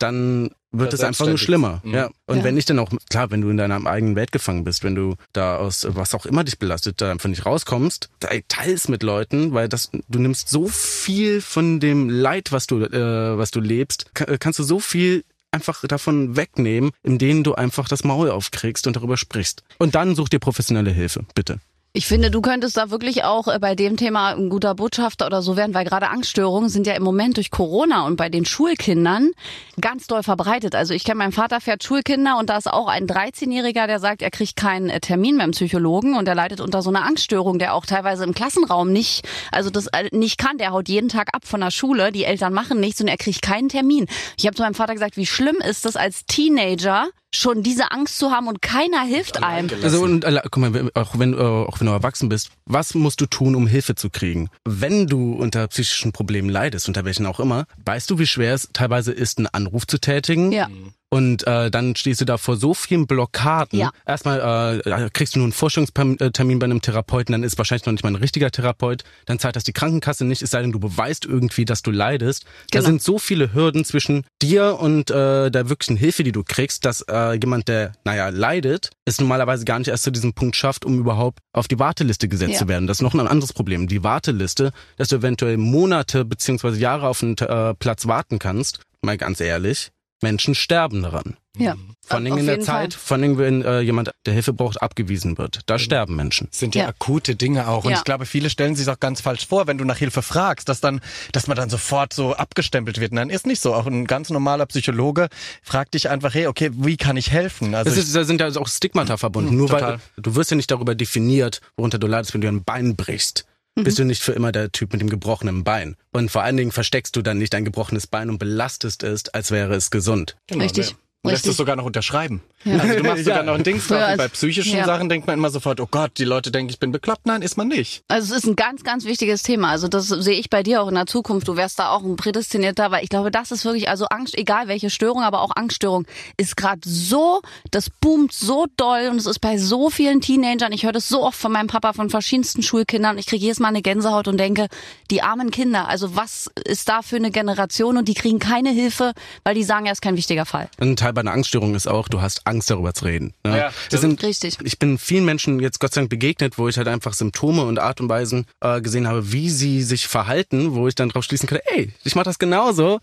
dann 0.00 0.50
wird 0.70 0.92
es 0.92 1.00
einfach 1.00 1.26
nur 1.26 1.38
schlimmer. 1.38 1.80
Mhm. 1.82 1.94
Ja. 1.94 2.10
Und 2.26 2.38
Ja. 2.38 2.44
wenn 2.44 2.56
ich 2.56 2.64
dann 2.66 2.78
auch, 2.78 2.90
klar, 3.10 3.30
wenn 3.30 3.40
du 3.40 3.48
in 3.50 3.56
deiner 3.56 3.84
eigenen 3.86 4.16
Welt 4.16 4.32
gefangen 4.32 4.64
bist, 4.64 4.84
wenn 4.84 4.94
du 4.94 5.14
da 5.32 5.56
aus 5.56 5.86
was 5.88 6.14
auch 6.14 6.26
immer 6.26 6.44
dich 6.44 6.58
belastet, 6.58 7.00
da 7.00 7.10
einfach 7.10 7.28
nicht 7.28 7.46
rauskommst, 7.46 8.10
teils 8.48 8.88
mit 8.88 9.02
Leuten, 9.02 9.54
weil 9.54 9.68
das, 9.68 9.90
du 10.08 10.18
nimmst 10.18 10.48
so 10.50 10.68
viel 10.68 11.40
von 11.40 11.80
dem 11.80 12.10
Leid, 12.10 12.52
was 12.52 12.66
du, 12.66 12.80
äh, 12.82 13.38
was 13.38 13.50
du 13.50 13.60
lebst, 13.60 14.14
ka- 14.14 14.36
kannst 14.38 14.58
du 14.58 14.62
so 14.62 14.78
viel 14.80 15.24
einfach 15.50 15.82
davon 15.88 16.36
wegnehmen, 16.36 16.90
indem 17.02 17.42
du 17.42 17.54
einfach 17.54 17.88
das 17.88 18.04
Maul 18.04 18.30
aufkriegst 18.30 18.86
und 18.86 18.96
darüber 18.96 19.16
sprichst. 19.16 19.62
Und 19.78 19.94
dann 19.94 20.14
such 20.14 20.28
dir 20.28 20.38
professionelle 20.38 20.90
Hilfe, 20.90 21.24
bitte. 21.34 21.60
Ich 21.98 22.06
finde, 22.06 22.30
du 22.30 22.40
könntest 22.40 22.76
da 22.76 22.90
wirklich 22.90 23.24
auch 23.24 23.48
äh, 23.48 23.58
bei 23.58 23.74
dem 23.74 23.96
Thema 23.96 24.28
ein 24.28 24.50
guter 24.50 24.76
Botschafter 24.76 25.26
oder 25.26 25.42
so 25.42 25.56
werden, 25.56 25.74
weil 25.74 25.84
gerade 25.84 26.10
Angststörungen 26.10 26.68
sind 26.68 26.86
ja 26.86 26.92
im 26.92 27.02
Moment 27.02 27.38
durch 27.38 27.50
Corona 27.50 28.06
und 28.06 28.14
bei 28.14 28.28
den 28.28 28.44
Schulkindern 28.44 29.32
ganz 29.80 30.06
doll 30.06 30.22
verbreitet. 30.22 30.76
Also 30.76 30.94
ich 30.94 31.02
kenne, 31.02 31.18
mein 31.18 31.32
Vater 31.32 31.60
fährt 31.60 31.82
Schulkinder 31.82 32.38
und 32.38 32.50
da 32.50 32.56
ist 32.56 32.72
auch 32.72 32.86
ein 32.86 33.08
13-Jähriger, 33.08 33.88
der 33.88 33.98
sagt, 33.98 34.22
er 34.22 34.30
kriegt 34.30 34.54
keinen 34.54 34.90
äh, 34.90 35.00
Termin 35.00 35.38
beim 35.38 35.50
Psychologen 35.50 36.14
und 36.14 36.28
er 36.28 36.36
leidet 36.36 36.60
unter 36.60 36.82
so 36.82 36.90
einer 36.90 37.04
Angststörung, 37.04 37.58
der 37.58 37.74
auch 37.74 37.84
teilweise 37.84 38.22
im 38.22 38.32
Klassenraum 38.32 38.92
nicht, 38.92 39.26
also 39.50 39.68
das 39.68 39.88
äh, 39.88 40.08
nicht 40.12 40.38
kann. 40.38 40.56
Der 40.58 40.70
haut 40.70 40.88
jeden 40.88 41.08
Tag 41.08 41.34
ab 41.34 41.46
von 41.46 41.58
der 41.58 41.72
Schule, 41.72 42.12
die 42.12 42.22
Eltern 42.22 42.52
machen 42.52 42.78
nichts 42.78 43.00
und 43.00 43.08
er 43.08 43.16
kriegt 43.16 43.42
keinen 43.42 43.70
Termin. 43.70 44.06
Ich 44.38 44.46
habe 44.46 44.54
zu 44.54 44.62
meinem 44.62 44.74
Vater 44.74 44.94
gesagt, 44.94 45.16
wie 45.16 45.26
schlimm 45.26 45.56
ist 45.56 45.84
das 45.84 45.96
als 45.96 46.26
Teenager 46.26 47.08
schon 47.34 47.62
diese 47.62 47.90
Angst 47.90 48.18
zu 48.18 48.30
haben 48.30 48.48
und 48.48 48.62
keiner 48.62 49.02
hilft 49.02 49.42
einem. 49.42 49.70
Also 49.82 50.02
und 50.02 50.24
alle- 50.24 50.42
guck 50.50 50.56
mal, 50.56 50.90
auch 50.94 51.18
wenn, 51.18 51.34
äh, 51.34 51.36
auch 51.36 51.78
wenn 51.80 51.86
du 51.86 51.92
erwachsen 51.92 52.28
bist, 52.28 52.50
was 52.64 52.94
musst 52.94 53.20
du 53.20 53.26
tun, 53.26 53.54
um 53.54 53.66
Hilfe 53.66 53.94
zu 53.94 54.08
kriegen? 54.10 54.48
Wenn 54.64 55.06
du 55.06 55.34
unter 55.34 55.66
psychischen 55.68 56.12
Problemen 56.12 56.48
leidest, 56.48 56.88
unter 56.88 57.04
welchen 57.04 57.26
auch 57.26 57.38
immer, 57.40 57.66
weißt 57.84 58.08
du, 58.10 58.18
wie 58.18 58.26
schwer 58.26 58.54
es 58.54 58.70
teilweise 58.72 59.12
ist, 59.12 59.38
einen 59.38 59.46
Anruf 59.48 59.86
zu 59.86 59.98
tätigen? 59.98 60.52
Ja. 60.52 60.68
Und 61.10 61.46
äh, 61.46 61.70
dann 61.70 61.96
stehst 61.96 62.20
du 62.20 62.26
da 62.26 62.36
vor 62.36 62.56
so 62.56 62.74
vielen 62.74 63.06
Blockaden. 63.06 63.78
Ja. 63.78 63.92
Erstmal 64.06 64.82
äh, 64.84 65.10
kriegst 65.10 65.34
du 65.34 65.38
nur 65.38 65.46
einen 65.46 65.52
Vorstellungstermin 65.52 66.58
bei 66.58 66.64
einem 66.64 66.82
Therapeuten, 66.82 67.32
dann 67.32 67.42
ist 67.42 67.56
wahrscheinlich 67.56 67.86
noch 67.86 67.92
nicht 67.92 68.02
mal 68.02 68.10
ein 68.10 68.16
richtiger 68.16 68.50
Therapeut, 68.50 69.04
dann 69.26 69.38
zahlt 69.38 69.56
das 69.56 69.64
die 69.64 69.72
Krankenkasse 69.72 70.24
nicht, 70.26 70.42
es 70.42 70.50
sei 70.50 70.60
denn, 70.60 70.72
du 70.72 70.78
beweist 70.78 71.24
irgendwie, 71.24 71.64
dass 71.64 71.82
du 71.82 71.90
leidest. 71.90 72.44
Da 72.70 72.78
Genau. 72.80 72.86
sind 72.90 73.02
so 73.02 73.18
viele 73.18 73.54
Hürden 73.54 73.84
zwischen 73.84 74.24
dir 74.42 74.78
und 74.80 75.10
äh, 75.10 75.50
der 75.50 75.68
wirklichen 75.70 75.96
Hilfe, 75.96 76.24
die 76.24 76.32
du 76.32 76.44
kriegst, 76.44 76.84
dass 76.84 77.00
äh, 77.08 77.32
jemand, 77.34 77.68
der, 77.68 77.92
naja, 78.04 78.28
leidet, 78.28 78.90
es 79.06 79.18
normalerweise 79.20 79.64
gar 79.64 79.78
nicht 79.78 79.88
erst 79.88 80.04
zu 80.04 80.10
diesem 80.10 80.34
Punkt 80.34 80.56
schafft, 80.56 80.84
um 80.84 80.98
überhaupt 80.98 81.38
auf 81.52 81.68
die 81.68 81.78
Warteliste 81.78 82.28
gesetzt 82.28 82.52
Ja. 82.54 82.58
zu 82.58 82.68
werden. 82.68 82.86
Das 82.86 82.98
ist 82.98 83.02
noch 83.02 83.14
ein 83.14 83.26
anderes 83.26 83.52
Problem. 83.54 83.88
Die 83.88 84.04
Warteliste, 84.04 84.72
dass 84.98 85.08
du 85.08 85.16
eventuell 85.16 85.56
Monate 85.56 86.24
beziehungsweise 86.24 86.78
Jahre 86.78 87.08
auf 87.08 87.22
einen 87.22 87.36
äh, 87.38 87.74
Platz 87.74 88.06
warten 88.06 88.38
kannst, 88.38 88.80
mal 89.02 89.16
ganz 89.16 89.40
ehrlich, 89.40 89.90
Menschen 90.22 90.54
sterben 90.54 91.02
daran. 91.02 91.36
Ja. 91.56 91.74
Vor 92.06 92.18
allem 92.18 92.38
in 92.38 92.46
der 92.46 92.60
Zeit, 92.60 92.94
Fall. 92.94 93.00
vor 93.00 93.16
allem 93.16 93.36
wenn 93.36 93.62
äh, 93.62 93.80
jemand, 93.80 94.12
der 94.26 94.32
Hilfe 94.32 94.52
braucht, 94.52 94.80
abgewiesen 94.80 95.38
wird. 95.38 95.60
Da 95.66 95.78
sterben 95.78 96.14
Menschen. 96.14 96.48
sind 96.52 96.74
ja, 96.76 96.82
Ja. 96.84 96.88
akute 96.88 97.34
Dinge 97.34 97.66
auch. 97.68 97.84
Und 97.84 97.90
Ja. 97.90 97.98
ich 97.98 98.04
glaube, 98.04 98.26
viele 98.26 98.48
stellen 98.48 98.76
sich 98.76 98.88
auch 98.88 99.00
ganz 99.00 99.20
falsch 99.20 99.46
vor, 99.46 99.66
wenn 99.66 99.76
du 99.76 99.84
nach 99.84 99.96
Hilfe 99.96 100.22
fragst, 100.22 100.68
dass 100.68 100.80
dann, 100.80 101.00
dass 101.32 101.48
man 101.48 101.56
dann 101.56 101.68
sofort 101.68 102.12
so 102.12 102.34
abgestempelt 102.34 103.00
wird. 103.00 103.10
Und 103.10 103.16
dann 103.16 103.30
ist 103.30 103.44
nicht 103.46 103.60
so. 103.60 103.74
Auch 103.74 103.86
ein 103.86 104.06
ganz 104.06 104.30
normaler 104.30 104.66
Psychologe 104.66 105.28
fragt 105.62 105.94
dich 105.94 106.08
einfach, 106.10 106.32
hey, 106.32 106.46
okay, 106.46 106.70
wie 106.74 106.96
kann 106.96 107.16
ich 107.16 107.30
helfen? 107.32 107.74
Also 107.74 107.90
Das 107.90 107.98
ich, 107.98 108.04
ist, 108.04 108.14
da 108.14 108.22
sind 108.24 108.40
ja 108.40 108.48
auch 108.56 108.68
Stigmata 108.68 109.16
verbunden. 109.16 109.56
Nur 109.56 109.68
total. 109.68 109.92
weil 109.94 110.00
du 110.16 110.34
wirst 110.36 110.50
ja 110.52 110.56
nicht 110.56 110.70
darüber 110.70 110.94
definiert, 110.94 111.60
worunter 111.76 111.98
du 111.98 112.06
leidest, 112.06 112.34
wenn 112.34 112.40
du 112.40 112.48
ein 112.48 112.62
Bein 112.62 112.94
brichst. 112.94 113.46
Bist 113.84 113.98
du 113.98 114.04
nicht 114.04 114.22
für 114.22 114.32
immer 114.32 114.52
der 114.52 114.72
Typ 114.72 114.92
mit 114.92 115.00
dem 115.00 115.10
gebrochenen 115.10 115.64
Bein. 115.64 115.96
Und 116.12 116.30
vor 116.30 116.42
allen 116.42 116.56
Dingen 116.56 116.72
versteckst 116.72 117.14
du 117.16 117.22
dann 117.22 117.38
nicht 117.38 117.54
ein 117.54 117.64
gebrochenes 117.64 118.06
Bein 118.06 118.30
und 118.30 118.38
belastest 118.38 119.02
es, 119.02 119.28
als 119.28 119.50
wäre 119.50 119.74
es 119.74 119.90
gesund. 119.90 120.36
genau, 120.46 120.64
Richtig. 120.64 120.96
Du 121.28 121.32
lässt 121.32 121.44
Richtig. 121.44 121.50
es 121.50 121.56
sogar 121.58 121.76
noch 121.76 121.84
unterschreiben. 121.84 122.40
Also 122.64 122.94
du 122.94 123.02
machst 123.02 123.24
sogar 123.24 123.42
noch 123.42 123.54
ein 123.54 123.62
Dings 123.62 123.86
drauf. 123.86 123.98
Ja, 123.98 124.12
Und 124.12 124.16
bei 124.16 124.28
psychischen 124.28 124.78
ja. 124.78 124.84
Sachen 124.84 125.08
denkt 125.08 125.26
man 125.26 125.38
immer 125.38 125.50
sofort, 125.50 125.80
oh 125.80 125.86
Gott, 125.90 126.12
die 126.16 126.24
Leute 126.24 126.50
denken, 126.50 126.70
ich 126.70 126.78
bin 126.78 126.90
bekloppt. 126.90 127.26
Nein, 127.26 127.42
ist 127.42 127.56
man 127.56 127.68
nicht. 127.68 128.02
Also 128.08 128.34
es 128.34 128.44
ist 128.44 128.48
ein 128.48 128.56
ganz, 128.56 128.82
ganz 128.82 129.04
wichtiges 129.04 129.42
Thema. 129.42 129.68
Also 129.68 129.88
das 129.88 130.08
sehe 130.08 130.38
ich 130.38 130.50
bei 130.50 130.62
dir 130.62 130.82
auch 130.82 130.88
in 130.88 130.94
der 130.94 131.06
Zukunft. 131.06 131.46
Du 131.48 131.56
wärst 131.56 131.78
da 131.78 131.90
auch 131.90 132.02
ein 132.02 132.16
prädestinierter, 132.16 132.90
weil 132.90 133.04
ich 133.04 133.10
glaube, 133.10 133.30
das 133.30 133.52
ist 133.52 133.64
wirklich, 133.64 133.88
also 133.88 134.06
Angst, 134.06 134.36
egal 134.36 134.68
welche 134.68 134.90
Störung, 134.90 135.22
aber 135.22 135.42
auch 135.42 135.54
Angststörung, 135.54 136.06
ist 136.36 136.56
gerade 136.56 136.80
so, 136.84 137.42
das 137.70 137.90
boomt 137.90 138.32
so 138.32 138.66
doll 138.76 139.08
und 139.10 139.18
es 139.18 139.26
ist 139.26 139.40
bei 139.40 139.58
so 139.58 139.90
vielen 139.90 140.20
Teenagern. 140.20 140.72
Ich 140.72 140.84
höre 140.84 140.92
das 140.92 141.08
so 141.08 141.22
oft 141.22 141.38
von 141.38 141.52
meinem 141.52 141.68
Papa, 141.68 141.92
von 141.92 142.10
verschiedensten 142.10 142.62
Schulkindern 142.62 143.12
und 143.12 143.18
ich 143.18 143.26
kriege 143.26 143.42
jedes 143.42 143.60
Mal 143.60 143.68
eine 143.68 143.82
Gänsehaut 143.82 144.28
und 144.28 144.38
denke, 144.38 144.68
die 145.10 145.22
armen 145.22 145.50
Kinder, 145.50 145.88
also 145.88 146.16
was 146.16 146.50
ist 146.64 146.88
da 146.88 147.02
für 147.02 147.16
eine 147.16 147.30
Generation 147.30 147.96
und 147.96 148.08
die 148.08 148.14
kriegen 148.14 148.38
keine 148.38 148.70
Hilfe, 148.70 149.12
weil 149.44 149.54
die 149.54 149.64
sagen, 149.64 149.86
ja, 149.86 149.92
ist 149.92 150.02
kein 150.02 150.16
wichtiger 150.16 150.46
Fall. 150.46 150.68
Ein 150.80 150.96
Teil 150.96 151.12
bei 151.18 151.22
einer 151.22 151.32
Angststörung 151.32 151.74
ist 151.74 151.88
auch, 151.88 152.08
du 152.08 152.22
hast 152.22 152.46
Angst 152.46 152.70
darüber 152.70 152.94
zu 152.94 153.04
reden. 153.04 153.34
Ne? 153.44 153.58
Ja, 153.58 153.72
das 153.90 154.02
sind, 154.02 154.22
Richtig. 154.22 154.56
Ich 154.62 154.78
bin 154.78 154.98
vielen 154.98 155.24
Menschen 155.24 155.58
jetzt 155.58 155.80
Gott 155.80 155.92
sei 155.92 156.02
Dank 156.02 156.10
begegnet, 156.10 156.58
wo 156.58 156.68
ich 156.68 156.76
halt 156.76 156.86
einfach 156.86 157.12
Symptome 157.12 157.64
und 157.64 157.80
Art 157.80 158.00
und 158.00 158.08
Weisen 158.08 158.46
äh, 158.60 158.80
gesehen 158.80 159.08
habe, 159.08 159.32
wie 159.32 159.50
sie 159.50 159.82
sich 159.82 160.06
verhalten, 160.06 160.74
wo 160.74 160.86
ich 160.86 160.94
dann 160.94 161.08
drauf 161.08 161.24
schließen 161.24 161.48
kann, 161.48 161.58
ey, 161.74 161.92
ich 162.04 162.14
mach 162.14 162.22
das 162.22 162.38
genauso. 162.38 163.00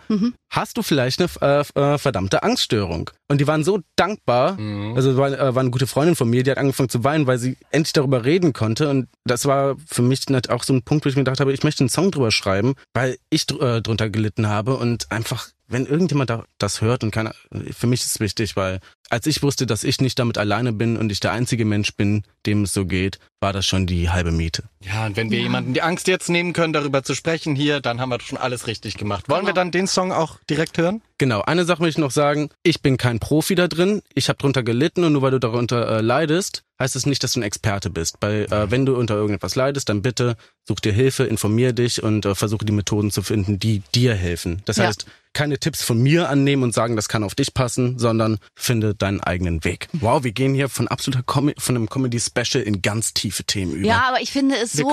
Hast 0.50 0.78
du 0.78 0.84
vielleicht 0.84 1.20
eine 1.20 1.66
äh, 1.76 1.80
äh, 1.80 1.98
verdammte 1.98 2.42
Angststörung? 2.44 3.10
Und 3.28 3.42
die 3.42 3.48
waren 3.48 3.66
so 3.66 3.82
dankbar. 3.98 4.58
Also 4.96 5.18
war, 5.18 5.28
äh, 5.30 5.54
war 5.54 5.62
eine 5.62 5.72
gute 5.72 5.88
Freundin 5.88 6.16
von 6.16 6.30
mir, 6.30 6.44
die 6.44 6.52
hat 6.52 6.58
angefangen 6.58 6.88
zu 6.88 7.04
weinen, 7.04 7.28
weil 7.28 7.40
sie 7.40 7.58
endlich 7.72 7.92
darüber 7.92 8.24
reden 8.24 8.54
konnte. 8.54 8.88
Und 8.88 9.10
das 9.26 9.46
war 9.46 9.76
für 9.86 10.04
mich 10.04 10.22
auch 10.50 10.64
so 10.64 10.72
ein 10.72 10.84
Punkt, 10.84 11.04
wo 11.04 11.10
ich 11.10 11.18
mir 11.18 11.26
gedacht 11.26 11.42
habe, 11.42 11.52
ich 11.52 11.64
möchte 11.64 11.82
einen 11.82 11.90
Song 11.90 12.12
drüber 12.12 12.32
schreiben, 12.32 12.76
weil 12.94 13.18
ich 13.30 13.46
dr 13.46 13.78
äh, 13.78 13.82
drunter 13.82 14.10
gelitten 14.10 14.48
habe 14.48 14.76
und 14.78 15.12
einfach 15.12 15.50
wenn 15.68 15.86
irgendjemand 15.86 16.30
da, 16.30 16.46
das 16.58 16.82
hört 16.82 17.04
und 17.04 17.12
keiner, 17.12 17.34
für 17.72 17.88
mich 17.88 18.02
ist 18.02 18.12
es 18.16 18.20
wichtig, 18.20 18.56
weil 18.56 18.80
als 19.10 19.28
ich 19.28 19.44
wusste, 19.44 19.68
dass 19.68 19.84
ich 19.84 20.02
nicht 20.02 20.18
damit 20.18 20.38
alleine 20.38 20.74
bin 20.74 20.98
und 20.98 21.12
ich 21.12 21.20
der 21.20 21.32
einzige 21.32 21.64
Mensch 21.66 21.94
bin, 21.96 22.24
dem 22.46 22.64
es 22.64 22.74
so 22.74 22.86
geht, 22.86 23.20
war 23.40 23.54
das 23.54 23.66
schon 23.66 23.86
die 23.86 24.10
halbe 24.10 24.32
Miete. 24.32 24.64
Ja, 24.82 25.06
und 25.06 25.16
wenn 25.16 25.30
wir 25.30 25.40
jemanden 25.40 25.74
die 25.76 25.84
Angst 25.84 26.08
jetzt 26.08 26.30
nehmen 26.30 26.54
können, 26.54 26.74
darüber 26.74 27.04
zu 27.04 27.14
sprechen 27.14 27.56
hier, 27.56 27.82
dann 27.82 28.02
haben 28.02 28.10
wir 28.10 28.20
schon 28.20 28.38
alles 28.40 28.66
richtig 28.66 28.98
gemacht. 28.98 29.30
Wollen 29.30 29.46
wir 29.46 29.54
dann 29.54 29.70
den 29.72 29.86
Song 29.86 30.12
auch 30.12 30.40
direkt 30.50 30.78
hören? 30.80 31.02
Genau, 31.20 31.42
eine 31.42 31.66
Sache 31.66 31.82
will 31.82 31.90
ich 31.90 32.00
noch 32.00 32.10
sagen, 32.12 32.50
ich 32.64 32.82
bin 32.82 32.98
kein 32.98 33.20
Profi 33.20 33.54
da 33.54 33.68
drin, 33.68 34.02
ich 34.16 34.28
habe 34.30 34.38
drunter 34.38 34.64
gelitten 34.64 35.04
und 35.04 35.14
nur 35.14 35.22
weil 35.22 35.32
du 35.32 35.40
darunter 35.40 35.88
äh, 35.98 36.02
leidest, 36.02 36.64
heißt 36.80 36.96
es 36.96 37.06
nicht, 37.06 37.24
dass 37.24 37.34
du 37.34 37.40
ein 37.42 37.44
Experte 37.44 37.92
bist. 37.92 38.18
Weil 38.22 38.46
äh, 38.52 38.72
wenn 38.72 38.86
du 38.88 38.96
unter 38.96 39.16
irgendetwas 39.16 39.56
leidest, 39.56 39.90
dann 39.90 40.02
bitte 40.02 40.36
such 40.68 40.80
dir 40.80 40.94
Hilfe, 40.94 41.26
informier 41.26 41.74
dich 41.74 42.02
und 42.02 42.26
äh, 42.26 42.34
versuche 42.34 42.66
die 42.66 42.74
Methoden 42.74 43.12
zu 43.12 43.22
finden, 43.22 43.60
die 43.60 43.84
dir 43.94 44.16
helfen. 44.16 44.64
Das 44.66 44.78
Ja. 44.78 44.86
heißt, 44.88 45.06
keine 45.36 45.60
Tipps 45.60 45.84
von 45.84 46.02
mir 46.02 46.30
annehmen 46.30 46.64
und 46.64 46.74
sagen, 46.74 46.96
das 46.96 47.08
kann 47.08 47.24
auf 47.24 47.36
dich 47.36 47.54
passen, 47.54 48.00
sondern 48.00 48.40
finde 48.56 48.96
deinen 48.96 49.20
eigenen 49.20 49.64
Weg. 49.64 49.88
Wow, 49.94 50.24
wir 50.24 50.32
gehen 50.32 50.56
hier 50.56 50.70
von 50.70 50.88
absoluter 50.88 51.22
Com 51.24 51.52
von 51.58 51.76
einem 51.76 51.90
Comedy-Special 51.90 52.64
in 52.64 52.82
ganz 52.82 53.14
tiefe 53.14 53.44
Themen 53.44 53.74
über. 53.74 53.88
Ja, 53.88 54.06
aber 54.08 54.22
ich 54.22 54.32
finde 54.32 54.56
es 54.56 54.76
Wir 54.76 54.86
so, 54.86 54.92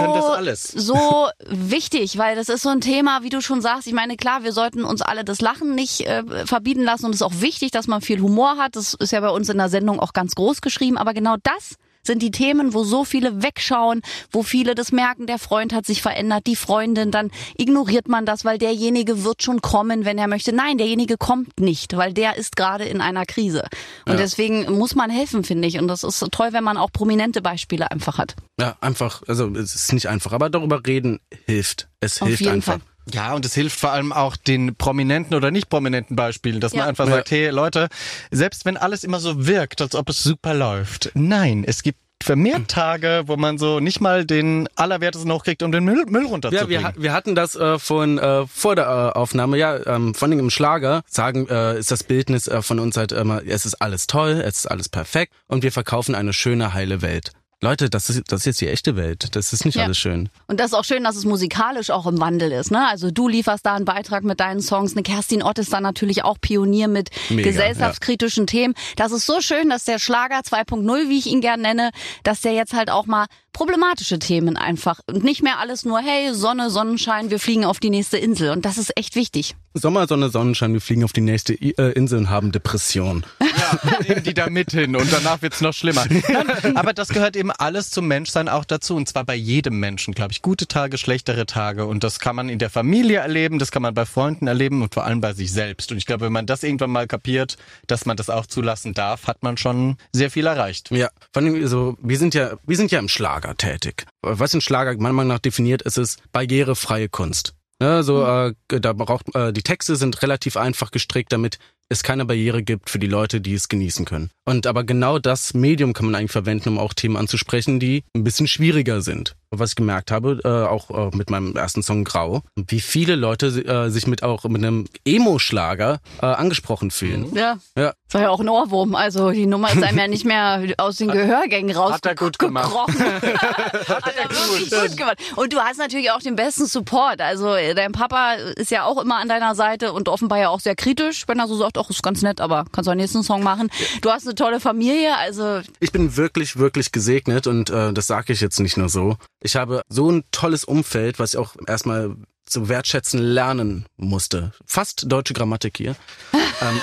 so 0.74 1.28
wichtig, 1.48 2.18
weil 2.18 2.36
das 2.36 2.48
ist 2.48 2.62
so 2.62 2.68
ein 2.68 2.80
Thema, 2.80 3.22
wie 3.22 3.30
du 3.30 3.40
schon 3.40 3.62
sagst. 3.62 3.86
Ich 3.86 3.94
meine, 3.94 4.16
klar, 4.16 4.42
wir 4.42 4.52
sollten 4.52 4.84
uns 4.84 5.00
alle 5.00 5.24
das 5.24 5.40
Lachen 5.40 5.74
nicht 5.74 6.00
äh, 6.06 6.24
verbieten 6.44 6.82
lassen 6.82 7.06
und 7.06 7.12
es 7.12 7.20
ist 7.20 7.22
auch 7.22 7.40
wichtig, 7.40 7.70
dass 7.70 7.86
man 7.86 8.02
viel 8.02 8.20
Humor 8.20 8.56
hat. 8.58 8.76
Das 8.76 8.94
ist 8.94 9.12
ja 9.12 9.20
bei 9.20 9.30
uns 9.30 9.48
in 9.48 9.58
der 9.58 9.68
Sendung 9.68 10.00
auch 10.00 10.12
ganz 10.12 10.34
groß 10.34 10.60
geschrieben. 10.60 10.98
Aber 10.98 11.14
genau 11.14 11.36
das 11.42 11.76
sind 12.04 12.22
die 12.22 12.30
Themen, 12.30 12.74
wo 12.74 12.84
so 12.84 13.04
viele 13.04 13.42
wegschauen, 13.42 14.02
wo 14.30 14.42
viele 14.42 14.74
das 14.74 14.92
merken, 14.92 15.26
der 15.26 15.38
Freund 15.38 15.72
hat 15.72 15.86
sich 15.86 16.02
verändert, 16.02 16.46
die 16.46 16.56
Freundin, 16.56 17.10
dann 17.10 17.30
ignoriert 17.56 18.08
man 18.08 18.26
das, 18.26 18.44
weil 18.44 18.58
derjenige 18.58 19.24
wird 19.24 19.42
schon 19.42 19.60
kommen, 19.60 20.04
wenn 20.04 20.18
er 20.18 20.28
möchte. 20.28 20.52
Nein, 20.52 20.78
derjenige 20.78 21.16
kommt 21.16 21.60
nicht, 21.60 21.96
weil 21.96 22.12
der 22.12 22.36
ist 22.36 22.56
gerade 22.56 22.84
in 22.84 23.00
einer 23.00 23.24
Krise. 23.24 23.64
Und 24.06 24.18
deswegen 24.18 24.78
muss 24.78 24.94
man 24.94 25.10
helfen, 25.10 25.44
finde 25.44 25.68
ich. 25.68 25.78
Und 25.78 25.88
das 25.88 26.02
ist 26.02 26.24
toll, 26.32 26.48
wenn 26.52 26.64
man 26.64 26.76
auch 26.76 26.90
prominente 26.92 27.40
Beispiele 27.40 27.90
einfach 27.90 28.18
hat. 28.18 28.34
Ja, 28.60 28.76
einfach, 28.80 29.22
also 29.28 29.48
es 29.50 29.74
ist 29.74 29.92
nicht 29.92 30.08
einfach, 30.08 30.32
aber 30.32 30.50
darüber 30.50 30.84
reden 30.86 31.20
hilft. 31.46 31.88
Es 32.00 32.20
Auf 32.20 32.28
hilft 32.28 32.46
einfach. 32.48 32.74
Fall. 32.74 32.91
Ja, 33.12 33.34
und 33.34 33.44
es 33.44 33.54
hilft 33.54 33.78
vor 33.80 33.92
allem 33.92 34.12
auch 34.12 34.36
den 34.36 34.76
prominenten 34.76 35.34
oder 35.36 35.50
nicht 35.50 35.68
prominenten 35.68 36.14
Beispielen, 36.16 36.60
dass 36.60 36.72
Ja. 36.72 36.80
man 36.80 36.88
einfach 36.88 37.06
Ja. 37.06 37.14
sagt, 37.16 37.30
hey 37.30 37.48
Leute, 37.50 37.88
selbst 38.30 38.64
wenn 38.64 38.76
alles 38.76 39.02
immer 39.04 39.20
so 39.20 39.46
wirkt, 39.46 39.80
als 39.80 39.94
ob 39.94 40.08
es 40.08 40.22
super 40.22 40.54
läuft, 40.54 41.10
nein, 41.14 41.64
es 41.66 41.82
gibt 41.82 41.98
vermehrt 42.22 42.68
Tage, 42.68 43.24
wo 43.26 43.36
man 43.36 43.58
so 43.58 43.80
nicht 43.80 44.00
mal 44.00 44.24
den 44.24 44.68
Allerwertesten 44.76 45.32
hochkriegt, 45.32 45.64
um 45.64 45.72
den 45.72 45.82
Müll, 45.84 46.04
Müll 46.06 46.22
Ja, 46.22 46.28
runterzubringen. 46.28 46.70
wir, 46.70 46.84
ha- 46.88 46.92
wir 46.96 47.12
hatten 47.12 47.34
das 47.34 47.56
äh, 47.56 47.80
von 47.80 48.18
äh, 48.18 48.46
vor 48.46 48.76
der 48.76 48.84
äh, 48.86 49.18
Aufnahme, 49.18 49.58
ja, 49.58 49.84
ähm, 49.84 50.14
vor 50.14 50.28
allem 50.28 50.38
im 50.38 50.50
Schlager 50.50 51.02
sagen, 51.08 51.48
äh, 51.48 51.76
ist 51.80 51.90
das 51.90 52.04
Bildnis 52.04 52.46
äh, 52.46 52.62
von 52.62 52.78
uns 52.78 52.96
halt 52.96 53.10
immer, 53.10 53.42
es 53.44 53.66
ist 53.66 53.74
alles 53.82 54.06
toll, 54.06 54.40
es 54.46 54.58
ist 54.58 54.66
alles 54.66 54.88
perfekt 54.88 55.32
und 55.48 55.64
wir 55.64 55.72
verkaufen 55.72 56.14
eine 56.14 56.32
schöne, 56.32 56.72
heile 56.74 57.02
Welt. 57.02 57.32
Leute, 57.62 57.88
das 57.88 58.10
ist, 58.10 58.22
das 58.26 58.40
ist 58.40 58.46
jetzt 58.46 58.60
die 58.60 58.66
echte 58.68 58.96
Welt. 58.96 59.36
Das 59.36 59.52
ist 59.52 59.64
nicht 59.64 59.76
Ja. 59.76 59.84
alles 59.84 59.96
schön. 59.96 60.28
Und 60.48 60.58
das 60.58 60.72
ist 60.72 60.74
auch 60.74 60.84
schön, 60.84 61.04
dass 61.04 61.14
es 61.14 61.24
musikalisch 61.24 61.90
auch 61.90 62.06
im 62.06 62.20
Wandel 62.20 62.50
ist. 62.50 62.72
Ne? 62.72 62.86
Also 62.88 63.12
du 63.12 63.28
lieferst 63.28 63.64
da 63.64 63.74
einen 63.76 63.84
Beitrag 63.84 64.24
mit 64.24 64.40
deinen 64.40 64.60
Songs. 64.60 64.92
Eine 64.94 65.04
Kerstin 65.04 65.44
Ott 65.44 65.58
ist 65.60 65.72
da 65.72 65.80
natürlich 65.80 66.24
auch 66.24 66.38
Pionier 66.40 66.88
mit 66.88 67.10
Mega, 67.30 67.48
gesellschaftskritischen 67.48 68.48
Themen. 68.48 68.74
Das 68.96 69.12
ist 69.12 69.26
so 69.26 69.40
schön, 69.40 69.70
dass 69.70 69.84
der 69.84 70.00
Schlager 70.00 70.40
2.0, 70.40 71.08
wie 71.08 71.18
ich 71.18 71.26
ihn 71.26 71.40
gern 71.40 71.60
nenne, 71.60 71.90
dass 72.24 72.40
der 72.40 72.52
jetzt 72.52 72.74
halt 72.74 72.90
auch 72.90 73.06
mal 73.06 73.26
problematische 73.52 74.18
Themen 74.18 74.56
einfach 74.56 74.98
und 75.06 75.22
nicht 75.22 75.42
mehr 75.44 75.60
alles 75.60 75.84
nur, 75.84 76.00
hey, 76.00 76.34
Sonne, 76.34 76.68
Sonnenschein, 76.68 77.30
wir 77.30 77.38
fliegen 77.38 77.64
auf 77.64 77.78
die 77.78 77.90
nächste 77.90 78.18
Insel. 78.18 78.50
Und 78.50 78.64
das 78.64 78.76
ist 78.76 78.96
echt 78.96 79.14
wichtig. 79.14 79.54
Sommer, 79.74 80.06
Sonne, 80.06 80.28
Sonnenschein, 80.28 80.74
wir 80.74 80.82
fliegen 80.82 81.02
auf 81.02 81.12
die 81.12 81.22
nächste 81.22 81.54
äh, 81.54 81.92
Insel 81.92 82.18
und 82.18 82.30
haben 82.30 82.52
Depression. 82.52 83.24
Ja, 83.40 83.98
nehmen 84.06 84.22
die 84.22 84.34
da 84.34 84.50
mit 84.50 84.72
hin 84.72 84.96
und 84.96 85.10
danach 85.10 85.40
wird's 85.40 85.62
noch 85.62 85.72
schlimmer. 85.72 86.04
Nein, 86.08 86.76
aber 86.76 86.92
das 86.92 87.08
gehört 87.08 87.36
eben 87.36 87.50
alles 87.50 87.90
zum 87.90 88.06
Menschsein 88.06 88.48
auch 88.48 88.66
dazu 88.66 88.96
und 88.96 89.08
zwar 89.08 89.24
bei 89.24 89.34
jedem 89.34 89.80
Menschen, 89.80 90.12
glaube 90.12 90.32
ich. 90.32 90.42
Gute 90.42 90.66
Tage, 90.66 90.98
schlechtere 90.98 91.46
Tage 91.46 91.86
und 91.86 92.04
das 92.04 92.18
kann 92.18 92.36
man 92.36 92.50
in 92.50 92.58
der 92.58 92.68
Familie 92.68 93.18
erleben, 93.20 93.58
das 93.58 93.70
kann 93.70 93.82
man 93.82 93.94
bei 93.94 94.04
Freunden 94.04 94.46
erleben 94.46 94.82
und 94.82 94.92
vor 94.92 95.04
allem 95.04 95.22
bei 95.22 95.32
sich 95.32 95.52
selbst. 95.52 95.90
Und 95.90 95.98
ich 95.98 96.04
glaube, 96.04 96.26
wenn 96.26 96.32
man 96.32 96.46
das 96.46 96.62
irgendwann 96.62 96.90
mal 96.90 97.06
kapiert, 97.06 97.56
dass 97.86 98.04
man 98.04 98.16
das 98.16 98.28
auch 98.28 98.46
zulassen 98.46 98.92
darf, 98.92 99.26
hat 99.26 99.42
man 99.42 99.56
schon 99.56 99.96
sehr 100.12 100.30
viel 100.30 100.46
erreicht. 100.46 100.90
Ja, 100.90 101.08
vor 101.32 101.42
allem 101.42 101.66
so, 101.66 101.96
wir 102.02 102.18
sind 102.18 102.34
ja, 102.34 102.56
wir 102.66 102.76
sind 102.76 102.90
ja 102.90 102.98
im 102.98 103.08
Schlager 103.08 103.56
tätig. 103.56 104.04
Was 104.20 104.54
ein 104.54 104.60
Schlager 104.60 104.94
meiner 104.98 105.14
Meinung 105.14 105.32
nach 105.32 105.38
definiert, 105.38 105.80
ist 105.82 105.96
es 105.96 106.18
barrierefreie 106.32 107.08
Kunst. 107.08 107.54
Ja, 107.82 108.04
so, 108.04 108.24
äh, 108.24 108.54
da 108.68 108.92
braucht, 108.92 109.34
äh, 109.34 109.52
die 109.52 109.64
Texte 109.64 109.96
sind 109.96 110.22
relativ 110.22 110.56
einfach 110.56 110.92
gestrickt, 110.92 111.32
damit 111.32 111.58
es 111.92 112.02
keine 112.02 112.24
Barriere 112.24 112.62
gibt 112.62 112.90
für 112.90 112.98
die 112.98 113.06
Leute, 113.06 113.40
die 113.40 113.54
es 113.54 113.68
genießen 113.68 114.04
können. 114.04 114.30
Und 114.44 114.66
aber 114.66 114.82
genau 114.82 115.18
das 115.18 115.54
Medium 115.54 115.92
kann 115.92 116.06
man 116.06 116.16
eigentlich 116.16 116.32
verwenden, 116.32 116.70
um 116.70 116.78
auch 116.78 116.94
Themen 116.94 117.16
anzusprechen, 117.16 117.78
die 117.78 118.02
ein 118.16 118.24
bisschen 118.24 118.48
schwieriger 118.48 119.00
sind. 119.02 119.36
Was 119.54 119.70
ich 119.70 119.76
gemerkt 119.76 120.10
habe, 120.10 120.40
äh, 120.44 120.48
auch 120.48 120.90
äh, 120.90 121.14
mit 121.14 121.28
meinem 121.28 121.54
ersten 121.54 121.82
Song 121.82 122.04
Grau, 122.04 122.42
wie 122.56 122.80
viele 122.80 123.16
Leute 123.16 123.48
äh, 123.48 123.90
sich 123.90 124.06
mit 124.06 124.22
auch 124.22 124.44
mit 124.44 124.64
einem 124.64 124.86
Emo-Schlager 125.04 126.00
äh, 126.22 126.26
angesprochen 126.26 126.90
fühlen. 126.90 127.34
Ja. 127.34 127.58
Ja. 127.76 127.92
Das 128.06 128.14
war 128.14 128.22
ja 128.22 128.30
auch 128.30 128.40
ein 128.40 128.48
Ohrwurm. 128.48 128.94
Also 128.94 129.30
die 129.30 129.46
Nummer 129.46 129.70
ist 129.70 129.82
einem 129.82 129.98
ja 129.98 130.08
nicht 130.08 130.24
mehr 130.24 130.74
aus 130.78 130.96
den 130.96 131.08
Gehörgängen 131.12 131.76
raus. 131.76 131.92
Hat 131.92 132.06
er 132.06 132.14
gut 132.14 132.38
gemacht. 132.38 132.74
Hat 132.88 134.14
er 134.16 134.30
wirklich 134.30 134.70
gut 134.70 134.96
gemacht. 134.96 135.18
Und 135.36 135.52
du 135.52 135.58
hast 135.58 135.76
natürlich 135.78 136.10
auch 136.10 136.20
den 136.20 136.34
besten 136.34 136.64
Support. 136.66 137.20
Also 137.20 137.54
dein 137.54 137.92
Papa 137.92 138.34
ist 138.56 138.70
ja 138.70 138.84
auch 138.84 139.00
immer 139.02 139.18
an 139.18 139.28
deiner 139.28 139.54
Seite 139.54 139.92
und 139.92 140.08
offenbar 140.08 140.38
ja 140.38 140.48
auch 140.48 140.60
sehr 140.60 140.76
kritisch, 140.76 141.24
wenn 141.28 141.38
er 141.38 141.46
so 141.46 141.56
sagt, 141.56 141.76
ach, 141.84 141.90
ist 141.90 142.02
ganz 142.02 142.22
nett, 142.22 142.40
aber 142.40 142.64
kannst 142.72 142.86
du 142.86 142.90
einen 142.92 143.00
nächsten 143.00 143.22
Song 143.22 143.42
machen. 143.42 143.70
Du 144.00 144.10
hast 144.10 144.26
eine 144.26 144.34
tolle 144.34 144.60
Familie, 144.60 145.16
also 145.16 145.60
Ich 145.80 145.92
bin 145.92 146.16
wirklich, 146.16 146.56
wirklich 146.56 146.92
gesegnet 146.92 147.46
und 147.46 147.70
äh, 147.70 147.92
das 147.92 148.06
sage 148.06 148.32
ich 148.32 148.40
jetzt 148.40 148.60
nicht 148.60 148.76
nur 148.76 148.88
so. 148.88 149.16
Ich 149.40 149.56
habe 149.56 149.82
so 149.88 150.10
ein 150.10 150.24
tolles 150.30 150.64
Umfeld, 150.64 151.18
was 151.18 151.34
ich 151.34 151.38
auch 151.38 151.54
erstmal 151.66 152.16
zu 152.44 152.68
wertschätzen 152.68 153.20
lernen 153.20 153.86
musste. 153.96 154.52
Fast 154.66 155.10
deutsche 155.10 155.34
Grammatik 155.34 155.76
hier. 155.76 155.96
ähm, 156.34 156.80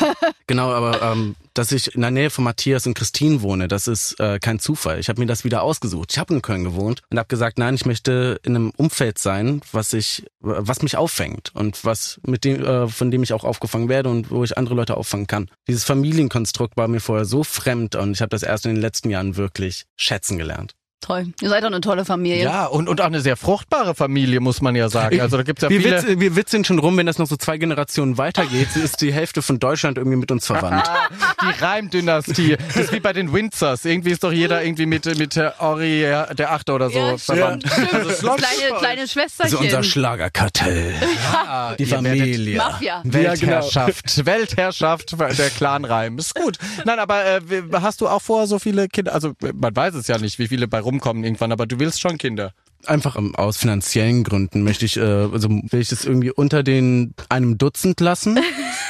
genau, 0.48 0.72
aber 0.72 1.02
ähm, 1.02 1.36
dass 1.54 1.72
ich 1.72 1.93
in 1.95 2.02
der 2.02 2.12
Nähe 2.12 2.30
von 2.30 2.43
Matthias 2.43 2.88
und 2.88 2.93
Christine 2.93 3.41
wohne, 3.41 3.67
das 3.67 3.88
ist 3.88 4.19
äh, 4.19 4.39
kein 4.39 4.60
Zufall. 4.60 5.00
Ich 5.00 5.10
habe 5.10 5.19
mir 5.19 5.28
das 5.28 5.43
wieder 5.43 5.62
ausgesucht. 5.62 6.12
Ich 6.12 6.17
habe 6.17 6.34
in 6.34 6.41
Köln 6.41 6.63
gewohnt 6.63 7.02
und 7.10 7.19
habe 7.19 7.28
gesagt, 7.28 7.58
nein, 7.58 7.76
ich 7.76 7.86
möchte 7.86 8.39
in 8.43 8.56
einem 8.56 8.72
Umfeld 8.72 9.19
sein, 9.19 9.62
was 9.72 9.93
ich, 9.93 10.26
was 10.39 10.82
mich 10.82 10.98
auffängt 10.98 11.52
und 11.54 11.84
was 11.84 12.19
mit 12.26 12.45
dem, 12.45 12.63
äh, 12.63 12.88
von 12.88 13.12
dem 13.12 13.24
ich 13.24 13.34
auch 13.34 13.43
aufgefangen 13.43 13.89
werde 13.89 14.10
und 14.10 14.32
wo 14.32 14.43
ich 14.43 14.58
andere 14.58 14.76
Leute 14.76 14.95
auffangen 14.95 15.28
kann. 15.28 15.50
Dieses 15.67 15.84
Familienkonstrukt 15.84 16.78
war 16.78 16.88
mir 16.88 17.02
vorher 17.02 17.26
so 17.26 17.43
fremd 17.43 17.95
und 17.95 18.12
ich 18.12 18.22
habe 18.22 18.30
das 18.30 18.43
erst 18.43 18.65
in 18.65 18.76
den 18.76 18.82
letzten 18.82 19.10
Jahren 19.10 19.36
wirklich 19.36 19.86
schätzen 19.98 20.38
gelernt. 20.38 20.76
Toll. 21.02 21.28
Ihr 21.42 21.50
seid 21.50 21.64
doch 21.64 21.68
eine 21.68 21.82
tolle 21.82 22.06
Familie. 22.06 22.44
Ja, 22.44 22.66
und, 22.66 22.88
und 22.90 23.02
auch 23.02 23.06
eine 23.06 23.22
sehr 23.22 23.38
fruchtbare 23.38 23.96
Familie, 23.96 24.40
muss 24.40 24.62
man 24.62 24.76
ja 24.76 24.90
sagen. 24.90 25.20
Also 25.22 25.38
da 25.38 25.44
gibt's 25.44 25.62
ja 25.64 25.70
wir, 25.70 25.82
viele... 25.82 26.08
Witz, 26.08 26.20
wir 26.20 26.36
witzeln 26.36 26.64
schon 26.64 26.80
rum, 26.80 26.98
wenn 26.98 27.06
das 27.06 27.18
noch 27.18 27.28
so 27.28 27.36
zwei 27.36 27.58
Generationen 27.58 28.18
weitergeht, 28.18 28.76
ist 28.76 29.02
die 29.02 29.14
Hälfte 29.14 29.42
von 29.42 29.60
Deutschland 29.60 29.98
irgendwie 29.98 30.18
mit 30.18 30.32
uns 30.32 30.46
verwandt. 30.48 30.90
Die 31.42 31.64
Reimdynastie. 31.64 32.58
Das 32.68 32.76
ist 32.76 32.92
wie 32.92 33.00
bei 33.00 33.14
den 33.14 33.32
Windsors. 33.34 33.86
Irgendwie 33.86 34.12
ist 34.12 34.24
doch 34.24 34.32
jeder 34.32 34.64
irgendwie 34.64 34.86
mit, 34.86 35.06
mit 35.18 35.36
der 35.36 35.62
Ori 35.62 36.02
der 36.02 36.52
Achte 36.52 36.74
oder 36.74 36.90
so 36.90 37.00
Ja, 37.00 37.18
verwandt. 37.18 37.64
stimmt. 37.72 37.94
Also 37.94 38.28
kleine, 38.34 38.78
kleine 38.80 39.08
Schwesterchen. 39.08 39.58
Also 39.58 39.58
unser 39.60 39.84
Schlagerkartell. 39.84 40.94
Ah, 41.34 41.76
Die 41.76 41.86
Familie. 41.86 42.58
Mafia. 42.58 43.02
Weltherrschaft, 43.06 44.26
Weltherrschaft, 44.26 45.16
der 45.20 45.50
Clanreim. 45.50 46.18
Ist 46.18 46.36
gut. 46.36 46.58
Nein, 46.86 47.00
aber 47.00 47.26
äh, 47.26 47.42
hast 47.74 48.02
du 48.02 48.08
auch 48.08 48.22
vor, 48.22 48.48
so 48.48 48.60
viele 48.60 48.88
Kinder, 48.88 49.14
also 49.14 49.34
man 49.54 49.76
weiß 49.76 49.96
es 49.96 50.08
ja 50.08 50.18
nicht, 50.18 50.40
wie 50.40 50.48
viele 50.48 50.68
bei 50.68 50.80
rumkommen 50.89 51.23
irgendwann, 51.23 51.52
aber 51.52 51.65
du 51.65 51.80
willst 51.80 52.02
schon 52.02 52.17
Kinder. 52.17 52.54
Einfach 52.86 53.17
aus 53.34 53.58
finanziellen 53.58 54.23
Gründen 54.23 54.63
möchte 54.63 54.86
ich, 54.86 54.97
äh, 54.97 55.02
also 55.02 55.49
will 55.49 55.82
ich 55.82 55.89
das 55.89 56.06
irgendwie 56.06 56.32
unter 56.32 56.63
den 56.63 57.13
einem 57.30 57.58
Dutzend 57.58 57.99
lassen. 57.99 58.39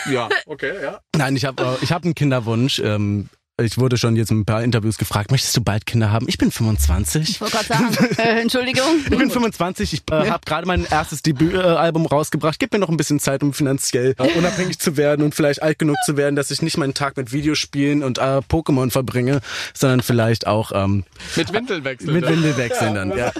Ja, 0.09 0.29
okay, 0.45 0.71
ja. 0.81 1.01
Nein, 1.17 1.35
ich 1.35 1.43
habe 1.43 1.61
äh, 1.61 1.83
ich 1.83 1.91
hab 1.91 2.05
einen 2.05 2.15
Kinderwunsch. 2.15 2.79
Ähm, 2.79 3.27
ich 3.59 3.77
wurde 3.77 3.97
schon 3.97 4.15
jetzt 4.15 4.31
in 4.31 4.41
ein 4.41 4.45
paar 4.45 4.63
Interviews 4.63 4.97
gefragt, 4.97 5.31
möchtest 5.31 5.55
du 5.57 5.61
bald 5.61 5.85
Kinder 5.85 6.11
haben? 6.11 6.27
Ich 6.27 6.37
bin 6.37 6.51
25. 6.51 7.29
Ich 7.29 7.41
wollte 7.41 7.57
gerade 7.57 7.67
sagen, 7.67 8.07
äh, 8.17 8.41
Entschuldigung. 8.41 8.85
Ich 9.03 9.17
bin 9.17 9.29
25, 9.29 9.93
ich 9.93 10.01
äh, 10.11 10.29
habe 10.29 10.41
gerade 10.45 10.65
mein 10.67 10.85
erstes 10.89 11.21
Debütalbum 11.21 12.05
rausgebracht. 12.05 12.59
Gib 12.59 12.71
mir 12.73 12.79
noch 12.79 12.89
ein 12.89 12.97
bisschen 12.97 13.19
Zeit, 13.19 13.43
um 13.43 13.53
finanziell 13.53 14.15
äh, 14.17 14.37
unabhängig 14.37 14.79
zu 14.79 14.97
werden 14.97 15.23
und 15.23 15.35
vielleicht 15.35 15.61
alt 15.61 15.79
genug 15.79 15.97
zu 16.05 16.17
werden, 16.17 16.35
dass 16.35 16.51
ich 16.51 16.61
nicht 16.61 16.77
meinen 16.77 16.93
Tag 16.93 17.17
mit 17.17 17.31
Videospielen 17.31 18.03
und 18.03 18.17
äh, 18.17 18.41
Pokémon 18.49 18.91
verbringe, 18.91 19.41
sondern 19.73 20.01
vielleicht 20.01 20.47
auch 20.47 20.71
ähm, 20.73 21.03
Mit 21.35 21.51
Windelwechsel. 21.53 22.13
mit? 22.13 22.27
Windelwechseln 22.27 22.95
dann. 22.95 23.17
Ja. 23.17 23.31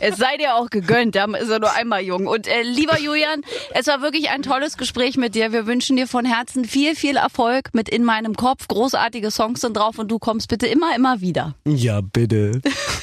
Es 0.00 0.16
sei 0.16 0.36
dir 0.38 0.54
auch 0.54 0.70
gegönnt, 0.70 1.14
da 1.14 1.24
ist 1.36 1.48
er 1.50 1.58
nur 1.58 1.72
einmal 1.74 2.02
jung. 2.02 2.26
Und 2.26 2.46
äh, 2.46 2.62
lieber 2.62 2.98
Julian, 2.98 3.42
es 3.74 3.86
war 3.86 4.02
wirklich 4.02 4.30
ein 4.30 4.42
tolles 4.42 4.76
Gespräch 4.76 5.16
mit 5.16 5.34
dir. 5.34 5.52
Wir 5.52 5.66
wünschen 5.66 5.96
dir 5.96 6.06
von 6.06 6.24
Herzen 6.24 6.64
viel, 6.64 6.94
viel 6.94 7.16
Erfolg 7.16 7.70
mit 7.72 7.88
In 7.88 8.04
meinem 8.04 8.34
Kopf. 8.34 8.68
Großartige 8.68 9.30
Songs 9.30 9.64
sind 9.66 9.76
drauf 9.76 9.98
und 9.98 10.10
du 10.10 10.18
kommst 10.18 10.48
bitte 10.48 10.66
immer, 10.66 10.94
immer 10.96 11.20
wieder. 11.20 11.54
ja, 11.66 12.00
bitte. 12.00 12.60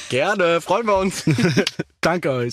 Gerne, 0.08 0.60
freuen 0.60 0.86
wir 0.86 0.96
uns. 0.96 1.24
Danke 2.00 2.30
euch. 2.30 2.52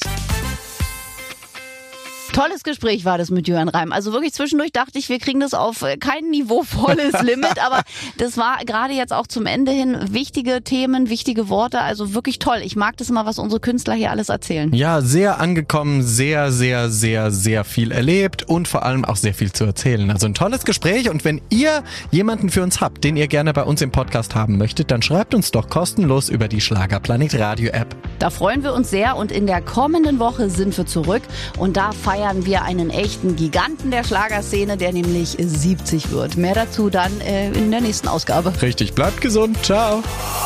Tolles 2.33 2.63
Gespräch 2.63 3.03
war 3.03 3.17
das 3.17 3.29
mit 3.29 3.47
Julian 3.47 3.67
Reim. 3.67 3.91
Also 3.91 4.13
wirklich 4.13 4.33
zwischendurch 4.33 4.71
dachte 4.71 4.97
ich, 4.97 5.09
wir 5.09 5.19
kriegen 5.19 5.41
das 5.41 5.53
auf 5.53 5.81
äh, 5.81 5.97
kein 5.97 6.29
niveauvolles 6.29 7.21
Limit, 7.23 7.59
aber 7.63 7.81
das 8.17 8.37
war 8.37 8.63
gerade 8.65 8.93
jetzt 8.93 9.11
auch 9.11 9.27
zum 9.27 9.45
Ende 9.45 9.71
hin 9.73 9.97
wichtige 10.11 10.63
Themen, 10.63 11.09
wichtige 11.09 11.49
Worte. 11.49 11.81
Also 11.81 12.13
wirklich 12.13 12.39
toll. 12.39 12.59
Ich 12.63 12.77
mag 12.77 12.95
das 12.97 13.09
immer, 13.09 13.25
was 13.25 13.37
unsere 13.37 13.59
Künstler 13.59 13.95
hier 13.95 14.11
alles 14.11 14.29
erzählen. 14.29 14.73
Ja, 14.73 15.01
sehr 15.01 15.41
angekommen, 15.41 16.03
sehr, 16.03 16.53
sehr, 16.53 16.89
sehr, 16.89 17.31
sehr 17.31 17.65
viel 17.65 17.91
erlebt 17.91 18.43
und 18.43 18.67
vor 18.69 18.83
allem 18.83 19.03
auch 19.03 19.17
sehr 19.17 19.33
viel 19.33 19.51
zu 19.51 19.65
erzählen. 19.65 20.09
Also 20.09 20.25
ein 20.25 20.33
tolles 20.33 20.63
Gespräch 20.63 21.09
und 21.09 21.25
wenn 21.25 21.41
ihr 21.49 21.83
jemanden 22.11 22.49
für 22.49 22.63
uns 22.63 22.79
habt, 22.79 23.03
den 23.03 23.17
ihr 23.17 23.27
gerne 23.27 23.51
bei 23.51 23.63
uns 23.63 23.81
im 23.81 23.91
Podcast 23.91 24.35
haben 24.35 24.57
möchtet, 24.57 24.89
dann 24.89 25.01
schreibt 25.01 25.35
uns 25.35 25.51
doch 25.51 25.67
kostenlos 25.67 26.29
über 26.29 26.47
die 26.47 26.61
Schlagerplanet 26.61 27.37
Radio 27.37 27.71
App. 27.71 27.93
Da 28.19 28.29
freuen 28.29 28.63
wir 28.63 28.73
uns 28.73 28.89
sehr 28.89 29.17
und 29.17 29.33
in 29.33 29.47
der 29.47 29.61
kommenden 29.61 30.19
Woche 30.19 30.49
sind 30.49 30.77
wir 30.77 30.85
zurück 30.85 31.23
und 31.57 31.75
da 31.75 31.91
feiern 32.21 32.45
wir 32.45 32.61
einen 32.61 32.91
echten 32.91 33.35
Giganten 33.35 33.89
der 33.89 34.03
Schlagerszene, 34.03 34.77
der 34.77 34.93
nämlich 34.93 35.37
70 35.39 36.11
wird. 36.11 36.37
Mehr 36.37 36.53
dazu 36.53 36.91
dann 36.91 37.19
äh, 37.21 37.47
in 37.47 37.71
der 37.71 37.81
nächsten 37.81 38.07
Ausgabe. 38.07 38.53
Richtig, 38.61 38.93
bleibt 38.93 39.21
gesund, 39.21 39.57
ciao. 39.65 40.03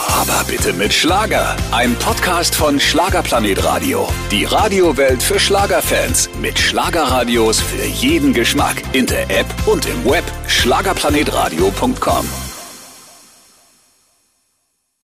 Aber 0.08 0.46
bitte 0.48 0.72
mit 0.72 0.94
Schlager. 0.94 1.58
Ein 1.72 1.94
Podcast 1.96 2.56
von 2.56 2.80
Schlagerplanet 2.80 3.62
Radio. 3.66 4.08
Die 4.32 4.46
Radiowelt 4.46 5.22
für 5.22 5.38
Schlagerfans. 5.38 6.30
Mit 6.42 6.58
Schlagerradios 6.58 7.60
für 7.60 7.86
jeden 7.86 8.34
Geschmack. 8.34 8.82
In 8.94 9.06
der 9.06 9.30
App 9.30 9.48
und 9.66 9.86
im 9.86 10.06
Web. 10.06 10.24
Schlagerplanetradio.com. 10.48 12.55